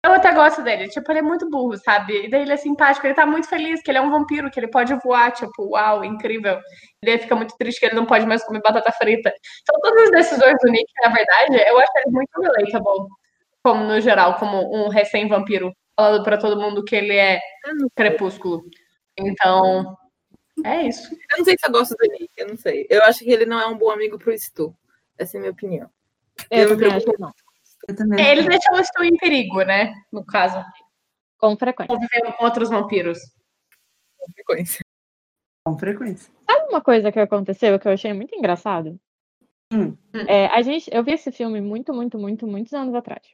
Eu 0.03 0.13
até 0.13 0.33
gosto 0.33 0.63
dele, 0.63 0.89
tipo, 0.89 1.11
ele 1.11 1.19
é 1.19 1.21
muito 1.21 1.47
burro, 1.47 1.77
sabe? 1.77 2.25
E 2.25 2.29
daí 2.29 2.41
ele 2.41 2.53
é 2.53 2.57
simpático, 2.57 3.05
ele 3.05 3.13
tá 3.13 3.23
muito 3.23 3.47
feliz 3.47 3.83
que 3.83 3.91
ele 3.91 3.99
é 3.99 4.01
um 4.01 4.09
vampiro, 4.09 4.49
que 4.49 4.59
ele 4.59 4.67
pode 4.67 4.93
voar, 4.95 5.31
tipo, 5.31 5.63
uau, 5.73 6.03
incrível. 6.03 6.59
E 7.03 7.05
daí 7.05 7.19
fica 7.19 7.35
muito 7.35 7.55
triste 7.55 7.79
que 7.79 7.85
ele 7.85 7.95
não 7.95 8.07
pode 8.07 8.25
mais 8.25 8.43
comer 8.43 8.61
batata 8.63 8.91
frita. 8.93 9.31
Então, 9.61 9.79
todas 9.79 10.05
as 10.05 10.11
decisões 10.11 10.57
do 10.59 10.71
Nick, 10.71 10.91
na 11.03 11.09
verdade, 11.13 11.55
eu 11.67 11.77
acho 11.79 11.91
ele 11.97 12.11
muito 12.11 12.41
relatable, 12.41 13.07
como 13.63 13.83
no 13.83 14.01
geral, 14.01 14.35
como 14.39 14.75
um 14.75 14.89
recém-vampiro, 14.89 15.71
falando 15.95 16.23
pra 16.23 16.37
todo 16.37 16.59
mundo 16.59 16.83
que 16.83 16.95
ele 16.95 17.15
é 17.15 17.39
crepúsculo. 17.95 18.63
Então, 19.19 19.95
é 20.65 20.81
isso. 20.87 21.13
eu 21.13 21.37
não 21.37 21.45
sei 21.45 21.55
se 21.59 21.67
eu 21.67 21.71
gosto 21.71 21.95
do 21.95 22.07
Nick, 22.11 22.29
eu 22.37 22.47
não 22.47 22.57
sei. 22.57 22.87
Eu 22.89 23.03
acho 23.03 23.19
que 23.19 23.29
ele 23.31 23.45
não 23.45 23.59
é 23.59 23.67
um 23.67 23.77
bom 23.77 23.91
amigo 23.91 24.17
pro 24.17 24.35
Stu. 24.35 24.75
Essa 25.15 25.37
é 25.37 25.39
a 25.39 25.41
minha 25.41 25.51
opinião. 25.51 25.87
Eu, 26.49 26.69
Eu 26.69 26.77
me 26.77 26.85
acho 26.85 27.05
que 27.05 27.19
não. 27.19 27.33
Eu 27.87 27.95
também. 27.95 28.23
É, 28.23 28.31
ele 28.31 28.47
deixou 28.47 28.75
o 28.75 28.83
Stu 28.83 29.03
em 29.03 29.15
perigo, 29.17 29.63
né? 29.63 29.93
No 30.11 30.25
caso, 30.25 30.63
Com 31.37 31.57
frequência. 31.57 31.93
convivendo 31.93 32.33
com 32.37 32.45
outros 32.45 32.69
vampiros. 32.69 33.19
Com 34.17 34.31
frequência. 34.33 34.85
Com 35.65 35.77
frequência. 35.77 36.33
Sabe 36.49 36.69
uma 36.69 36.81
coisa 36.81 37.11
que 37.11 37.19
aconteceu 37.19 37.79
que 37.79 37.87
eu 37.87 37.91
achei 37.91 38.13
muito 38.13 38.35
engraçado? 38.35 38.99
Hum. 39.73 39.97
É, 40.27 40.47
a 40.47 40.61
gente, 40.61 40.89
eu 40.93 41.03
vi 41.03 41.13
esse 41.13 41.31
filme 41.31 41.61
muito, 41.61 41.93
muito, 41.93 42.19
muito, 42.19 42.45
muitos 42.45 42.73
anos 42.73 42.93
atrás. 42.93 43.25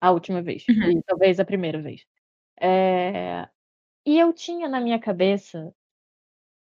A 0.00 0.10
última 0.10 0.40
vez. 0.40 0.64
Uhum. 0.68 0.98
E 0.98 1.02
talvez 1.02 1.38
a 1.38 1.44
primeira 1.44 1.80
vez. 1.80 2.06
É, 2.58 3.48
e 4.06 4.18
eu 4.18 4.32
tinha 4.32 4.68
na 4.68 4.80
minha 4.80 4.98
cabeça, 4.98 5.74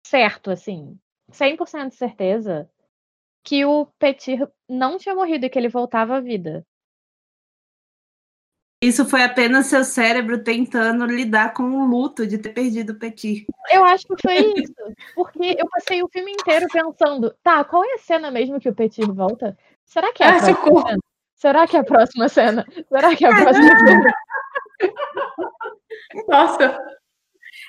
certo, 0.05 0.51
assim, 0.51 0.99
100% 1.32 1.89
de 1.89 1.95
certeza, 1.95 2.69
que 3.50 3.66
o 3.66 3.88
Petir 3.98 4.48
não 4.70 5.00
tinha 5.00 5.16
morrido 5.16 5.44
e 5.44 5.50
que 5.50 5.58
ele 5.58 5.70
voltava 5.70 6.18
à 6.18 6.20
vida. 6.22 6.64
Isso 8.80 9.04
foi 9.10 9.24
apenas 9.24 9.66
seu 9.66 9.84
cérebro 9.84 10.44
tentando 10.44 11.04
lidar 11.08 11.52
com 11.56 11.64
o 11.64 11.84
luto 11.88 12.28
de 12.28 12.38
ter 12.38 12.54
perdido 12.54 12.94
o 12.94 13.00
Petit. 13.00 13.48
Eu 13.72 13.84
acho 13.84 14.06
que 14.06 14.22
foi 14.22 14.54
isso. 14.56 14.74
Porque 15.16 15.56
eu 15.60 15.68
passei 15.68 16.04
o 16.04 16.08
filme 16.08 16.32
inteiro 16.32 16.68
pensando, 16.72 17.36
tá, 17.42 17.64
qual 17.66 17.84
é 17.84 17.96
a 17.96 17.98
cena 17.98 18.30
mesmo 18.30 18.60
que 18.60 18.70
o 18.70 18.76
Petir 18.76 19.12
volta? 19.12 19.58
Será 19.84 20.14
que 20.14 20.22
é 20.22 20.28
a 20.28 20.30
Ah, 20.30 20.34
próxima 20.34 20.56
socorro. 20.56 20.88
cena? 20.88 21.00
Será 21.34 21.68
que 21.68 21.76
é 21.76 21.80
a 21.80 21.84
próxima 21.84 22.30
cena? 22.30 22.66
Será 22.88 23.16
que 23.16 23.26
é 23.26 23.28
a 23.30 23.36
próxima 23.36 23.80
cena? 23.80 24.14
Nossa. 26.28 26.80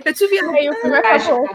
Eu 0.04 0.12
tive 0.14 0.38
acabou. 0.40 1.46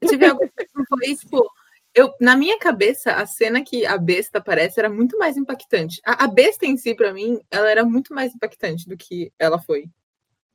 eu 0.00 0.08
tive 0.08 0.26
algo 0.26 0.40
que 0.40 0.66
foi, 0.88 1.14
tipo, 1.16 1.48
eu, 1.94 2.12
na 2.20 2.36
minha 2.36 2.58
cabeça, 2.58 3.12
a 3.12 3.24
cena 3.24 3.62
que 3.62 3.86
a 3.86 3.96
besta 3.96 4.38
aparece 4.38 4.80
era 4.80 4.90
muito 4.90 5.16
mais 5.16 5.36
impactante. 5.36 6.00
A, 6.04 6.24
a 6.24 6.26
besta 6.26 6.66
em 6.66 6.76
si, 6.76 6.94
pra 6.94 7.12
mim, 7.12 7.40
ela 7.50 7.70
era 7.70 7.84
muito 7.84 8.12
mais 8.12 8.34
impactante 8.34 8.88
do 8.88 8.96
que 8.96 9.32
ela 9.38 9.60
foi. 9.60 9.84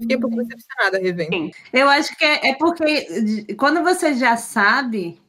Fiquei 0.02 0.18
um 0.18 0.22
pouco 0.22 0.36
decepcionada 0.38 0.98
revendo. 0.98 1.34
Sim. 1.34 1.52
Eu 1.74 1.90
acho 1.90 2.16
que 2.18 2.26
é, 2.26 2.50
é 2.50 2.56
porque 2.56 3.54
quando 3.56 3.84
você 3.84 4.14
já 4.14 4.38
sabe 4.38 5.22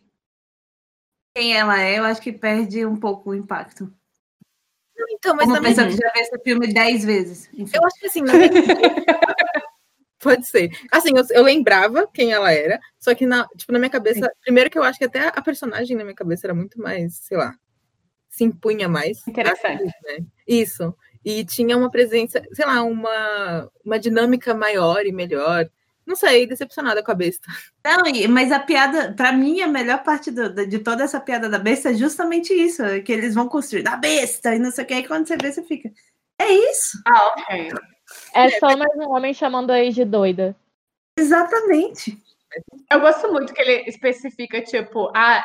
quem 1.34 1.56
ela 1.56 1.80
é, 1.80 1.98
eu 1.98 2.04
acho 2.04 2.20
que 2.20 2.32
perde 2.32 2.84
um 2.84 2.96
pouco 2.96 3.30
o 3.30 3.34
impacto. 3.34 3.92
Então, 5.12 5.34
mas 5.34 5.46
Como 5.46 5.60
minha 5.60 5.62
pessoa 5.62 5.86
que 5.86 5.96
já 5.96 6.12
viu 6.12 6.22
esse 6.22 6.38
filme 6.42 6.72
dez 6.72 7.04
vezes. 7.04 7.48
Enfim. 7.54 7.76
Eu 7.76 7.84
acho 7.84 7.98
que 7.98 8.06
assim, 8.06 8.22
na 8.22 8.32
minha... 8.32 8.50
pode 10.20 10.46
ser. 10.46 10.70
Assim, 10.92 11.10
eu, 11.16 11.24
eu 11.30 11.42
lembrava 11.42 12.06
quem 12.12 12.32
ela 12.32 12.52
era, 12.52 12.78
só 12.98 13.14
que 13.14 13.26
na, 13.26 13.46
tipo, 13.56 13.72
na 13.72 13.78
minha 13.78 13.90
cabeça, 13.90 14.30
primeiro 14.42 14.70
que 14.70 14.78
eu 14.78 14.82
acho 14.82 14.98
que 14.98 15.04
até 15.04 15.28
a 15.28 15.42
personagem 15.42 15.96
na 15.96 16.04
minha 16.04 16.14
cabeça 16.16 16.46
era 16.46 16.54
muito 16.54 16.80
mais, 16.80 17.16
sei 17.16 17.36
lá, 17.36 17.54
se 18.28 18.44
impunha 18.44 18.88
mais. 18.88 19.26
Interessante. 19.26 19.84
né? 20.04 20.18
Isso. 20.46 20.94
E 21.24 21.44
tinha 21.44 21.76
uma 21.76 21.90
presença, 21.90 22.42
sei 22.52 22.64
lá, 22.64 22.82
uma, 22.82 23.70
uma 23.84 23.98
dinâmica 23.98 24.54
maior 24.54 25.04
e 25.04 25.12
melhor. 25.12 25.68
Não 26.06 26.16
sei, 26.16 26.46
decepcionada 26.46 27.02
com 27.04 27.10
a 27.12 27.14
besta. 27.14 27.46
Não, 27.84 28.06
e- 28.06 28.26
mas 28.26 28.50
a 28.50 28.58
piada, 28.58 29.12
pra 29.12 29.30
mim, 29.32 29.60
a 29.60 29.66
melhor 29.68 30.02
parte 30.02 30.30
do- 30.30 30.66
de 30.66 30.78
toda 30.78 31.04
essa 31.04 31.20
piada 31.20 31.48
da 31.48 31.58
besta 31.58 31.90
é 31.90 31.94
justamente 31.94 32.52
isso, 32.54 32.82
que 33.04 33.12
eles 33.12 33.34
vão 33.34 33.48
construir 33.48 33.82
da 33.82 33.96
besta 33.96 34.54
e 34.54 34.58
não 34.58 34.70
sei 34.70 34.84
o 34.84 34.86
que, 34.86 34.94
aí 34.94 35.06
quando 35.06 35.28
você 35.28 35.36
vê, 35.36 35.52
você 35.52 35.62
fica. 35.62 35.90
É 36.40 36.50
isso, 36.50 36.98
Ah, 37.06 37.26
ok. 37.36 37.70
É 38.34 38.50
só 38.50 38.76
mais 38.76 38.94
um 38.96 39.10
homem 39.10 39.34
chamando 39.34 39.70
a 39.70 39.80
ex 39.80 39.94
de 39.94 40.04
doida. 40.04 40.56
exatamente. 41.18 42.16
Eu 42.90 43.00
gosto 43.00 43.30
muito 43.30 43.54
que 43.54 43.62
ele 43.62 43.88
especifica, 43.88 44.60
tipo, 44.60 45.10
a, 45.14 45.44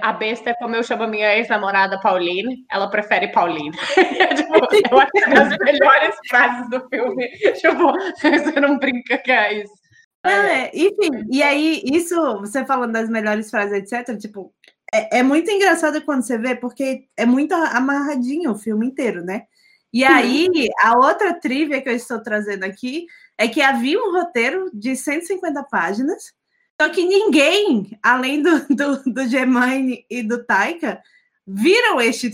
a 0.00 0.12
besta 0.12 0.50
é 0.50 0.54
como 0.54 0.76
eu 0.76 0.82
chamo 0.82 1.02
a 1.02 1.08
minha 1.08 1.36
ex-namorada 1.36 2.00
Pauline, 2.00 2.64
ela 2.70 2.88
prefere 2.88 3.28
Pauline. 3.32 3.72
tipo, 4.36 4.54
eu 4.90 4.98
acho 5.00 5.10
que 5.10 5.24
é 5.24 5.26
uma 5.26 5.34
das 5.34 5.58
melhores 5.58 6.16
frases 6.28 6.70
do 6.70 6.88
filme. 6.88 7.28
Tipo, 7.60 7.92
você 8.20 8.60
não 8.60 8.78
brinca 8.78 9.18
que 9.18 9.32
é 9.32 9.64
isso. 9.64 9.80
É, 10.24 10.70
enfim, 10.76 11.26
e 11.30 11.42
aí, 11.42 11.82
isso, 11.86 12.14
você 12.40 12.64
falando 12.64 12.92
das 12.92 13.08
melhores 13.08 13.50
frases, 13.50 13.72
etc., 13.72 14.18
tipo, 14.18 14.52
é, 14.92 15.20
é 15.20 15.22
muito 15.22 15.50
engraçado 15.50 16.02
quando 16.02 16.22
você 16.22 16.36
vê, 16.36 16.54
porque 16.54 17.06
é 17.16 17.24
muito 17.24 17.54
amarradinho 17.54 18.50
o 18.52 18.58
filme 18.58 18.86
inteiro, 18.86 19.24
né? 19.24 19.44
E 19.92 20.04
aí, 20.04 20.68
a 20.82 20.96
outra 20.96 21.34
trivia 21.34 21.82
que 21.82 21.88
eu 21.88 21.96
estou 21.96 22.22
trazendo 22.22 22.64
aqui 22.64 23.06
é 23.36 23.48
que 23.48 23.60
havia 23.60 23.98
um 23.98 24.12
roteiro 24.12 24.70
de 24.72 24.94
150 24.94 25.64
páginas, 25.64 26.32
só 26.80 26.88
que 26.88 27.04
ninguém, 27.04 27.98
além 28.02 28.40
do, 28.42 28.66
do, 28.68 29.02
do 29.04 29.28
Germaine 29.28 30.06
e 30.08 30.22
do 30.22 30.44
Taika, 30.44 31.02
viram 31.46 32.00
este, 32.00 32.30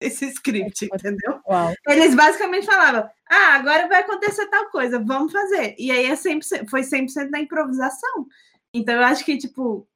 esse 0.00 0.26
script, 0.26 0.86
entendeu? 0.92 1.40
Uau. 1.48 1.72
Eles 1.88 2.14
basicamente 2.14 2.66
falavam: 2.66 3.08
ah, 3.30 3.54
agora 3.54 3.88
vai 3.88 4.00
acontecer 4.00 4.46
tal 4.48 4.70
coisa, 4.70 4.98
vamos 4.98 5.32
fazer. 5.32 5.74
E 5.78 5.90
aí 5.90 6.06
é 6.06 6.14
100%, 6.14 6.68
foi 6.68 6.82
100% 6.82 7.30
da 7.30 7.40
improvisação. 7.40 8.26
Então 8.74 8.94
eu 8.94 9.04
acho 9.04 9.24
que, 9.24 9.38
tipo, 9.38 9.88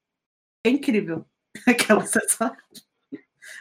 é 0.64 0.70
incrível 0.70 1.26
aquela 1.66 2.06
sensação. 2.06 2.56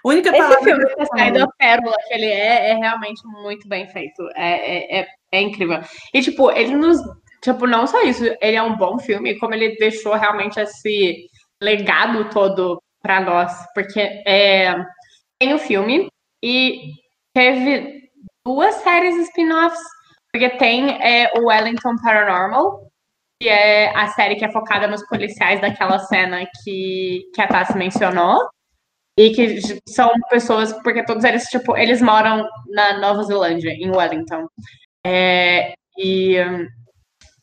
Única 0.03 0.29
Esse 0.29 0.37
palavra. 0.37 0.63
filme 0.63 0.85
que 0.85 0.91
eu 0.91 0.97
tá 0.97 1.05
falo. 1.05 1.19
saindo 1.19 1.43
a 1.43 1.47
pérola 1.57 1.95
que 2.07 2.13
ele 2.13 2.25
é, 2.25 2.69
é 2.71 2.73
realmente 2.75 3.21
muito 3.25 3.67
bem 3.67 3.87
feito. 3.87 4.21
É, 4.35 4.97
é, 4.97 4.99
é, 5.01 5.07
é 5.31 5.41
incrível. 5.41 5.79
E, 6.13 6.21
tipo, 6.21 6.51
ele 6.51 6.75
nos. 6.75 6.99
Tipo, 7.41 7.65
não 7.65 7.87
só 7.87 8.01
isso, 8.03 8.23
ele 8.41 8.57
é 8.57 8.61
um 8.61 8.75
bom 8.75 8.99
filme, 8.99 9.39
como 9.39 9.53
ele 9.53 9.75
deixou 9.77 10.13
realmente 10.13 10.59
esse 10.59 11.27
legado 11.61 12.29
todo 12.29 12.81
pra 13.01 13.21
nós. 13.21 13.53
Porque 13.73 13.99
é, 14.25 14.75
tem 15.39 15.53
o 15.53 15.59
filme 15.59 16.09
e 16.43 16.91
teve 17.33 18.09
duas 18.45 18.75
séries 18.75 19.15
spin-offs. 19.27 19.79
Porque 20.31 20.49
tem 20.57 20.91
é, 21.01 21.31
o 21.39 21.47
Wellington 21.47 21.95
Paranormal, 22.03 22.87
que 23.41 23.49
é 23.49 23.95
a 23.97 24.07
série 24.09 24.35
que 24.35 24.45
é 24.45 24.51
focada 24.51 24.87
nos 24.87 25.05
policiais 25.07 25.59
daquela 25.61 25.97
cena 25.99 26.45
que, 26.63 27.21
que 27.33 27.41
a 27.41 27.47
Tassi 27.47 27.77
mencionou. 27.77 28.47
E 29.19 29.31
que 29.31 29.59
são 29.85 30.09
pessoas, 30.29 30.71
porque 30.81 31.03
todos 31.03 31.25
eles, 31.25 31.43
tipo, 31.47 31.75
eles 31.75 32.01
moram 32.01 32.47
na 32.69 32.99
Nova 32.99 33.21
Zelândia, 33.23 33.71
em 33.71 33.93
Wellington. 33.93 34.47
É, 35.05 35.73
e, 35.97 36.37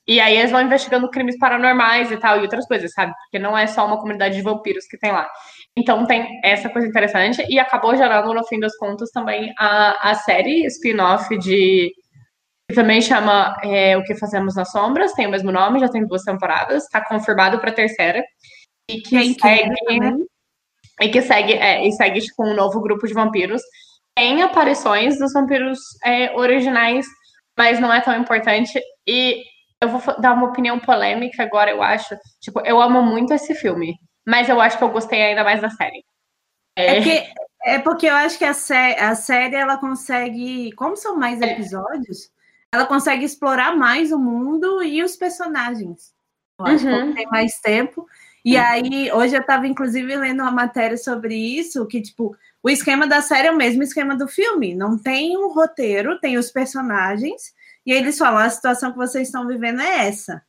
e 0.09 0.19
aí 0.19 0.39
eles 0.39 0.51
vão 0.51 0.63
investigando 0.63 1.11
crimes 1.11 1.39
paranormais 1.39 2.11
e 2.11 2.17
tal, 2.17 2.39
e 2.39 2.43
outras 2.45 2.67
coisas, 2.67 2.91
sabe? 2.93 3.13
Porque 3.25 3.39
não 3.39 3.59
é 3.59 3.67
só 3.67 3.85
uma 3.87 3.99
comunidade 3.99 4.37
de 4.37 4.43
vampiros 4.43 4.87
que 4.87 4.97
tem 4.97 5.13
lá. 5.13 5.29
Então 5.77 6.07
tem 6.07 6.41
essa 6.43 6.71
coisa 6.71 6.89
interessante, 6.89 7.45
e 7.47 7.59
acabou 7.59 7.95
gerando, 7.95 8.33
no 8.33 8.47
fim 8.47 8.59
das 8.59 8.75
contas, 8.79 9.11
também 9.11 9.53
a, 9.59 10.13
a 10.13 10.15
série 10.15 10.65
spin-off 10.69 11.37
de. 11.37 11.93
que 12.71 12.75
também 12.75 13.03
chama 13.03 13.55
é, 13.63 13.99
O 13.99 14.03
que 14.03 14.15
Fazemos 14.15 14.55
nas 14.55 14.71
Sombras, 14.71 15.13
tem 15.13 15.27
o 15.27 15.31
mesmo 15.31 15.53
nome, 15.53 15.81
já 15.81 15.91
tem 15.91 16.07
duas 16.07 16.23
temporadas, 16.23 16.85
está 16.85 17.05
confirmado 17.07 17.59
para 17.61 17.69
a 17.69 17.75
terceira. 17.75 18.25
E 18.89 19.03
que 19.03 19.15
é 19.15 19.25
incrível 19.25 19.59
segue 19.59 19.75
também. 19.85 20.26
E 21.01 21.09
que 21.09 21.23
segue, 21.23 21.53
é, 21.55 21.87
e 21.87 21.93
segue 21.93 22.21
tipo, 22.21 22.45
um 22.45 22.55
novo 22.55 22.81
grupo 22.81 23.07
de 23.07 23.15
vampiros. 23.15 23.63
Tem 24.15 24.43
aparições 24.43 25.19
dos 25.19 25.33
vampiros 25.33 25.79
é, 26.05 26.35
originais, 26.35 27.07
mas 27.57 27.79
não 27.79 27.93
é 27.93 28.01
tão 28.01 28.17
importante. 28.17 28.81
E 29.07 29.43
eu 29.83 29.89
vou 29.89 30.21
dar 30.21 30.33
uma 30.33 30.49
opinião 30.49 30.79
polêmica 30.79 31.43
agora, 31.43 31.71
eu 31.71 31.83
acho. 31.83 32.17
Tipo, 32.41 32.61
eu 32.65 32.81
amo 32.81 33.03
muito 33.03 33.35
esse 33.35 33.55
filme, 33.55 33.95
mas 34.27 34.49
eu 34.49 34.61
acho 34.61 34.79
que 34.79 34.85
eu 34.85 34.91
gostei 34.91 35.23
ainda 35.23 35.45
mais 35.45 35.61
da 35.61 35.71
série. 35.71 36.05
É, 36.77 37.01
que, 37.01 37.33
é 37.65 37.79
porque 37.79 38.07
eu 38.07 38.15
acho 38.15 38.39
que 38.39 38.45
a, 38.45 38.53
sé 38.55 38.99
a 38.99 39.15
série 39.15 39.57
ela 39.57 39.79
consegue, 39.79 40.73
como 40.73 40.97
são 40.97 41.17
mais 41.17 41.41
episódios, 41.41 42.31
ela 42.73 42.87
consegue 42.87 43.25
explorar 43.25 43.77
mais 43.77 44.13
o 44.13 44.19
mundo 44.19 44.83
e 44.83 45.03
os 45.03 45.17
personagens. 45.17 46.15
Eu 46.59 46.67
acho 46.67 46.87
Uhum. 46.87 47.09
que 47.09 47.17
tem 47.17 47.27
mais 47.27 47.59
tempo. 47.61 48.07
E 48.47 48.57
aí, 48.57 49.11
hoje 49.13 49.35
eu 49.35 49.41
estava 49.41 49.67
inclusive 49.67 50.15
lendo 50.17 50.41
uma 50.41 50.53
matéria 50.53 50.97
sobre 50.97 51.35
isso, 51.35 51.87
que, 51.87 52.01
tipo, 52.01 52.37
o 52.63 52.71
esquema 52.71 53.07
da 53.07 53.21
série 53.21 53.49
é 53.49 53.51
o 53.51 53.57
mesmo 53.57 53.83
esquema 53.83 54.17
do 54.17 54.29
filme. 54.29 54.75
Não 54.75 54.97
tem 54.97 55.37
um 55.37 55.53
roteiro, 55.53 56.21
tem 56.21 56.39
os 56.39 56.51
personagens, 56.51 57.53
e 57.85 57.93
eles 57.93 58.17
falam: 58.17 58.39
a 58.39 58.49
situação 58.49 58.93
que 58.93 58.99
vocês 58.99 59.29
estão 59.29 59.47
vivendo 59.47 59.81
é 59.81 60.07
essa. 60.07 60.43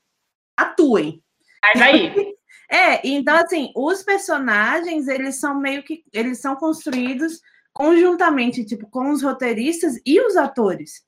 Atuem. 0.56 1.24
Mas 1.64 1.82
aí, 1.82 2.14
É, 2.70 3.08
então 3.08 3.36
assim, 3.36 3.72
os 3.76 4.04
personagens, 4.04 5.08
eles 5.08 5.38
são 5.38 5.58
meio 5.58 5.84
que 5.84 6.04
eles 6.12 6.40
são 6.40 6.56
construídos 6.56 7.42
conjuntamente, 7.72 8.66
tipo, 8.66 8.88
com 8.88 9.10
os 9.12 9.24
roteiristas 9.24 10.00
e 10.06 10.20
os 10.20 10.36
atores, 10.36 11.04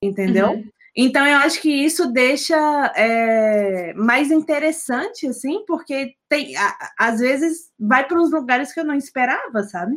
entendeu? 0.00 0.62
Então 0.96 1.26
eu 1.26 1.38
acho 1.38 1.60
que 1.60 1.70
isso 1.70 2.10
deixa 2.12 2.56
é, 2.96 3.92
mais 3.94 4.30
interessante, 4.30 5.26
assim, 5.28 5.64
porque 5.66 6.14
tem 6.28 6.56
a- 6.56 6.76
às 6.98 7.20
vezes 7.20 7.70
vai 7.78 8.06
para 8.06 8.18
uns 8.20 8.30
lugares 8.30 8.72
que 8.72 8.80
eu 8.80 8.84
não 8.84 8.94
esperava, 8.94 9.62
sabe? 9.62 9.96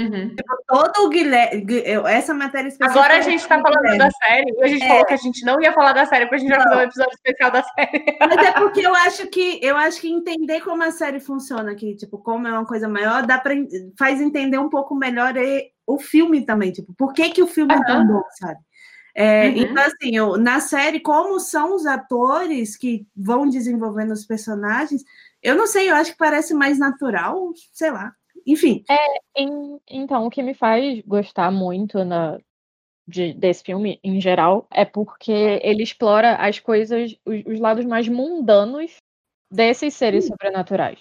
Uhum. 0.00 0.34
Todo 0.66 1.04
o 1.04 1.08
Guilherme, 1.10 1.64
essa 2.08 2.32
matéria 2.32 2.66
específica. 2.68 2.98
agora 2.98 3.18
a 3.18 3.20
gente 3.20 3.46
tá 3.46 3.60
falando 3.60 3.82
Guilherme. 3.82 3.98
da 3.98 4.10
série, 4.10 4.50
e 4.50 4.64
a 4.64 4.66
gente 4.66 4.82
É. 4.84 4.88
falou 4.88 5.04
que 5.04 5.12
a 5.14 5.18
gente 5.18 5.44
não 5.44 5.62
ia 5.62 5.72
falar 5.72 5.92
da 5.92 6.06
série, 6.06 6.24
porque 6.24 6.36
a 6.36 6.38
gente 6.38 6.48
vai 6.48 6.62
fazer 6.62 6.76
um 6.76 6.80
episódio 6.80 7.12
especial 7.14 7.50
da 7.50 7.62
série. 7.62 8.16
Mas 8.18 8.46
é 8.46 8.52
porque 8.52 8.80
eu 8.80 8.94
acho 8.94 9.26
que 9.28 9.60
eu 9.62 9.76
acho 9.76 10.00
que 10.00 10.08
entender 10.10 10.60
como 10.62 10.82
a 10.82 10.90
série 10.90 11.20
funciona 11.20 11.70
aqui, 11.72 11.94
tipo, 11.94 12.18
como 12.18 12.48
é 12.48 12.52
uma 12.52 12.66
coisa 12.66 12.88
maior, 12.88 13.24
dá 13.26 13.38
para 13.38 13.54
faz 13.98 14.20
entender 14.20 14.58
um 14.58 14.70
pouco 14.70 14.94
melhor 14.94 15.36
e- 15.36 15.70
o 15.86 15.98
filme 15.98 16.44
também, 16.46 16.72
tipo, 16.72 16.94
por 16.94 17.12
que, 17.12 17.28
que 17.30 17.42
o 17.42 17.46
filme 17.46 17.74
é 17.74 17.84
tão 17.84 18.06
bom, 18.06 18.22
sabe? 18.40 18.58
É, 19.14 19.48
Uhum. 19.48 19.54
Então, 19.58 19.82
assim, 19.84 20.16
eu- 20.16 20.36
na 20.38 20.60
série, 20.60 21.00
como 21.00 21.38
são 21.38 21.74
os 21.74 21.84
atores 21.86 22.76
que 22.76 23.06
vão 23.14 23.48
desenvolvendo 23.48 24.12
os 24.12 24.24
personagens, 24.24 25.04
eu 25.42 25.54
não 25.54 25.66
sei, 25.66 25.90
eu 25.90 25.94
acho 25.94 26.12
que 26.12 26.18
parece 26.18 26.54
mais 26.54 26.78
natural, 26.78 27.52
sei 27.72 27.90
lá. 27.90 28.14
Enfim, 28.46 28.84
Em- 29.36 29.78
então, 29.88 30.26
o 30.26 30.30
que 30.30 30.42
me 30.42 30.54
faz 30.54 31.00
gostar 31.06 31.50
muito 31.50 32.04
na- 32.04 32.38
de- 33.06 33.32
desse 33.34 33.62
filme, 33.64 33.98
em 34.02 34.20
geral, 34.20 34.66
é 34.70 34.84
porque 34.84 35.32
ele 35.62 35.82
explora 35.82 36.36
as 36.36 36.58
coisas, 36.58 37.14
os, 37.24 37.42
os 37.46 37.60
lados 37.60 37.84
mais 37.84 38.08
mundanos 38.08 38.96
desses 39.50 39.94
seres 39.94 40.26
sobrenaturais. 40.26 40.98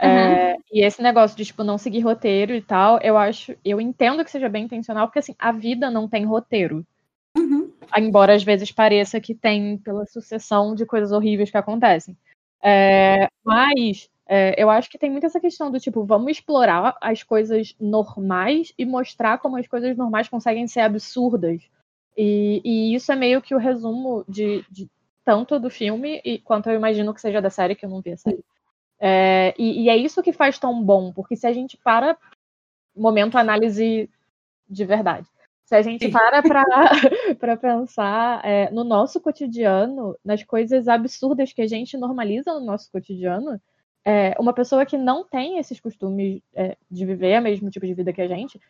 É, 0.00 0.56
e 0.72 0.84
esse 0.84 1.00
negócio 1.02 1.36
de, 1.36 1.44
tipo, 1.44 1.62
não 1.62 1.78
seguir 1.78 2.00
roteiro 2.00 2.54
e 2.54 2.60
tal, 2.60 2.98
eu 3.00 3.16
acho, 3.16 3.54
eu 3.64 3.80
entendo 3.80 4.24
que 4.24 4.30
seja 4.30 4.48
bem 4.48 4.64
intencional, 4.64 5.06
porque, 5.06 5.20
assim, 5.20 5.34
a 5.38 5.52
vida 5.52 5.90
não 5.90 6.08
tem 6.08 6.24
roteiro. 6.24 6.84
Uhum. 7.36 7.72
Embora 7.96 8.34
às 8.34 8.42
vezes 8.42 8.72
pareça 8.72 9.20
que 9.20 9.34
tem 9.34 9.78
pela 9.78 10.06
sucessão 10.06 10.74
de 10.74 10.86
coisas 10.86 11.12
horríveis 11.12 11.50
que 11.50 11.56
acontecem. 11.56 12.16
É, 12.62 13.28
mas 13.44 14.08
é, 14.26 14.60
eu 14.60 14.70
acho 14.70 14.88
que 14.88 14.98
tem 14.98 15.10
muito 15.10 15.26
essa 15.26 15.40
questão 15.40 15.70
do 15.70 15.78
tipo, 15.78 16.04
vamos 16.04 16.30
explorar 16.30 16.96
as 17.00 17.22
coisas 17.22 17.74
normais 17.78 18.72
e 18.78 18.84
mostrar 18.84 19.38
como 19.38 19.56
as 19.56 19.66
coisas 19.66 19.96
normais 19.96 20.28
conseguem 20.28 20.66
ser 20.66 20.80
absurdas 20.80 21.62
E, 22.16 22.62
e 22.64 22.94
isso 22.94 23.12
é 23.12 23.16
meio 23.16 23.42
que 23.42 23.54
o 23.54 23.58
resumo 23.58 24.24
de, 24.28 24.64
de 24.70 24.88
tanto 25.24 25.58
do 25.58 25.68
filme 25.68 26.20
e 26.24 26.38
quanto 26.38 26.70
eu 26.70 26.76
imagino 26.76 27.12
que 27.12 27.20
seja 27.20 27.42
da 27.42 27.50
série, 27.50 27.74
que 27.74 27.84
eu 27.84 27.90
não 27.90 28.00
vi 28.00 28.12
a 28.12 28.16
série. 28.16 28.44
É, 28.98 29.54
e, 29.58 29.84
e, 29.84 29.88
é 29.90 29.96
isso 29.96 30.22
que 30.22 30.32
faz 30.32 30.58
tão 30.58 30.82
bom, 30.82 31.12
porque 31.12 31.36
se 31.36 31.46
a 31.46 31.52
gente 31.52 31.76
para 31.76 32.16
momento 32.96 33.36
análise 33.36 34.08
de 34.68 34.84
verdade. 34.84 35.28
Se 35.64 35.74
a 35.74 35.82
gente 35.82 36.10
para 36.10 36.42
para 36.42 37.56
pensar 37.56 38.44
é, 38.44 38.70
no 38.70 38.84
nosso 38.84 39.20
cotidiano, 39.20 40.16
nas 40.24 40.42
coisas 40.42 40.88
absurdas 40.88 41.52
que 41.52 41.62
a 41.62 41.66
gente 41.66 41.96
normaliza 41.96 42.52
no 42.52 42.60
nosso 42.60 42.90
cotidiano, 42.92 43.60
é, 44.04 44.34
uma 44.38 44.52
pessoa 44.52 44.84
que 44.84 44.98
não 44.98 45.24
tem 45.24 45.58
esses 45.58 45.80
costumes 45.80 46.42
é, 46.54 46.76
de 46.90 47.06
viver 47.06 47.40
o 47.40 47.42
mesmo 47.42 47.70
tipo 47.70 47.86
de 47.86 47.94
vida 47.94 48.12
que 48.12 48.20
a 48.20 48.28
gente, 48.28 48.60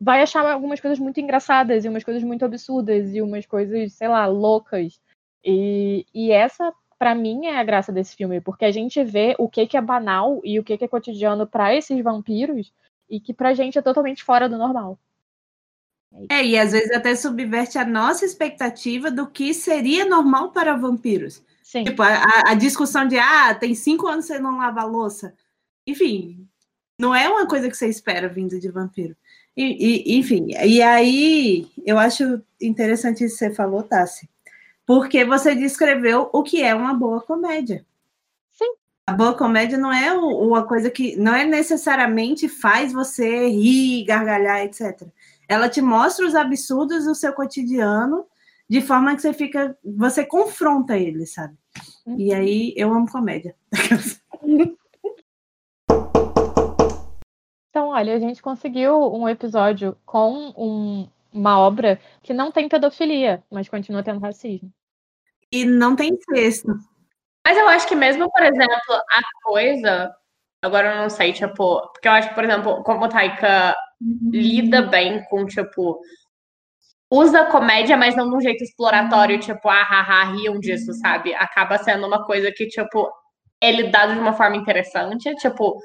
vai 0.00 0.20
achar 0.20 0.44
algumas 0.44 0.80
coisas 0.80 0.98
muito 0.98 1.20
engraçadas 1.20 1.84
e 1.84 1.88
umas 1.88 2.02
coisas 2.02 2.24
muito 2.24 2.44
absurdas 2.44 3.14
e 3.14 3.22
umas 3.22 3.46
coisas, 3.46 3.92
sei 3.92 4.08
lá, 4.08 4.26
loucas. 4.26 5.00
E, 5.44 6.04
e 6.12 6.32
essa, 6.32 6.72
para 6.98 7.14
mim, 7.14 7.46
é 7.46 7.56
a 7.56 7.62
graça 7.62 7.92
desse 7.92 8.16
filme, 8.16 8.40
porque 8.40 8.64
a 8.64 8.72
gente 8.72 9.04
vê 9.04 9.36
o 9.38 9.48
que, 9.48 9.64
que 9.64 9.76
é 9.76 9.80
banal 9.80 10.40
e 10.42 10.58
o 10.58 10.64
que, 10.64 10.76
que 10.76 10.84
é 10.84 10.88
cotidiano 10.88 11.46
para 11.46 11.72
esses 11.72 12.02
vampiros 12.02 12.72
e 13.08 13.20
que 13.20 13.32
pra 13.32 13.54
gente 13.54 13.78
é 13.78 13.82
totalmente 13.82 14.24
fora 14.24 14.48
do 14.48 14.58
normal. 14.58 14.98
É, 16.28 16.44
e 16.44 16.58
às 16.58 16.72
vezes 16.72 16.90
até 16.92 17.14
subverte 17.14 17.78
a 17.78 17.84
nossa 17.84 18.24
expectativa 18.24 19.10
do 19.10 19.26
que 19.26 19.54
seria 19.54 20.04
normal 20.04 20.52
para 20.52 20.76
vampiros. 20.76 21.42
Sim. 21.62 21.84
Tipo, 21.84 22.02
a, 22.02 22.22
a 22.46 22.54
discussão 22.54 23.06
de, 23.06 23.18
ah, 23.18 23.54
tem 23.54 23.74
cinco 23.74 24.06
anos 24.06 24.26
você 24.26 24.38
não 24.38 24.58
lava 24.58 24.82
a 24.82 24.84
louça. 24.84 25.34
Enfim, 25.86 26.46
não 26.98 27.14
é 27.14 27.28
uma 27.28 27.46
coisa 27.46 27.68
que 27.68 27.76
você 27.76 27.88
espera 27.88 28.28
vindo 28.28 28.60
de 28.60 28.70
vampiro. 28.70 29.16
E, 29.56 30.14
e, 30.14 30.18
enfim, 30.18 30.46
e 30.50 30.80
aí 30.80 31.66
eu 31.84 31.98
acho 31.98 32.42
interessante 32.60 33.24
isso 33.24 33.38
que 33.38 33.46
você 33.46 33.54
falou, 33.54 33.82
Tassi, 33.82 34.28
porque 34.86 35.24
você 35.24 35.54
descreveu 35.54 36.30
o 36.32 36.42
que 36.42 36.62
é 36.62 36.74
uma 36.74 36.94
boa 36.94 37.20
comédia. 37.20 37.84
Sim. 38.52 38.74
A 39.06 39.12
boa 39.12 39.36
comédia 39.36 39.76
não 39.76 39.92
é 39.92 40.12
uma 40.12 40.66
coisa 40.66 40.90
que 40.90 41.16
não 41.16 41.34
é 41.34 41.44
necessariamente 41.44 42.48
faz 42.48 42.92
você 42.92 43.48
rir, 43.48 44.04
gargalhar, 44.04 44.60
etc. 44.60 45.02
Ela 45.48 45.68
te 45.68 45.80
mostra 45.80 46.26
os 46.26 46.34
absurdos 46.34 47.04
do 47.04 47.14
seu 47.14 47.32
cotidiano 47.32 48.26
de 48.68 48.80
forma 48.80 49.14
que 49.14 49.22
você 49.22 49.32
fica, 49.32 49.76
você 49.84 50.24
confronta 50.24 50.96
ele, 50.96 51.26
sabe? 51.26 51.54
Uhum. 52.06 52.18
E 52.18 52.32
aí 52.32 52.74
eu 52.76 52.92
amo 52.92 53.10
comédia. 53.10 53.54
Então, 57.72 57.88
olha, 57.88 58.14
a 58.14 58.18
gente 58.18 58.42
conseguiu 58.42 59.10
um 59.14 59.26
episódio 59.26 59.96
com 60.04 60.52
um, 60.54 61.08
uma 61.32 61.58
obra 61.58 61.98
que 62.22 62.34
não 62.34 62.52
tem 62.52 62.68
pedofilia, 62.68 63.42
mas 63.50 63.66
continua 63.66 64.02
tendo 64.02 64.20
racismo. 64.20 64.70
E 65.50 65.64
não 65.64 65.96
tem 65.96 66.10
incesto. 66.10 66.68
Mas 67.46 67.56
eu 67.56 67.66
acho 67.68 67.88
que 67.88 67.94
mesmo, 67.94 68.30
por 68.30 68.42
exemplo, 68.42 68.94
a 68.94 69.22
coisa. 69.42 70.14
Agora 70.62 70.92
eu 70.94 71.02
não 71.02 71.10
sei, 71.10 71.32
tipo. 71.32 71.80
Porque 71.92 72.08
eu 72.08 72.12
acho 72.12 72.28
que, 72.28 72.34
por 72.34 72.44
exemplo, 72.44 72.82
como 72.84 73.08
Taika 73.08 73.74
lida 74.30 74.82
bem 74.82 75.24
com, 75.24 75.44
tipo. 75.46 76.00
Usa 77.10 77.44
comédia, 77.46 77.96
mas 77.96 78.16
não 78.16 78.30
de 78.30 78.36
um 78.36 78.40
jeito 78.40 78.64
exploratório, 78.64 79.38
tipo, 79.38 79.68
ah, 79.68 79.86
ah, 79.90 80.06
ah, 80.08 80.24
riam 80.32 80.58
disso, 80.58 80.94
sabe? 80.94 81.34
Acaba 81.34 81.76
sendo 81.76 82.06
uma 82.06 82.24
coisa 82.24 82.50
que, 82.50 82.66
tipo, 82.66 83.10
é 83.60 83.70
lidado 83.70 84.14
de 84.14 84.20
uma 84.20 84.32
forma 84.32 84.56
interessante, 84.56 85.34
tipo, 85.36 85.78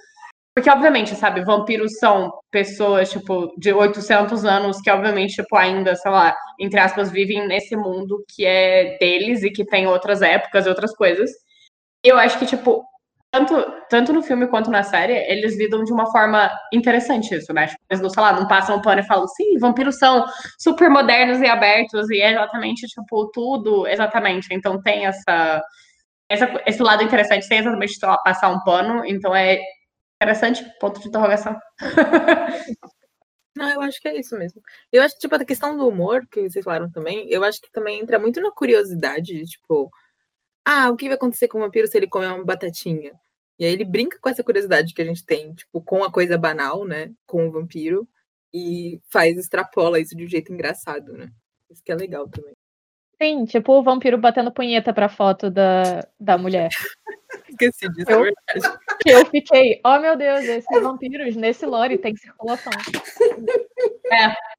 porque, 0.57 0.71
obviamente, 0.71 1.13
sabe, 1.15 1.43
vampiros 1.45 1.99
são 1.99 2.33
pessoas, 2.49 3.11
tipo, 3.11 3.53
de 3.59 3.71
800 3.71 4.43
anos 4.43 4.81
que, 4.81 4.89
obviamente, 4.89 5.35
tipo, 5.35 5.55
ainda, 5.55 5.95
sei 5.95 6.09
lá, 6.09 6.35
entre 6.59 6.79
aspas, 6.79 7.11
vivem 7.11 7.47
nesse 7.47 7.75
mundo 7.75 8.25
que 8.33 8.43
é 8.43 8.97
deles 8.97 9.43
e 9.43 9.51
que 9.51 9.63
tem 9.63 9.85
outras 9.85 10.23
épocas 10.23 10.65
e 10.65 10.69
outras 10.69 10.95
coisas. 10.95 11.29
Eu 12.03 12.17
acho 12.17 12.39
que, 12.39 12.47
tipo, 12.47 12.83
tanto, 13.31 13.55
tanto 13.89 14.13
no 14.13 14.23
filme 14.23 14.47
quanto 14.47 14.71
na 14.71 14.83
série, 14.83 15.13
eles 15.31 15.57
lidam 15.57 15.83
de 15.83 15.91
uma 15.91 16.11
forma 16.11 16.49
interessante 16.73 17.35
isso, 17.35 17.53
né? 17.53 17.67
Tipo, 17.67 17.81
eles 17.89 18.01
não, 18.01 18.09
sei 18.09 18.23
lá, 18.23 18.33
não 18.33 18.47
passam 18.47 18.77
um 18.77 18.81
pano 18.81 19.01
e 19.01 19.07
falam, 19.07 19.27
sim, 19.27 19.57
vampiros 19.59 19.97
são 19.97 20.25
super 20.59 20.89
modernos 20.89 21.39
e 21.39 21.45
abertos, 21.47 22.09
e 22.09 22.21
é 22.21 22.31
exatamente, 22.31 22.87
tipo, 22.87 23.29
tudo, 23.33 23.87
exatamente. 23.87 24.47
Então 24.51 24.81
tem 24.81 25.05
essa, 25.05 25.61
essa 26.29 26.63
esse 26.67 26.81
lado 26.83 27.03
interessante, 27.03 27.45
sem 27.45 27.59
exatamente, 27.59 27.97
lá, 28.03 28.17
passar 28.19 28.49
um 28.49 28.63
pano, 28.63 29.03
então 29.05 29.35
é 29.35 29.59
Interessante, 30.21 30.65
ponto 30.79 30.99
de 30.99 31.07
interrogação. 31.07 31.55
Não, 33.55 33.69
eu 33.69 33.81
acho 33.81 33.99
que 33.99 34.07
é 34.07 34.19
isso 34.19 34.37
mesmo. 34.37 34.61
Eu 34.91 35.01
acho 35.03 35.15
que, 35.15 35.21
tipo, 35.21 35.35
a 35.35 35.45
questão 35.45 35.75
do 35.75 35.87
humor, 35.87 36.27
que 36.27 36.49
vocês 36.49 36.63
falaram 36.63 36.91
também, 36.91 37.27
eu 37.29 37.43
acho 37.43 37.59
que 37.61 37.71
também 37.71 37.99
entra 37.99 38.19
muito 38.19 38.39
na 38.41 38.51
curiosidade 38.51 39.33
de, 39.33 39.45
tipo, 39.45 39.89
ah, 40.69 40.89
o 40.89 40.97
que 40.97 41.07
vai 41.07 41.15
acontecer 41.15 41.47
com 41.47 41.59
o 41.59 41.61
vampiro 41.61 41.87
se 41.87 41.97
ele 41.97 42.07
comer 42.07 42.27
uma 42.27 42.43
batatinha? 42.43 43.13
E 43.57 43.63
aí 43.63 43.71
ele 43.71 43.85
brinca 43.85 44.19
com 44.19 44.27
essa 44.27 44.43
curiosidade 44.43 44.93
que 44.93 45.01
a 45.01 45.05
gente 45.05 45.25
tem, 45.25 45.53
tipo, 45.53 45.81
com 45.81 46.03
a 46.03 46.11
coisa 46.11 46.37
banal, 46.37 46.83
né? 46.83 47.13
Com 47.25 47.47
o 47.47 47.51
vampiro, 47.51 48.05
e 48.53 48.99
faz, 49.09 49.37
extrapola 49.37 49.97
isso 49.97 50.13
de 50.13 50.25
um 50.25 50.27
jeito 50.27 50.51
engraçado, 50.51 51.13
né? 51.13 51.31
Isso 51.71 51.81
que 51.81 51.89
é 51.89 51.95
legal 51.95 52.27
também. 52.27 52.53
Sim, 53.21 53.45
tipo 53.45 53.79
o 53.79 53.81
vampiro 53.81 54.17
batendo 54.17 54.51
punheta 54.51 54.93
pra 54.93 55.07
foto 55.07 55.49
da, 55.49 56.05
da 56.19 56.37
mulher. 56.37 56.69
Esqueci 57.49 57.89
disso, 57.93 58.11
é 58.11 58.13
eu, 58.13 58.19
é 58.19 58.23
verdade. 58.23 58.79
Eu 59.05 59.25
fiquei, 59.27 59.79
oh 59.85 59.99
meu 59.99 60.17
Deus, 60.17 60.41
esses 60.41 60.81
vampiros 60.81 61.35
nesse 61.37 61.65
lore 61.65 61.97
tem 61.97 62.13
circulação. 62.15 62.73
É. 64.11 64.56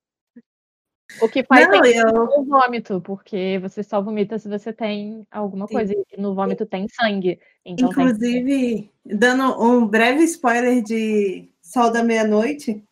O 1.20 1.28
que 1.28 1.44
faz 1.44 1.68
não, 1.68 1.84
eu... 1.84 2.24
o 2.38 2.44
vômito, 2.44 3.00
porque 3.00 3.58
você 3.60 3.82
só 3.82 4.00
vomita 4.00 4.38
se 4.38 4.48
você 4.48 4.72
tem 4.72 5.26
alguma 5.30 5.66
coisa. 5.66 5.92
E 5.92 6.20
no 6.20 6.34
vômito 6.34 6.66
tem 6.66 6.86
sangue. 6.88 7.38
Então 7.64 7.90
Inclusive, 7.90 8.90
tem... 9.04 9.16
dando 9.16 9.62
um 9.62 9.86
breve 9.86 10.24
spoiler 10.24 10.82
de 10.82 11.48
Sol 11.62 11.90
da 11.90 12.02
Meia-Noite, 12.02 12.82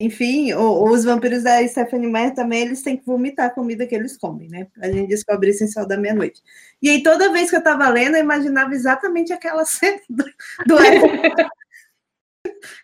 enfim, 0.00 0.54
os 0.54 1.04
vampiros 1.04 1.42
da 1.42 1.66
Stephanie 1.66 2.08
Meyer 2.08 2.32
também, 2.32 2.62
eles 2.62 2.82
têm 2.82 2.96
que 2.96 3.04
vomitar 3.04 3.46
a 3.46 3.50
comida 3.50 3.84
que 3.84 3.96
eles 3.96 4.16
comem, 4.16 4.48
né? 4.48 4.68
A 4.80 4.92
gente 4.92 5.08
descobre 5.08 5.50
isso 5.50 5.64
em 5.64 5.68
Sol 5.68 5.88
da 5.88 5.96
Meia-Noite. 5.96 6.40
E 6.80 6.88
aí, 6.88 7.02
toda 7.02 7.32
vez 7.32 7.50
que 7.50 7.56
eu 7.56 7.62
tava 7.62 7.88
lendo, 7.88 8.16
eu 8.16 8.22
imaginava 8.22 8.72
exatamente 8.72 9.32
aquela 9.32 9.64
cena 9.66 10.00
do, 10.08 10.24
do 10.66 10.76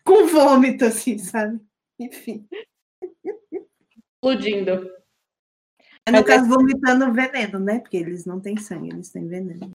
com 0.04 0.26
vômito, 0.26 0.86
assim, 0.86 1.16
sabe? 1.18 1.60
Enfim. 2.00 2.48
Explodindo. 4.24 4.90
É, 6.06 6.10
no 6.10 6.24
caso, 6.24 6.48
vomitando 6.48 7.12
veneno, 7.12 7.58
né? 7.58 7.80
Porque 7.80 7.96
eles 7.96 8.24
não 8.24 8.40
têm 8.40 8.56
sangue, 8.56 8.88
eles 8.88 9.10
têm 9.10 9.26
veneno. 9.26 9.70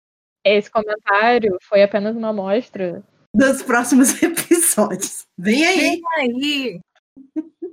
Esse 0.43 0.69
comentário 0.69 1.58
foi 1.63 1.81
apenas 1.81 2.15
uma 2.15 2.29
amostra 2.29 3.03
dos 3.36 3.62
próximos 3.63 4.10
episódios. 4.23 5.27
Vem 5.38 5.65
aí! 5.65 5.79
Vem 5.79 6.01
aí! 6.17 6.79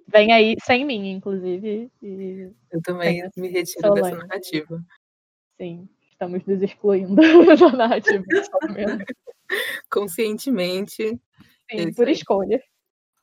Vem 0.09 0.33
aí, 0.33 0.57
sem 0.63 0.85
mim, 0.85 1.11
inclusive. 1.11 1.91
E... 2.03 2.51
Eu 2.71 2.83
também 2.83 3.23
me 3.37 3.49
retiro 3.49 3.95
dessa 3.95 4.17
narrativa. 4.17 4.83
Sim, 5.59 5.89
estamos 6.11 6.45
nos 6.45 6.63
excluindo 6.63 7.15
da 7.57 7.73
narrativa. 7.77 8.25
Conscientemente. 9.91 11.19
Sim, 11.71 11.93
por 11.95 12.09
escolha. 12.09 12.63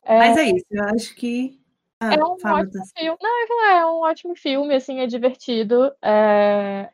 É... 0.03 0.17
Mas 0.17 0.37
é 0.37 0.43
isso, 0.45 0.65
eu 0.71 0.83
acho 0.85 1.15
que. 1.15 1.58
Ah, 1.99 2.13
é 2.13 2.17
um 2.17 2.31
ótimo 2.31 2.85
filme. 2.95 3.17
Não, 3.21 3.69
é 3.69 3.85
um 3.85 3.99
ótimo 4.01 4.35
filme, 4.35 4.75
assim, 4.75 4.99
é 4.99 5.07
divertido. 5.07 5.91
É... 6.01 6.89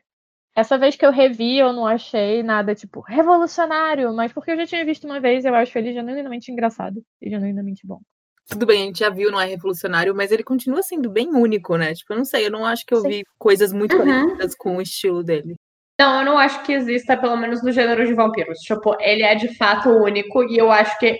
Essa 0.54 0.78
vez 0.78 0.96
que 0.96 1.04
eu 1.04 1.12
revi, 1.12 1.58
eu 1.58 1.72
não 1.72 1.86
achei 1.86 2.42
nada, 2.42 2.74
tipo, 2.74 3.00
revolucionário, 3.00 4.12
mas 4.14 4.32
porque 4.32 4.50
eu 4.50 4.56
já 4.56 4.66
tinha 4.66 4.84
visto 4.84 5.04
uma 5.04 5.20
vez, 5.20 5.44
eu 5.44 5.54
acho 5.54 5.76
ele 5.78 5.92
genuinamente 5.92 6.50
engraçado 6.50 7.02
e 7.20 7.28
genuinamente 7.28 7.86
bom 7.86 8.00
tudo 8.48 8.64
bem, 8.64 8.82
a 8.82 8.86
gente 8.86 9.00
já 9.00 9.10
viu, 9.10 9.30
não 9.30 9.40
é 9.40 9.46
revolucionário, 9.46 10.14
mas 10.14 10.30
ele 10.30 10.44
continua 10.44 10.82
sendo 10.82 11.10
bem 11.10 11.34
único, 11.34 11.76
né? 11.76 11.94
Tipo, 11.94 12.12
eu 12.12 12.18
não 12.18 12.24
sei, 12.24 12.46
eu 12.46 12.50
não 12.50 12.64
acho 12.64 12.86
que 12.86 12.94
eu 12.94 13.00
Sim. 13.00 13.08
vi 13.08 13.24
coisas 13.38 13.72
muito 13.72 13.96
uhum. 13.96 14.04
parecidas 14.04 14.54
com 14.54 14.76
o 14.76 14.82
estilo 14.82 15.22
dele. 15.22 15.56
Não, 15.98 16.20
eu 16.20 16.24
não 16.24 16.38
acho 16.38 16.62
que 16.62 16.72
exista, 16.72 17.16
pelo 17.16 17.36
menos 17.36 17.62
no 17.62 17.72
gênero 17.72 18.06
de 18.06 18.14
vampiros. 18.14 18.58
Tipo, 18.58 18.96
ele 19.00 19.22
é 19.22 19.34
de 19.34 19.56
fato 19.56 19.88
único 19.88 20.44
e 20.44 20.58
eu 20.58 20.70
acho 20.70 20.96
que 20.98 21.18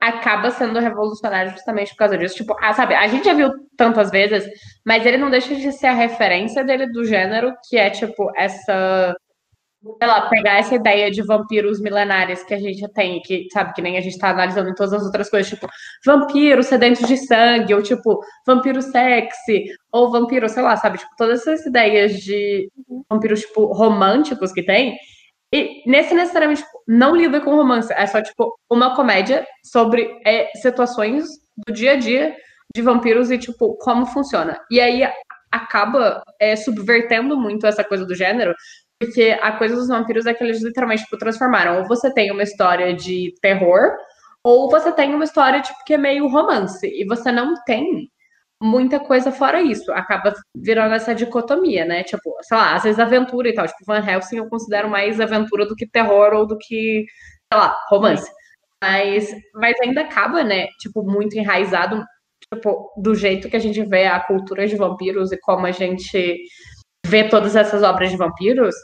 acaba 0.00 0.50
sendo 0.50 0.78
revolucionário 0.78 1.50
justamente 1.52 1.90
por 1.90 1.98
causa 1.98 2.18
disso. 2.18 2.36
Tipo, 2.36 2.56
ah, 2.60 2.72
sabe, 2.72 2.94
a 2.94 3.06
gente 3.08 3.24
já 3.24 3.34
viu 3.34 3.50
tantas 3.76 4.10
vezes, 4.10 4.48
mas 4.84 5.04
ele 5.04 5.16
não 5.18 5.30
deixa 5.30 5.54
de 5.54 5.72
ser 5.72 5.88
a 5.88 5.94
referência 5.94 6.64
dele 6.64 6.86
do 6.92 7.04
gênero, 7.04 7.52
que 7.68 7.76
é, 7.76 7.90
tipo, 7.90 8.30
essa 8.36 9.14
sei 9.80 10.08
lá, 10.08 10.28
pegar 10.28 10.58
essa 10.58 10.74
ideia 10.74 11.10
de 11.10 11.22
vampiros 11.22 11.80
milenares 11.80 12.42
que 12.42 12.52
a 12.52 12.58
gente 12.58 12.86
tem, 12.92 13.20
que 13.22 13.46
sabe, 13.52 13.72
que 13.72 13.80
nem 13.80 13.96
a 13.96 14.00
gente 14.00 14.14
está 14.14 14.30
analisando 14.30 14.68
em 14.70 14.74
todas 14.74 14.92
as 14.92 15.04
outras 15.04 15.30
coisas, 15.30 15.48
tipo, 15.48 15.68
vampiro 16.04 16.62
sedentos 16.62 17.06
de 17.06 17.16
sangue, 17.16 17.74
ou 17.74 17.82
tipo, 17.82 18.20
vampiro 18.44 18.82
sexy, 18.82 19.66
ou 19.92 20.10
vampiro, 20.10 20.48
sei 20.48 20.62
lá, 20.62 20.76
sabe, 20.76 20.98
tipo, 20.98 21.10
todas 21.16 21.46
essas 21.46 21.64
ideias 21.66 22.18
de 22.18 22.70
vampiros, 23.08 23.40
tipo, 23.42 23.66
românticos 23.66 24.52
que 24.52 24.64
tem, 24.64 24.96
e 25.52 25.82
nesse 25.86 26.14
necessariamente 26.14 26.62
tipo, 26.62 26.82
não 26.86 27.16
lida 27.16 27.40
com 27.40 27.56
romance, 27.56 27.92
é 27.92 28.06
só, 28.06 28.22
tipo, 28.22 28.54
uma 28.70 28.94
comédia 28.94 29.46
sobre 29.64 30.20
é, 30.26 30.50
situações 30.56 31.26
do 31.66 31.72
dia 31.72 31.92
a 31.92 31.96
dia 31.96 32.36
de 32.74 32.82
vampiros 32.82 33.30
e, 33.30 33.38
tipo, 33.38 33.76
como 33.78 34.06
funciona. 34.06 34.60
E 34.70 34.78
aí, 34.80 35.02
acaba 35.50 36.22
é, 36.38 36.54
subvertendo 36.56 37.36
muito 37.36 37.66
essa 37.66 37.82
coisa 37.82 38.04
do 38.04 38.14
gênero, 38.14 38.54
porque 39.00 39.38
a 39.40 39.52
coisa 39.52 39.74
dos 39.74 39.88
vampiros 39.88 40.26
é 40.26 40.34
que 40.34 40.42
eles 40.42 40.62
literalmente 40.62 41.04
tipo, 41.04 41.16
transformaram. 41.16 41.78
Ou 41.78 41.86
você 41.86 42.12
tem 42.12 42.30
uma 42.30 42.42
história 42.42 42.94
de 42.94 43.32
terror, 43.40 43.96
ou 44.44 44.70
você 44.70 44.92
tem 44.92 45.14
uma 45.14 45.24
história 45.24 45.62
tipo, 45.62 45.78
que 45.84 45.94
é 45.94 45.98
meio 45.98 46.28
romance. 46.28 46.86
E 46.86 47.06
você 47.06 47.32
não 47.32 47.54
tem 47.64 48.10
muita 48.60 49.00
coisa 49.00 49.30
fora 49.32 49.60
isso. 49.62 49.90
Acaba 49.92 50.34
virando 50.56 50.94
essa 50.94 51.14
dicotomia, 51.14 51.84
né? 51.84 52.02
Tipo, 52.04 52.36
sei 52.42 52.56
lá, 52.56 52.74
às 52.74 52.82
vezes 52.82 52.98
aventura 52.98 53.48
e 53.48 53.54
tal. 53.54 53.66
Tipo, 53.66 53.84
Van 53.86 54.04
Helsing 54.04 54.38
eu 54.38 54.48
considero 54.48 54.88
mais 54.88 55.20
aventura 55.20 55.66
do 55.66 55.76
que 55.76 55.88
terror 55.88 56.32
ou 56.34 56.46
do 56.46 56.58
que, 56.58 57.04
sei 57.52 57.60
lá, 57.60 57.76
romance. 57.90 58.30
Mas, 58.82 59.30
mas 59.54 59.76
ainda 59.80 60.02
acaba, 60.02 60.44
né? 60.44 60.66
Tipo, 60.80 61.02
muito 61.02 61.36
enraizado 61.36 62.04
tipo, 62.52 62.92
do 62.96 63.14
jeito 63.14 63.48
que 63.48 63.56
a 63.56 63.60
gente 63.60 63.82
vê 63.84 64.06
a 64.06 64.20
cultura 64.20 64.66
de 64.66 64.76
vampiros 64.76 65.32
e 65.32 65.38
como 65.40 65.66
a 65.66 65.72
gente 65.72 66.38
vê 67.06 67.28
todas 67.28 67.56
essas 67.56 67.82
obras 67.82 68.10
de 68.10 68.16
vampiros 68.16 68.74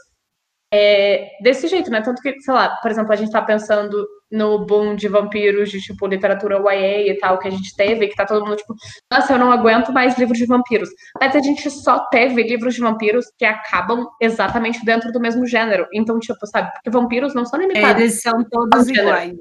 é 0.73 1.29
desse 1.41 1.67
jeito, 1.67 1.89
né? 1.91 2.01
Tanto 2.01 2.21
que, 2.21 2.39
sei 2.41 2.53
lá, 2.53 2.75
por 2.81 2.91
exemplo, 2.91 3.13
a 3.13 3.15
gente 3.15 3.31
tá 3.31 3.41
pensando 3.41 4.05
no 4.35 4.65
boom 4.65 4.95
de 4.95 5.07
vampiros, 5.07 5.71
de 5.71 5.79
tipo 5.79 6.05
literatura 6.05 6.57
YA 6.57 7.13
e 7.13 7.17
tal, 7.17 7.39
que 7.39 7.47
a 7.47 7.51
gente 7.51 7.75
teve, 7.75 8.07
que 8.07 8.15
tá 8.15 8.25
todo 8.25 8.45
mundo 8.45 8.57
tipo, 8.57 8.75
nossa, 9.09 9.33
eu 9.33 9.39
não 9.39 9.51
aguento 9.51 9.93
mais 9.93 10.17
livros 10.17 10.37
de 10.37 10.45
vampiros. 10.45 10.89
Mas 11.19 11.35
a 11.35 11.39
gente 11.39 11.69
só 11.71 12.05
teve 12.09 12.43
livros 12.43 12.75
de 12.75 12.81
vampiros 12.81 13.25
que 13.37 13.45
acabam 13.45 14.05
exatamente 14.21 14.83
dentro 14.83 15.11
do 15.11 15.19
mesmo 15.19 15.47
gênero. 15.47 15.87
Então, 15.93 16.19
tipo, 16.19 16.45
sabe, 16.47 16.71
porque 16.73 16.89
vampiros 16.89 17.33
não 17.33 17.45
são 17.45 17.59
limitados. 17.59 18.01
Eles 18.01 18.21
são 18.21 18.43
todos 18.43 18.87
iguais. 18.89 19.33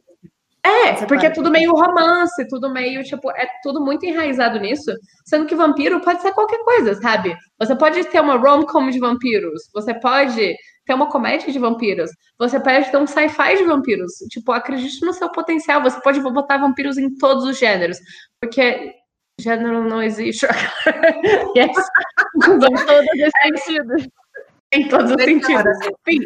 É, 0.64 1.04
porque 1.06 1.26
é 1.26 1.30
tudo 1.30 1.50
meio 1.50 1.72
romance, 1.72 2.48
tudo 2.48 2.72
meio, 2.72 3.02
tipo, 3.02 3.30
é 3.32 3.46
tudo 3.62 3.84
muito 3.84 4.06
enraizado 4.06 4.58
nisso, 4.58 4.90
sendo 5.26 5.44
que 5.44 5.54
vampiro 5.54 6.00
pode 6.00 6.22
ser 6.22 6.32
qualquer 6.32 6.64
coisa, 6.64 6.94
sabe? 6.94 7.36
Você 7.58 7.76
pode 7.76 8.02
ter 8.04 8.20
uma 8.20 8.36
rom-com 8.36 8.88
de 8.88 8.98
vampiros, 8.98 9.68
você 9.74 9.92
pode 9.92 10.56
ter 10.86 10.94
uma 10.94 11.10
comédia 11.10 11.52
de 11.52 11.58
vampiros, 11.58 12.10
você 12.38 12.58
pode 12.58 12.90
ter 12.90 12.96
um 12.96 13.06
sci-fi 13.06 13.58
de 13.58 13.64
vampiros. 13.64 14.12
Tipo, 14.30 14.52
acredite 14.52 15.04
no 15.04 15.12
seu 15.12 15.30
potencial, 15.30 15.82
você 15.82 16.00
pode 16.00 16.18
botar 16.20 16.56
vampiros 16.56 16.96
em 16.96 17.14
todos 17.16 17.44
os 17.44 17.58
gêneros, 17.58 17.98
porque 18.40 18.94
gênero 19.38 19.84
não 19.86 20.02
existe. 20.02 20.46
yes. 21.54 21.76
em 22.40 22.48
todos 22.48 23.10
os 23.22 23.32
sentidos. 23.42 24.08
Em 24.72 24.88
todos 24.88 25.10
os 25.10 25.22
sentidos. 25.22 25.78
Sim. 26.08 26.20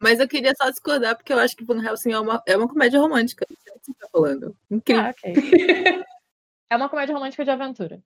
Mas 0.00 0.20
eu 0.20 0.28
queria 0.28 0.52
só 0.56 0.70
discordar, 0.70 1.16
porque 1.16 1.32
eu 1.32 1.38
acho 1.38 1.56
que 1.56 1.64
Van 1.64 1.82
Helsing 1.82 2.12
é 2.12 2.20
uma, 2.20 2.42
é 2.46 2.56
uma 2.56 2.68
comédia 2.68 3.00
romântica. 3.00 3.46
Sei 3.48 3.72
o 3.74 3.80
que 3.80 3.86
você 3.86 3.94
tá 3.94 4.08
falando. 4.12 4.56
Incrível. 4.70 5.04
Ah, 5.04 5.10
ok. 5.10 5.34
é 6.70 6.76
uma 6.76 6.88
comédia 6.88 7.14
romântica 7.14 7.44
de 7.44 7.50
aventura. 7.50 8.00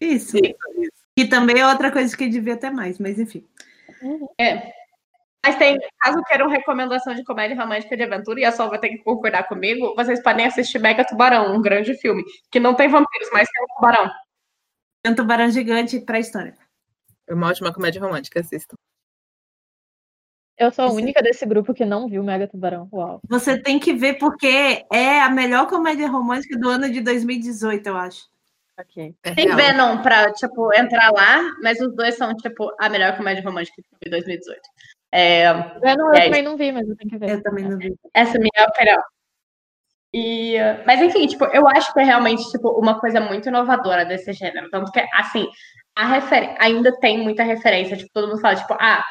Isso. 0.00 0.36
isso. 0.36 1.02
Que 1.16 1.26
também 1.26 1.60
é 1.60 1.66
outra 1.66 1.90
coisa 1.90 2.14
que 2.16 2.28
devia 2.28 2.56
ter 2.56 2.70
mais, 2.70 2.98
mas 2.98 3.18
enfim. 3.18 3.46
Uhum. 4.02 4.28
É. 4.38 4.72
Mas 5.44 5.56
tem, 5.56 5.76
caso 5.98 6.22
queiram 6.22 6.48
recomendação 6.48 7.14
de 7.14 7.24
comédia 7.24 7.56
romântica 7.56 7.96
de 7.96 8.02
aventura, 8.04 8.40
e 8.40 8.44
a 8.44 8.52
Sol 8.52 8.70
vai 8.70 8.78
ter 8.78 8.90
que 8.90 8.98
concordar 8.98 9.48
comigo, 9.48 9.92
vocês 9.96 10.22
podem 10.22 10.46
assistir 10.46 10.78
Mega 10.78 11.04
Tubarão, 11.04 11.56
um 11.56 11.60
grande 11.60 11.94
filme, 11.94 12.22
que 12.48 12.60
não 12.60 12.74
tem 12.74 12.88
vampiros, 12.88 13.28
mas 13.32 13.48
tem 13.48 13.64
um 13.64 13.74
tubarão. 13.74 14.10
Tem 15.02 15.12
um 15.12 15.16
tubarão 15.16 15.50
gigante 15.50 15.98
pra 16.00 16.20
história. 16.20 16.54
É 17.26 17.34
uma 17.34 17.48
ótima 17.48 17.72
comédia 17.72 18.00
romântica, 18.00 18.38
assistam. 18.38 18.76
Eu 20.62 20.70
sou 20.70 20.84
a 20.84 20.92
única 20.92 21.20
desse 21.20 21.44
grupo 21.44 21.74
que 21.74 21.84
não 21.84 22.08
viu 22.08 22.22
Mega 22.22 22.46
Tubarão. 22.46 22.88
Uau. 22.92 23.20
Você 23.28 23.60
tem 23.60 23.80
que 23.80 23.92
ver 23.92 24.14
porque 24.14 24.84
é 24.92 25.20
a 25.20 25.28
melhor 25.28 25.66
comédia 25.66 26.06
romântica 26.06 26.56
do 26.56 26.68
ano 26.68 26.88
de 26.88 27.00
2018, 27.00 27.84
eu 27.84 27.96
acho. 27.96 28.28
Ok. 28.78 29.12
É 29.24 29.34
tem 29.34 29.54
Venom 29.56 30.02
pra, 30.02 30.32
tipo, 30.32 30.72
entrar 30.72 31.10
lá, 31.10 31.42
mas 31.60 31.80
os 31.80 31.92
dois 31.96 32.16
são, 32.16 32.32
tipo, 32.36 32.72
a 32.78 32.88
melhor 32.88 33.16
comédia 33.16 33.42
romântica 33.42 33.82
de 34.04 34.08
2018. 34.08 34.60
É, 35.10 35.52
Venom 35.80 36.06
eu 36.06 36.14
é 36.14 36.24
também 36.26 36.42
não 36.42 36.56
vi, 36.56 36.70
mas 36.70 36.88
eu 36.88 36.96
tenho 36.96 37.10
que 37.10 37.18
ver. 37.18 37.30
Eu 37.30 37.42
também 37.42 37.68
não 37.68 37.76
vi. 37.76 37.92
Essa 38.14 38.36
é 38.36 38.38
a 38.38 38.40
minha 38.40 38.68
opinião. 38.68 39.02
E, 40.14 40.56
mas 40.86 41.02
enfim, 41.02 41.26
tipo, 41.26 41.44
eu 41.46 41.66
acho 41.66 41.92
que 41.92 41.98
é 41.98 42.04
realmente 42.04 42.48
tipo, 42.52 42.68
uma 42.68 43.00
coisa 43.00 43.20
muito 43.20 43.48
inovadora 43.48 44.04
desse 44.04 44.32
gênero. 44.32 44.70
Tanto 44.70 44.92
que, 44.92 45.00
assim, 45.12 45.48
a 45.96 46.06
refer... 46.06 46.54
ainda 46.60 46.96
tem 47.00 47.18
muita 47.18 47.42
referência. 47.42 47.96
Tipo, 47.96 48.12
todo 48.14 48.28
mundo 48.28 48.40
fala, 48.40 48.54
tipo, 48.54 48.74
ah, 48.74 49.04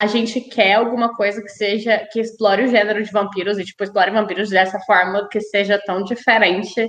a 0.00 0.06
gente 0.06 0.40
quer 0.40 0.74
alguma 0.74 1.14
coisa 1.14 1.40
que 1.40 1.48
seja 1.48 2.06
que 2.12 2.20
explore 2.20 2.64
o 2.64 2.68
gênero 2.68 3.02
de 3.02 3.10
vampiros 3.10 3.58
e 3.58 3.64
tipo 3.64 3.84
explore 3.84 4.10
vampiros 4.10 4.50
dessa 4.50 4.78
forma 4.80 5.28
que 5.28 5.40
seja 5.40 5.80
tão 5.86 6.02
diferente 6.02 6.88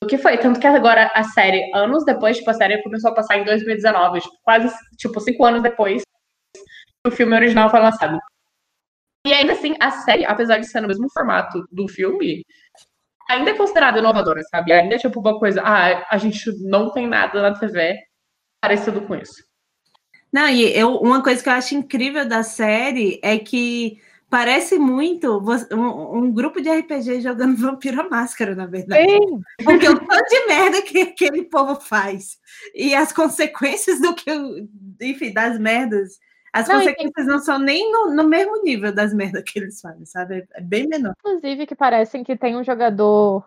do 0.00 0.08
que 0.08 0.18
foi. 0.18 0.38
Tanto 0.38 0.60
que 0.60 0.66
agora 0.66 1.10
a 1.14 1.24
série, 1.24 1.70
anos 1.74 2.04
depois, 2.04 2.36
tipo, 2.38 2.50
a 2.50 2.54
série 2.54 2.82
começou 2.82 3.10
a 3.10 3.14
passar 3.14 3.38
em 3.38 3.44
2019, 3.44 4.20
tipo, 4.20 4.36
quase 4.42 4.74
tipo 4.98 5.20
cinco 5.20 5.44
anos 5.44 5.62
depois 5.62 6.02
que 6.54 7.08
o 7.08 7.10
filme 7.10 7.34
original 7.34 7.70
foi 7.70 7.80
lançado. 7.80 8.18
E 9.26 9.32
ainda 9.32 9.52
assim, 9.52 9.74
a 9.80 9.90
série, 9.90 10.24
apesar 10.24 10.58
de 10.58 10.66
ser 10.66 10.80
no 10.80 10.88
mesmo 10.88 11.08
formato 11.12 11.64
do 11.70 11.88
filme, 11.88 12.42
ainda 13.30 13.50
é 13.50 13.56
considerada 13.56 13.98
inovadora, 13.98 14.42
sabe? 14.50 14.72
Ainda 14.72 14.96
é 14.96 14.98
tipo 14.98 15.20
uma 15.20 15.38
coisa, 15.38 15.62
ah, 15.62 16.06
a 16.10 16.18
gente 16.18 16.50
não 16.68 16.92
tem 16.92 17.06
nada 17.06 17.40
na 17.40 17.58
TV 17.58 17.96
parecido 18.60 19.00
com 19.02 19.14
isso. 19.14 19.51
Não, 20.32 20.48
e 20.48 20.74
eu, 20.76 20.96
uma 20.96 21.22
coisa 21.22 21.42
que 21.42 21.48
eu 21.48 21.52
acho 21.52 21.74
incrível 21.74 22.26
da 22.26 22.42
série 22.42 23.20
é 23.22 23.38
que 23.38 24.00
parece 24.30 24.78
muito 24.78 25.38
um, 25.70 26.18
um 26.18 26.32
grupo 26.32 26.58
de 26.62 26.70
RPG 26.70 27.20
jogando 27.20 27.54
Vampiro 27.60 28.00
à 28.00 28.08
Máscara, 28.08 28.54
na 28.54 28.64
verdade. 28.64 29.06
Sim. 29.06 29.42
Porque 29.62 29.86
o 29.86 29.98
tanto 29.98 30.28
de 30.30 30.46
merda 30.46 30.80
que 30.80 31.02
aquele 31.02 31.42
povo 31.42 31.78
faz 31.78 32.38
e 32.74 32.94
as 32.94 33.12
consequências 33.12 34.00
do 34.00 34.14
que, 34.14 34.30
enfim, 35.02 35.34
das 35.34 35.58
merdas. 35.58 36.18
As 36.50 36.66
não, 36.66 36.78
consequências 36.78 37.26
não 37.26 37.38
são 37.40 37.58
nem 37.58 37.92
no, 37.92 38.14
no, 38.14 38.26
mesmo 38.26 38.62
nível 38.62 38.94
das 38.94 39.12
merdas 39.12 39.42
que 39.42 39.58
eles 39.58 39.80
fazem, 39.80 40.06
sabe? 40.06 40.46
É 40.54 40.60
bem 40.62 40.86
menor. 40.86 41.14
Inclusive, 41.18 41.66
que 41.66 41.74
parecem 41.74 42.24
que 42.24 42.36
tem 42.36 42.56
um 42.56 42.64
jogador 42.64 43.44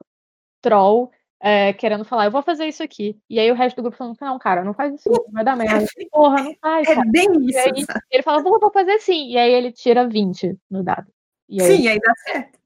troll 0.62 1.12
é, 1.48 1.74
querendo 1.74 2.04
falar, 2.04 2.26
eu 2.26 2.32
vou 2.32 2.42
fazer 2.42 2.66
isso 2.66 2.82
aqui. 2.82 3.16
E 3.30 3.40
aí 3.40 3.52
o 3.52 3.56
resto 3.56 3.76
do 3.76 3.84
grupo 3.84 3.96
falando, 3.96 4.18
não, 4.20 4.40
cara, 4.40 4.64
não 4.64 4.74
faz 4.74 4.96
isso, 4.96 5.08
não 5.10 5.32
vai 5.32 5.44
dar 5.44 5.56
merda. 5.56 5.86
Porra, 6.12 6.42
não 6.42 6.56
faz. 6.60 6.88
É 6.88 6.96
bem 7.06 7.28
isso. 7.46 7.60
Aí, 7.60 7.86
ele 8.10 8.24
fala, 8.24 8.42
vou, 8.42 8.60
vou 8.60 8.72
fazer 8.72 8.98
sim. 8.98 9.30
E 9.30 9.38
aí 9.38 9.54
ele 9.54 9.72
tira 9.72 10.08
20 10.08 10.58
no 10.72 10.84
dado. 10.84 11.06
E 11.48 11.62
aí... 11.62 11.78
Sim, 11.78 11.88
aí 11.88 12.00
dá 12.00 12.14
certo. 12.16 12.58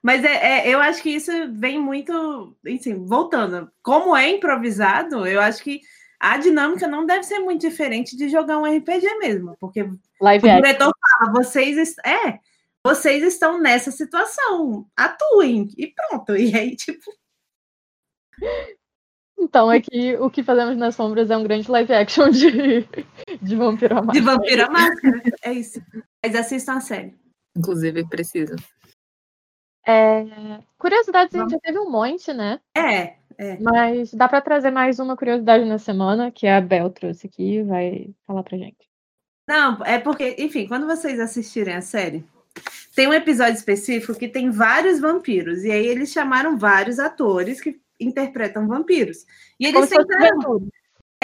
Mas 0.00 0.24
é, 0.24 0.68
é, 0.68 0.68
eu 0.68 0.78
acho 0.78 1.02
que 1.02 1.10
isso 1.10 1.32
vem 1.52 1.80
muito, 1.80 2.56
assim, 2.64 3.04
voltando. 3.04 3.68
Como 3.82 4.16
é 4.16 4.30
improvisado, 4.30 5.26
eu 5.26 5.40
acho 5.40 5.60
que 5.60 5.80
a 6.20 6.36
dinâmica 6.38 6.86
não 6.86 7.04
deve 7.04 7.24
ser 7.24 7.40
muito 7.40 7.62
diferente 7.62 8.16
de 8.16 8.28
jogar 8.28 8.58
um 8.58 8.64
RPG 8.64 9.18
mesmo, 9.18 9.56
porque 9.58 9.84
Live 10.20 10.46
o 10.46 10.54
diretor 10.54 10.92
fala, 11.18 11.32
vocês 11.32 11.96
é, 12.06 12.38
vocês 12.86 13.24
estão 13.24 13.60
nessa 13.60 13.90
situação, 13.90 14.86
atuem 14.96 15.66
e 15.76 15.88
pronto. 15.88 16.36
E 16.36 16.56
aí 16.56 16.76
tipo 16.76 17.02
então, 19.38 19.70
é 19.70 19.80
que 19.80 20.16
o 20.16 20.30
que 20.30 20.42
fazemos 20.42 20.76
nas 20.76 20.94
sombras 20.94 21.30
é 21.30 21.36
um 21.36 21.42
grande 21.42 21.70
live 21.70 21.92
action 21.92 22.30
de, 22.30 22.86
de 23.42 23.56
Vampiro 23.56 23.98
à 23.98 24.02
Máscara. 24.02 24.20
De 24.20 24.24
Vampiro 24.24 24.64
à 24.64 24.70
Máscara, 24.70 25.22
é 25.42 25.52
isso. 25.52 25.80
Mas 26.24 26.34
assistam 26.34 26.74
a 26.74 26.80
série. 26.80 27.14
Inclusive, 27.56 28.08
preciso. 28.08 28.54
É... 29.86 30.24
Curiosidades 30.78 31.34
a 31.34 31.40
gente 31.40 31.50
já 31.50 31.58
teve 31.58 31.78
um 31.78 31.90
monte, 31.90 32.32
né? 32.32 32.60
É, 32.76 33.16
é. 33.38 33.58
Mas 33.60 34.14
dá 34.14 34.28
para 34.28 34.40
trazer 34.40 34.70
mais 34.70 34.98
uma 34.98 35.16
curiosidade 35.16 35.64
na 35.64 35.78
semana, 35.78 36.30
que 36.30 36.46
a 36.46 36.60
Bel 36.60 36.90
trouxe 36.90 37.26
aqui 37.26 37.56
e 37.56 37.62
vai 37.62 38.10
falar 38.26 38.42
pra 38.42 38.56
gente. 38.56 38.88
Não, 39.48 39.84
é 39.84 39.98
porque, 39.98 40.36
enfim, 40.38 40.66
quando 40.68 40.86
vocês 40.86 41.18
assistirem 41.18 41.74
a 41.74 41.82
série, 41.82 42.24
tem 42.94 43.08
um 43.08 43.12
episódio 43.12 43.54
específico 43.54 44.18
que 44.18 44.28
tem 44.28 44.50
vários 44.50 45.00
vampiros. 45.00 45.64
E 45.64 45.70
aí 45.70 45.86
eles 45.86 46.12
chamaram 46.12 46.56
vários 46.56 46.98
atores 46.98 47.60
que 47.60 47.80
interpretam 48.02 48.66
vampiros. 48.66 49.24
E 49.58 49.66
eles 49.66 49.88
Como 49.88 50.06
tentaram. 50.06 50.68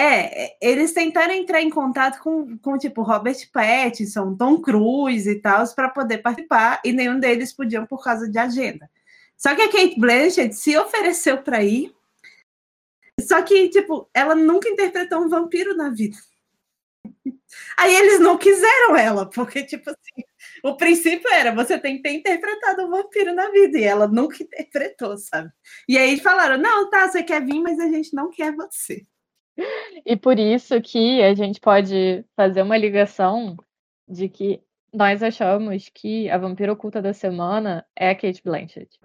É, 0.01 0.55
eles 0.61 0.93
tentaram 0.93 1.33
entrar 1.33 1.61
em 1.61 1.69
contato 1.69 2.21
com, 2.23 2.57
com 2.59 2.77
tipo 2.77 3.01
Robert 3.01 3.37
Pattinson, 3.51 4.33
Tom 4.33 4.61
Cruise 4.61 5.29
e 5.29 5.41
tal, 5.41 5.67
para 5.75 5.89
poder 5.89 6.19
participar, 6.19 6.79
e 6.85 6.93
nenhum 6.93 7.19
deles 7.19 7.51
podiam 7.51 7.85
por 7.85 8.01
causa 8.01 8.29
de 8.29 8.37
agenda. 8.37 8.89
Só 9.35 9.53
que 9.53 9.61
a 9.61 9.69
Kate 9.69 9.99
Blanchett 9.99 10.55
se 10.55 10.77
ofereceu 10.77 11.39
para 11.39 11.61
ir, 11.65 11.93
só 13.19 13.41
que, 13.41 13.67
tipo, 13.69 14.09
ela 14.13 14.35
nunca 14.35 14.69
interpretou 14.69 15.21
um 15.21 15.27
vampiro 15.29 15.75
na 15.75 15.89
vida. 15.89 16.17
Aí 17.77 17.95
eles 17.95 18.19
não 18.19 18.37
quiseram 18.37 18.95
ela, 18.95 19.29
porque, 19.29 19.63
tipo 19.63 19.89
assim, 19.89 20.23
o 20.63 20.75
princípio 20.75 21.29
era 21.31 21.53
você 21.53 21.79
tem 21.79 21.97
que 21.97 22.03
ter 22.03 22.13
interpretado 22.13 22.85
um 22.85 22.89
vampiro 22.89 23.33
na 23.33 23.49
vida, 23.51 23.77
e 23.77 23.83
ela 23.83 24.07
nunca 24.07 24.37
interpretou, 24.43 25.17
sabe? 25.17 25.49
E 25.87 25.97
aí 25.97 26.19
falaram: 26.19 26.57
não, 26.57 26.89
tá, 26.89 27.07
você 27.07 27.23
quer 27.23 27.43
vir, 27.45 27.61
mas 27.61 27.79
a 27.79 27.87
gente 27.87 28.13
não 28.13 28.29
quer 28.29 28.53
você. 28.55 29.05
E 30.05 30.15
por 30.15 30.39
isso 30.39 30.81
que 30.81 31.21
a 31.21 31.33
gente 31.35 31.59
pode 31.59 32.23
fazer 32.35 32.61
uma 32.61 32.77
ligação 32.77 33.57
de 34.07 34.29
que 34.29 34.61
nós 34.93 35.21
achamos 35.21 35.89
que 35.93 36.29
a 36.29 36.37
vampira 36.37 36.73
oculta 36.73 37.01
da 37.01 37.13
semana 37.13 37.85
é 37.95 38.09
a 38.09 38.15
Kate 38.15 38.41
Blanchett. 38.43 38.99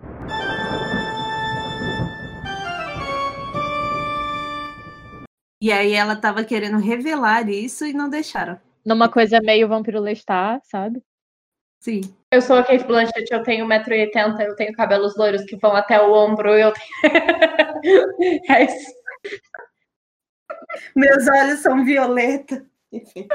E 5.60 5.72
aí 5.72 5.92
ela 5.92 6.14
tava 6.14 6.44
querendo 6.44 6.78
revelar 6.78 7.48
isso 7.48 7.86
e 7.86 7.92
não 7.92 8.08
deixaram. 8.08 8.60
Numa 8.84 9.08
coisa 9.08 9.40
meio 9.40 9.66
vampiro 9.66 9.98
Lestat, 9.98 10.60
sabe? 10.64 11.02
Sim. 11.84 12.00
Eu 12.30 12.40
sou 12.40 12.56
a 12.56 12.64
Kate 12.64 12.82
Blanchett, 12.84 13.30
eu 13.30 13.42
tenho 13.42 13.66
1,80m, 13.66 14.40
eu 14.40 14.56
tenho 14.56 14.72
cabelos 14.72 15.14
loiros 15.18 15.44
que 15.44 15.54
vão 15.54 15.76
até 15.76 16.00
o 16.00 16.14
ombro, 16.14 16.54
eu 16.54 16.72
tenho... 16.72 17.02
é 18.48 18.64
isso. 18.64 18.94
Meus 20.96 21.28
olhos 21.28 21.60
são 21.60 21.84
violeta. 21.84 22.64
Enfim. 22.90 23.28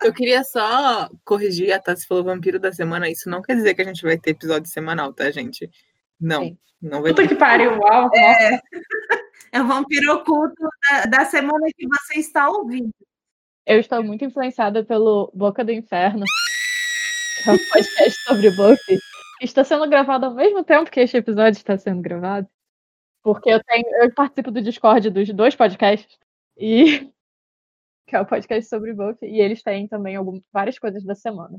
Eu 0.00 0.14
queria 0.14 0.44
só 0.44 1.10
corrigir, 1.24 1.72
a 1.72 1.80
Tassi 1.80 2.06
falou 2.06 2.22
vampiro 2.22 2.60
da 2.60 2.72
semana. 2.72 3.10
Isso 3.10 3.28
não 3.28 3.42
quer 3.42 3.56
dizer 3.56 3.74
que 3.74 3.82
a 3.82 3.86
gente 3.86 4.04
vai 4.04 4.16
ter 4.16 4.30
episódio 4.30 4.70
semanal, 4.70 5.12
tá, 5.12 5.28
gente? 5.32 5.68
Não, 6.20 6.44
Sim. 6.44 6.58
não 6.80 7.02
vai 7.02 7.10
Puta 7.10 7.22
ter. 7.22 7.28
que 7.30 7.34
pariu, 7.34 7.80
uau. 7.80 8.08
É, 8.14 8.60
é 9.50 9.60
o 9.60 9.66
vampiro 9.66 10.14
oculto 10.14 10.62
da, 10.88 11.06
da 11.06 11.24
semana 11.24 11.66
que 11.76 11.84
você 11.88 12.20
está 12.20 12.48
ouvindo. 12.48 12.94
Eu 13.66 13.80
estou 13.80 14.00
muito 14.04 14.24
influenciada 14.24 14.84
pelo 14.84 15.32
Boca 15.34 15.64
do 15.64 15.72
Inferno, 15.72 16.24
que 17.46 17.50
é 17.50 17.52
um 17.52 17.58
podcast 17.68 18.24
sobre 18.24 18.50
Buffy. 18.50 18.98
Está 19.40 19.62
sendo 19.62 19.88
gravado 19.88 20.26
ao 20.26 20.34
mesmo 20.34 20.64
tempo 20.64 20.90
que 20.90 21.00
este 21.00 21.16
episódio 21.16 21.58
está 21.58 21.78
sendo 21.78 22.02
gravado. 22.02 22.48
Porque 23.22 23.50
eu 23.50 23.62
tenho, 23.64 23.84
eu 24.02 24.12
participo 24.12 24.50
do 24.50 24.62
Discord 24.62 25.10
dos 25.10 25.28
dois 25.32 25.54
podcasts. 25.54 26.18
E 26.56 27.12
que 28.06 28.16
é 28.16 28.20
o 28.20 28.26
podcast 28.26 28.68
sobre 28.68 28.92
Buffy. 28.92 29.28
E 29.28 29.40
eles 29.40 29.62
têm 29.62 29.86
também 29.86 30.16
algum, 30.16 30.40
várias 30.52 30.78
coisas 30.78 31.04
da 31.04 31.14
semana. 31.14 31.58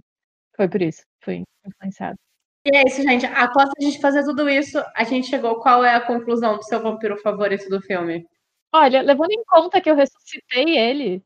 Foi 0.56 0.68
por 0.68 0.82
isso. 0.82 1.04
Fui 1.24 1.44
influenciada. 1.66 2.18
E 2.66 2.76
é 2.76 2.84
isso, 2.86 3.02
gente. 3.02 3.26
Após 3.26 3.70
a 3.70 3.82
gente 3.82 4.02
fazer 4.02 4.24
tudo 4.24 4.50
isso, 4.50 4.84
a 4.96 5.04
gente 5.04 5.28
chegou. 5.28 5.60
Qual 5.62 5.86
é 5.86 5.96
a 5.96 6.06
conclusão 6.06 6.58
do 6.58 6.64
seu 6.64 6.82
vampiro 6.82 7.18
favorito 7.18 7.70
do 7.70 7.82
filme? 7.82 8.28
Olha, 8.74 9.02
levando 9.02 9.32
em 9.32 9.44
conta 9.46 9.80
que 9.80 9.90
eu 9.90 9.96
ressuscitei 9.96 10.78
ele, 10.78 11.24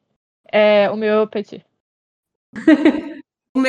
é 0.51 0.89
o 0.91 0.95
meu 0.95 1.28
Petit. 1.28 1.66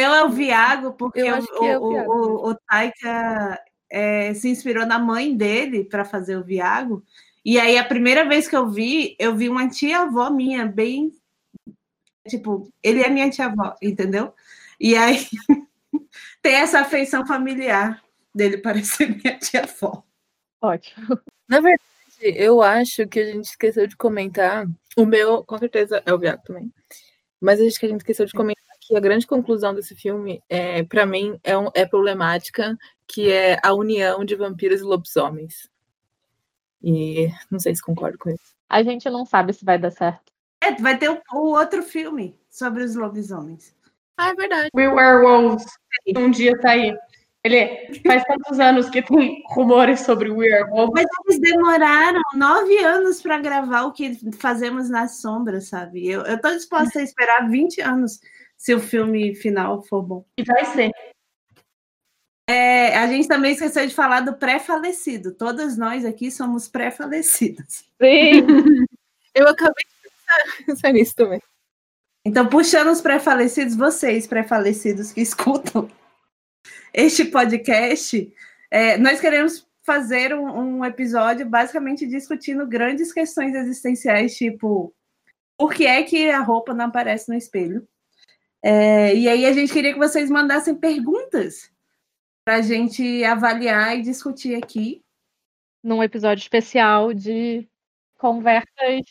O 0.02 0.04
meu 0.04 0.14
é 0.14 0.24
o 0.24 0.30
Viago, 0.30 0.92
porque 0.94 1.22
o, 1.22 1.26
é 1.26 1.38
o 1.38 1.42
o, 1.42 1.90
Viago 1.90 2.12
o, 2.12 2.50
o 2.50 2.54
Taika 2.54 3.62
é, 3.88 4.34
se 4.34 4.48
inspirou 4.48 4.84
na 4.84 4.98
mãe 4.98 5.36
dele 5.36 5.84
para 5.84 6.04
fazer 6.04 6.36
o 6.36 6.42
Viago. 6.42 7.04
E 7.44 7.58
aí, 7.58 7.78
a 7.78 7.84
primeira 7.84 8.28
vez 8.28 8.48
que 8.48 8.56
eu 8.56 8.68
vi, 8.68 9.14
eu 9.16 9.36
vi 9.36 9.48
uma 9.48 9.68
tia-avó 9.68 10.28
minha, 10.28 10.66
bem. 10.66 11.12
Tipo, 12.28 12.68
ele 12.82 13.00
é 13.00 13.08
minha 13.08 13.30
tia-avó, 13.30 13.76
entendeu? 13.80 14.34
E 14.80 14.96
aí, 14.96 15.24
tem 16.42 16.54
essa 16.54 16.80
afeição 16.80 17.24
familiar 17.24 18.02
dele 18.34 18.58
parecer 18.58 19.08
minha 19.08 19.38
tia-avó. 19.38 20.02
Ótimo. 20.60 21.20
Na 21.48 21.60
verdade, 21.60 21.82
eu 22.20 22.60
acho 22.60 23.06
que 23.06 23.20
a 23.20 23.26
gente 23.26 23.44
esqueceu 23.44 23.86
de 23.86 23.96
comentar. 23.96 24.66
O 24.96 25.06
meu, 25.06 25.44
com 25.44 25.58
certeza, 25.58 26.02
é 26.04 26.12
o 26.12 26.18
Viago 26.18 26.42
também. 26.44 26.72
Mas 27.40 27.60
acho 27.60 27.78
que 27.78 27.86
a 27.86 27.88
gente 27.88 28.00
esqueceu 28.00 28.26
de 28.26 28.32
comentar 28.32 28.71
que 28.92 28.96
a 28.96 29.00
grande 29.00 29.26
conclusão 29.26 29.74
desse 29.74 29.94
filme, 29.94 30.42
é, 30.50 30.82
para 30.82 31.06
mim, 31.06 31.40
é, 31.42 31.56
um- 31.56 31.70
é 31.74 31.86
problemática, 31.86 32.78
que 33.06 33.32
é 33.32 33.58
a 33.62 33.72
união 33.72 34.22
de 34.22 34.36
vampiros 34.36 34.82
e 34.82 34.84
lobisomens. 34.84 35.66
E 36.82 37.28
não 37.50 37.58
sei 37.58 37.74
se 37.74 37.80
concordo 37.82 38.18
com 38.18 38.28
isso. 38.28 38.54
A 38.68 38.82
gente 38.82 39.08
não 39.08 39.24
sabe 39.24 39.54
se 39.54 39.64
vai 39.64 39.78
dar 39.78 39.90
certo. 39.90 40.30
É, 40.60 40.74
vai 40.74 40.98
ter 40.98 41.10
o, 41.10 41.18
o 41.32 41.56
outro 41.56 41.82
filme 41.82 42.38
sobre 42.50 42.84
os 42.84 42.94
lobisomens. 42.94 43.74
Ah, 44.18 44.28
é 44.28 44.34
verdade. 44.34 44.68
We 44.74 44.88
Werewolves. 44.88 45.64
Um 46.14 46.30
dia 46.30 46.58
tá 46.60 46.72
aí. 46.72 46.94
Ele 47.42 47.98
faz 48.06 48.22
tantos 48.24 48.60
anos 48.60 48.90
que 48.90 49.00
tem 49.00 49.42
rumores 49.48 50.00
sobre 50.00 50.30
Werewolves. 50.30 50.92
Mas 50.92 51.06
eles 51.26 51.40
demoraram 51.40 52.20
nove 52.34 52.76
anos 52.84 53.22
para 53.22 53.38
gravar 53.38 53.84
o 53.84 53.92
que 53.92 54.18
fazemos 54.34 54.90
nas 54.90 55.16
sombras, 55.22 55.68
sabe? 55.68 56.06
Eu, 56.06 56.22
eu 56.22 56.38
tô 56.38 56.50
disposta 56.50 56.98
a 56.98 57.02
esperar 57.02 57.48
20 57.48 57.80
anos 57.80 58.20
se 58.62 58.72
o 58.72 58.78
filme 58.78 59.34
final 59.34 59.82
for 59.82 60.02
bom. 60.02 60.24
E 60.38 60.44
vai 60.44 60.64
ser. 60.66 60.92
É, 62.48 62.96
a 62.96 63.08
gente 63.08 63.26
também 63.26 63.50
esqueceu 63.54 63.84
de 63.84 63.92
falar 63.92 64.20
do 64.20 64.36
pré-falecido. 64.36 65.34
Todas 65.34 65.76
nós 65.76 66.04
aqui 66.04 66.30
somos 66.30 66.68
pré-falecidos. 66.68 67.84
Sim. 68.00 68.46
Eu 69.34 69.48
acabei 69.48 69.84
de 69.84 70.62
pensar 70.64 70.92
nisso 70.92 71.12
também. 71.16 71.42
Então, 72.24 72.48
puxando 72.48 72.92
os 72.92 73.00
pré-falecidos, 73.00 73.74
vocês, 73.74 74.28
pré-falecidos 74.28 75.10
que 75.10 75.22
escutam 75.22 75.90
este 76.94 77.24
podcast, 77.24 78.32
é, 78.70 78.96
nós 78.96 79.20
queremos 79.20 79.66
fazer 79.84 80.32
um, 80.32 80.78
um 80.78 80.84
episódio 80.84 81.44
basicamente 81.44 82.06
discutindo 82.06 82.64
grandes 82.64 83.12
questões 83.12 83.56
existenciais, 83.56 84.36
tipo, 84.36 84.94
por 85.58 85.74
que 85.74 85.84
é 85.84 86.04
que 86.04 86.30
a 86.30 86.38
roupa 86.38 86.72
não 86.72 86.84
aparece 86.84 87.28
no 87.28 87.34
espelho? 87.34 87.88
É, 88.62 89.14
e 89.14 89.28
aí 89.28 89.44
a 89.44 89.52
gente 89.52 89.72
queria 89.72 89.92
que 89.92 89.98
vocês 89.98 90.30
mandassem 90.30 90.74
perguntas 90.74 91.70
para 92.44 92.56
a 92.56 92.62
gente 92.62 93.24
avaliar 93.24 93.96
e 93.98 94.02
discutir 94.02 94.54
aqui. 94.54 95.02
Num 95.82 96.02
episódio 96.02 96.42
especial 96.42 97.12
de 97.12 97.68
conversas 98.18 99.02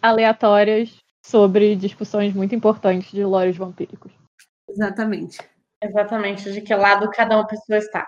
aleatórias 0.00 0.96
sobre 1.20 1.74
discussões 1.74 2.32
muito 2.32 2.54
importantes 2.54 3.10
de 3.10 3.24
lores 3.24 3.56
vampíricos. 3.56 4.12
Exatamente. 4.68 5.38
Exatamente, 5.82 6.52
de 6.52 6.60
que 6.60 6.74
lado 6.74 7.10
cada 7.10 7.36
uma 7.36 7.46
pessoa 7.46 7.78
está. 7.78 8.06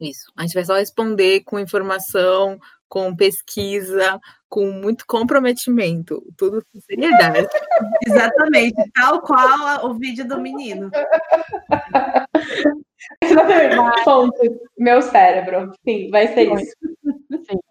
Isso. 0.00 0.30
A 0.36 0.42
gente 0.42 0.54
vai 0.54 0.64
só 0.64 0.74
responder 0.74 1.42
com 1.44 1.58
informação, 1.58 2.58
com 2.88 3.14
pesquisa, 3.14 4.20
com 4.54 4.70
muito 4.70 5.04
comprometimento. 5.04 6.22
Tudo 6.36 6.64
com 6.72 6.80
seriedade. 6.80 7.48
Exatamente. 8.06 8.76
Tal 8.94 9.20
qual 9.20 9.66
a- 9.66 9.84
o 9.84 9.94
vídeo 9.94 10.24
do 10.28 10.40
menino. 10.40 10.92
Exatamente. 13.20 14.04
Ponto. 14.04 14.60
Meu 14.78 15.02
cérebro. 15.02 15.72
Sim, 15.84 16.08
vai 16.08 16.28
ser 16.28 16.52
isso. 16.52 16.72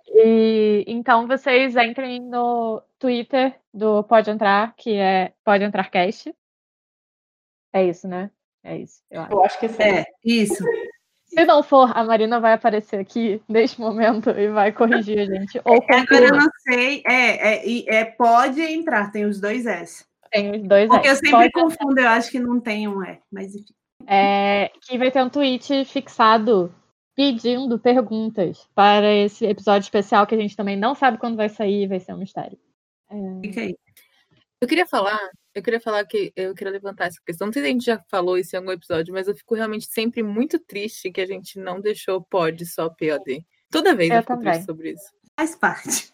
E 0.07 0.83
então 0.85 1.25
vocês 1.25 1.73
entrem 1.77 2.19
no 2.19 2.83
Twitter 2.99 3.57
do 3.73 4.03
Pode 4.03 4.29
Entrar, 4.29 4.75
que 4.75 4.93
é 4.95 5.31
Pode 5.41 5.63
Entrar 5.63 5.89
Cast. 5.89 6.35
É 7.73 7.85
isso, 7.85 8.09
né? 8.09 8.29
É 8.61 8.77
isso. 8.77 9.01
Eu 9.09 9.21
acho. 9.21 9.31
Eu 9.33 9.43
acho 9.45 9.59
que 9.59 9.69
sim. 9.69 9.83
É, 9.83 10.05
isso. 10.23 10.63
Se 11.33 11.45
não 11.45 11.63
for, 11.63 11.91
a 11.95 12.03
Marina 12.03 12.39
vai 12.39 12.53
aparecer 12.53 12.99
aqui 12.99 13.41
neste 13.47 13.79
momento 13.79 14.29
e 14.29 14.47
vai 14.49 14.71
corrigir 14.71 15.19
a 15.19 15.25
gente. 15.25 15.59
Ou 15.65 15.75
Agora 15.89 16.25
eu 16.25 16.35
não 16.37 16.49
sei. 16.67 17.03
É, 17.07 17.55
é, 17.55 17.95
é 17.95 18.05
pode 18.05 18.61
entrar, 18.61 19.11
tem 19.11 19.25
os 19.25 19.39
dois 19.39 19.65
S. 19.65 20.05
Tem 20.31 20.51
os 20.55 20.67
dois 20.67 20.87
Porque 20.89 21.07
eu 21.07 21.13
Is. 21.13 21.19
sempre 21.19 21.31
Pode- 21.31 21.51
confundo, 21.51 21.99
eu 21.99 22.07
acho 22.09 22.31
que 22.31 22.39
não 22.39 22.59
tem 22.59 22.87
um 22.87 23.03
E, 23.03 23.19
mas 23.31 23.53
enfim. 23.55 23.73
é, 24.07 24.71
que 24.81 24.97
vai 24.97 25.11
ter 25.11 25.21
um 25.23 25.29
tweet 25.29 25.85
fixado 25.85 26.73
pedindo 27.15 27.77
perguntas 27.77 28.67
para 28.73 29.13
esse 29.13 29.45
episódio 29.45 29.85
especial 29.85 30.25
que 30.25 30.33
a 30.33 30.37
gente 30.39 30.55
também 30.55 30.75
não 30.75 30.95
sabe 30.95 31.19
quando 31.19 31.37
vai 31.37 31.49
sair, 31.49 31.87
vai 31.87 31.99
ser 31.99 32.13
um 32.13 32.17
mistério. 32.17 32.57
Fica 33.41 33.61
aí. 33.61 33.75
Eu 34.59 34.67
queria 34.67 34.87
falar, 34.87 35.19
eu 35.55 35.61
queria 35.61 35.79
falar 35.79 36.05
que 36.05 36.31
eu 36.35 36.53
queria 36.55 36.73
levantar 36.73 37.05
essa 37.05 37.19
questão. 37.25 37.47
Não 37.47 37.53
sei 37.53 37.61
se 37.61 37.67
a 37.67 37.71
gente 37.71 37.85
já 37.85 38.03
falou 38.09 38.37
isso 38.37 38.55
em 38.55 38.59
algum 38.59 38.71
episódio, 38.71 39.13
mas 39.13 39.27
eu 39.27 39.35
fico 39.35 39.55
realmente 39.55 39.85
sempre 39.87 40.23
muito 40.23 40.57
triste 40.59 41.11
que 41.11 41.21
a 41.21 41.25
gente 41.25 41.59
não 41.59 41.79
deixou 41.79 42.21
pod 42.23 42.65
só 42.65 42.89
POD. 42.89 43.45
Toda 43.69 43.95
vez 43.95 44.09
eu, 44.09 44.17
Eu 44.17 44.21
fico 44.21 44.33
também. 44.33 44.51
triste 44.51 44.65
sobre 44.65 44.91
isso. 44.91 45.11
Faz 45.37 45.55
parte. 45.55 46.11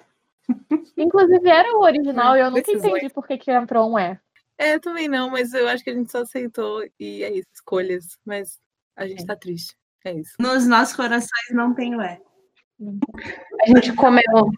Inclusive 0.97 1.49
era 1.49 1.75
o 1.77 1.81
original 1.81 2.35
e 2.35 2.41
eu 2.41 2.49
nunca 2.49 2.63
Decisões. 2.63 2.91
entendi 2.97 3.13
por 3.13 3.27
que, 3.27 3.37
que 3.37 3.51
entrou 3.51 3.91
um 3.91 3.99
E. 3.99 4.19
É, 4.57 4.73
eu 4.75 4.79
também 4.81 5.07
não, 5.07 5.29
mas 5.29 5.53
eu 5.53 5.67
acho 5.69 5.83
que 5.83 5.89
a 5.89 5.93
gente 5.93 6.11
só 6.11 6.21
aceitou 6.21 6.83
e 6.99 7.23
é 7.23 7.31
isso, 7.31 7.47
escolhas. 7.53 8.17
Mas 8.25 8.59
a 8.95 9.07
gente 9.07 9.21
Sim. 9.21 9.27
tá 9.27 9.35
triste. 9.35 9.73
É 10.03 10.13
isso. 10.13 10.33
Nos 10.39 10.67
nossos 10.67 10.95
corações 10.95 11.51
não 11.51 11.73
tem 11.73 11.95
o 11.95 12.01
E. 12.01 12.19
A 13.61 13.67
gente 13.67 13.93
comeu. 13.95 14.49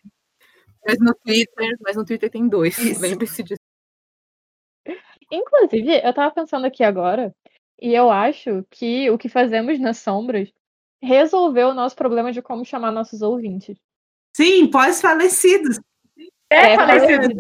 Mas 0.85 0.97
no 0.99 1.13
Twitter, 1.13 1.77
mas 1.81 1.95
no 1.95 2.03
Twitter 2.05 2.29
tem 2.29 2.47
dois. 2.47 2.75
Lembre-se 2.99 3.43
disso. 3.43 3.60
Inclusive, 5.31 6.01
eu 6.03 6.13
tava 6.13 6.33
pensando 6.33 6.65
aqui 6.65 6.83
agora, 6.83 7.33
e 7.81 7.93
eu 7.93 8.11
acho 8.11 8.65
que 8.69 9.09
o 9.09 9.17
que 9.17 9.29
fazemos 9.29 9.79
nas 9.79 9.97
sombras 9.97 10.51
resolveu 11.01 11.69
o 11.69 11.73
nosso 11.73 11.95
problema 11.95 12.31
de 12.31 12.41
como 12.41 12.65
chamar 12.65 12.91
nossos 12.91 13.21
ouvintes. 13.21 13.77
Sim, 14.35 14.69
pós-falecidos. 14.69 15.79
É, 16.51 16.73
É, 16.73 16.75
falecido. 16.75 17.23
Se 17.23 17.31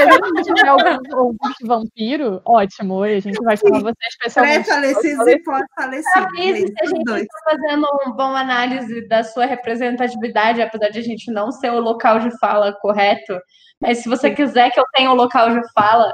a 0.00 0.10
gente 0.10 0.42
tiver 0.44 0.68
algum 0.68 1.16
ouvinte 1.16 1.66
vampiro, 1.66 2.40
ótimo, 2.44 3.04
e 3.04 3.16
a 3.16 3.20
gente 3.20 3.38
vai 3.44 3.56
chamar 3.56 3.82
você 3.82 3.94
especialmente. 4.08 4.64
Pré-falecidos 4.64 5.26
e 5.26 5.42
pós-falecidos. 5.42 6.16
Avise 6.16 6.64
é 6.64 6.66
se 6.66 6.74
a 6.82 6.86
gente 6.86 7.04
dois. 7.04 7.22
está 7.22 7.38
fazendo 7.50 7.86
uma 7.86 8.16
boa 8.16 8.40
análise 8.40 9.06
da 9.08 9.22
sua 9.22 9.44
representatividade, 9.44 10.62
apesar 10.62 10.88
de 10.88 10.98
a 10.98 11.02
gente 11.02 11.30
não 11.30 11.52
ser 11.52 11.70
o 11.70 11.80
local 11.80 12.18
de 12.18 12.36
fala 12.38 12.72
correto. 12.80 13.38
Mas 13.80 13.98
se 13.98 14.08
você 14.08 14.30
quiser 14.30 14.70
que 14.70 14.80
eu 14.80 14.84
tenha 14.94 15.10
o 15.10 15.14
local 15.14 15.50
de 15.50 15.60
fala, 15.72 16.12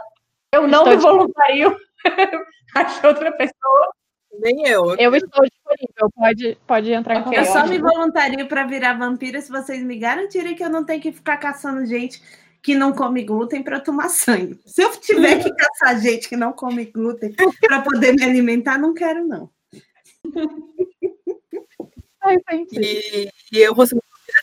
eu 0.53 0.66
não 0.66 0.80
Estou 0.80 0.97
me 0.97 0.99
voluntario. 1.18 1.76
Acho 2.74 3.07
outra 3.07 3.30
pessoa. 3.32 3.93
Nem 4.41 4.66
eu. 4.66 4.95
Eu 4.97 5.14
estou 5.14 5.45
disponível, 5.45 6.11
pode, 6.14 6.59
pode 6.66 6.93
entrar 6.93 7.14
em 7.16 7.18
Eu 7.18 7.24
contato. 7.24 7.47
só 7.53 7.66
me 7.66 7.78
voluntario 7.78 8.47
para 8.49 8.66
virar 8.66 8.99
vampira 8.99 9.41
se 9.41 9.51
vocês 9.51 9.82
me 9.82 9.99
garantirem 9.99 10.55
que 10.55 10.62
eu 10.64 10.70
não 10.70 10.85
tenho 10.85 11.01
que 11.01 11.12
ficar 11.12 11.37
caçando 11.37 11.87
gente 11.87 12.20
que 12.62 12.74
não 12.74 12.93
come 12.93 13.22
glúten 13.22 13.62
para 13.62 13.78
tomar 13.80 14.09
sangue. 14.09 14.59
Se 14.64 14.82
eu 14.82 14.91
tiver 14.99 15.43
que 15.43 15.53
caçar 15.55 16.01
gente 16.01 16.28
que 16.28 16.37
não 16.37 16.53
come 16.53 16.87
glúten 16.87 17.35
para 17.61 17.82
poder 17.82 18.12
me 18.14 18.24
alimentar, 18.24 18.78
não 18.78 18.95
quero, 18.95 19.26
não. 19.26 19.51
Ai. 22.22 22.37
E, 22.72 23.28
e 23.53 23.59
eu 23.59 23.74
vou 23.74 23.87
ser 23.87 23.99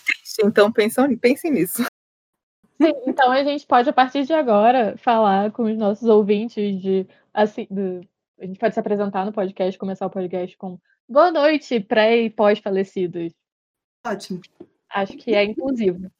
triste, 0.05 0.41
então 0.45 0.71
pensam, 0.71 1.17
pensem 1.17 1.51
nisso. 1.51 1.83
Sim, 2.79 2.93
então 3.07 3.31
a 3.31 3.43
gente 3.43 3.65
pode, 3.65 3.89
a 3.89 3.93
partir 3.93 4.23
de 4.23 4.33
agora, 4.33 4.95
falar 4.97 5.51
com 5.51 5.63
os 5.63 5.75
nossos 5.77 6.07
ouvintes 6.07 6.79
de 6.81 7.07
assim. 7.33 7.67
do- 7.71 8.01
a 8.41 8.45
gente 8.45 8.59
pode 8.59 8.73
se 8.73 8.79
apresentar 8.79 9.23
no 9.23 9.31
podcast, 9.31 9.77
começar 9.77 10.07
o 10.07 10.09
podcast 10.09 10.57
com 10.57 10.79
boa 11.07 11.31
noite, 11.31 11.79
pré 11.79 12.17
e 12.17 12.29
pós-falecidos. 12.29 13.31
Ótimo. 14.05 14.41
Acho 14.89 15.15
que 15.15 15.35
é 15.35 15.43
inclusivo. 15.43 16.11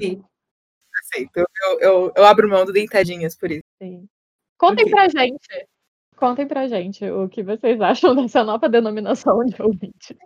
Aceito. 0.00 1.36
Eu, 1.36 1.46
eu, 1.80 2.12
eu, 2.16 2.24
abro 2.24 2.48
mão 2.48 2.64
do 2.64 2.72
deitadinhas 2.72 3.36
por 3.36 3.50
isso. 3.50 3.64
Sim. 3.80 4.08
Contem 4.56 4.90
pra 4.90 5.08
gente. 5.08 5.68
Contem 6.16 6.48
pra 6.48 6.66
gente 6.66 7.04
o 7.04 7.28
que 7.28 7.42
vocês 7.42 7.78
acham 7.82 8.14
dessa 8.16 8.42
nova 8.42 8.66
denominação 8.66 9.44
de 9.44 9.60
ouvinte. 9.60 10.16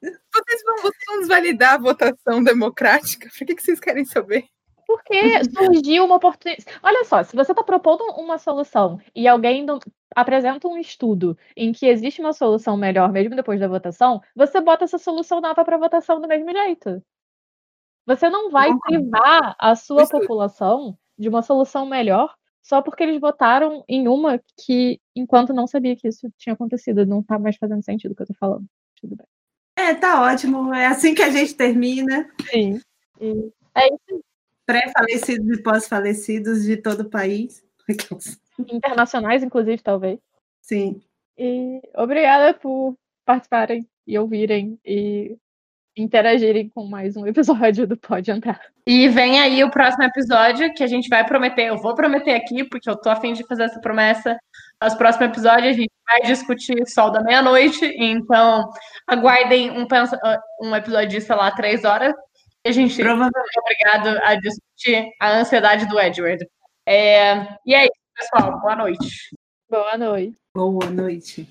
Vocês 0.00 0.62
vão, 0.64 0.76
vocês 0.82 1.04
vão 1.08 1.18
desvalidar 1.18 1.74
a 1.74 1.78
votação 1.78 2.44
democrática? 2.44 3.28
Por 3.36 3.44
que, 3.44 3.56
que 3.56 3.62
vocês 3.62 3.80
querem 3.80 4.04
saber? 4.04 4.46
Porque 4.92 5.44
surgiu 5.44 6.04
uma 6.04 6.16
oportunidade. 6.16 6.64
Olha 6.82 7.04
só, 7.04 7.22
se 7.22 7.34
você 7.34 7.52
está 7.52 7.62
propondo 7.64 8.02
uma 8.16 8.38
solução 8.38 9.00
e 9.14 9.26
alguém 9.26 9.64
não- 9.64 9.78
apresenta 10.14 10.68
um 10.68 10.76
estudo 10.78 11.36
em 11.56 11.72
que 11.72 11.86
existe 11.86 12.20
uma 12.20 12.32
solução 12.32 12.76
melhor 12.76 13.10
mesmo 13.10 13.34
depois 13.34 13.58
da 13.58 13.66
votação, 13.68 14.20
você 14.36 14.60
bota 14.60 14.84
essa 14.84 14.98
solução 14.98 15.40
nova 15.40 15.64
para 15.64 15.78
votação 15.78 16.20
do 16.20 16.28
mesmo 16.28 16.50
jeito. 16.52 17.02
Você 18.06 18.28
não 18.28 18.50
vai 18.50 18.70
Concordo. 18.70 19.00
privar 19.00 19.56
a 19.58 19.74
sua 19.74 20.02
Isso. 20.02 20.10
população 20.10 20.98
de 21.18 21.28
uma 21.28 21.40
solução 21.42 21.86
melhor 21.86 22.34
só 22.62 22.80
porque 22.82 23.02
eles 23.02 23.20
votaram 23.20 23.82
em 23.88 24.06
uma 24.06 24.40
que, 24.64 25.00
enquanto 25.16 25.52
não 25.52 25.66
sabia 25.66 25.96
que 25.96 26.06
isso 26.08 26.28
tinha 26.36 26.52
acontecido, 26.52 27.06
não 27.06 27.22
tá 27.22 27.38
mais 27.38 27.56
fazendo 27.56 27.82
sentido 27.84 28.12
o 28.12 28.14
que 28.14 28.22
eu 28.22 28.26
tô 28.26 28.34
falando. 28.34 28.64
Tudo 29.00 29.16
bem. 29.16 29.26
É, 29.76 29.94
tá 29.94 30.22
ótimo. 30.22 30.72
É 30.74 30.86
assim 30.86 31.14
que 31.14 31.22
a 31.22 31.30
gente 31.30 31.54
termina. 31.56 32.28
Sim. 32.50 32.80
E 33.20 33.50
é 33.74 33.86
isso. 33.86 34.24
Pré-falecidos 34.66 35.58
e 35.58 35.62
pós-falecidos 35.62 36.62
de 36.64 36.76
todo 36.76 37.00
o 37.00 37.10
país. 37.10 37.62
Internacionais, 38.58 39.42
inclusive, 39.42 39.82
talvez. 39.82 40.18
Sim. 40.60 41.00
E 41.36 41.80
obrigada 41.96 42.54
por 42.54 42.96
participarem 43.24 43.86
e 44.06 44.18
ouvirem 44.18 44.78
e 44.84 45.36
interagirem 45.96 46.68
com 46.68 46.86
mais 46.86 47.16
um 47.16 47.26
episódio 47.26 47.86
do 47.86 47.96
Pode 47.96 48.30
Entrar. 48.30 48.60
E 48.86 49.08
vem 49.08 49.40
aí 49.40 49.62
o 49.62 49.70
próximo 49.70 50.04
episódio 50.04 50.72
que 50.74 50.82
a 50.82 50.86
gente 50.86 51.08
vai 51.08 51.24
prometer. 51.26 51.68
Eu 51.68 51.78
vou 51.78 51.94
prometer 51.94 52.32
aqui, 52.34 52.64
porque 52.64 52.88
eu 52.88 52.96
tô 52.96 53.10
afim 53.10 53.32
de 53.32 53.46
fazer 53.46 53.64
essa 53.64 53.80
promessa. 53.80 54.38
Nosso 54.82 54.96
próximo 54.96 55.26
episódio 55.26 55.68
a 55.68 55.72
gente 55.72 55.90
vai 56.08 56.22
discutir 56.22 56.86
Sol 56.88 57.10
da 57.10 57.22
Meia-Noite. 57.22 57.84
Então, 57.98 58.68
aguardem 59.06 59.70
um, 59.70 59.86
pensa- 59.86 60.18
um 60.60 60.74
episódio 60.74 61.08
de, 61.08 61.20
sei 61.20 61.36
lá, 61.36 61.50
três 61.50 61.84
horas. 61.84 62.14
E 62.64 62.68
a 62.68 62.72
gente 62.72 62.94
Provavelmente. 62.96 63.34
é 63.56 63.60
obrigado 63.60 64.18
a 64.22 64.34
discutir 64.36 65.10
a 65.20 65.38
ansiedade 65.38 65.86
do 65.86 65.98
Edward. 65.98 66.46
É, 66.86 67.56
E 67.66 67.74
é 67.74 67.84
isso, 67.84 67.92
pessoal. 68.14 68.60
Boa 68.60 68.76
noite. 68.76 69.08
Boa 69.68 69.96
noite. 69.98 70.36
Boa 70.54 70.90
noite. 70.90 71.48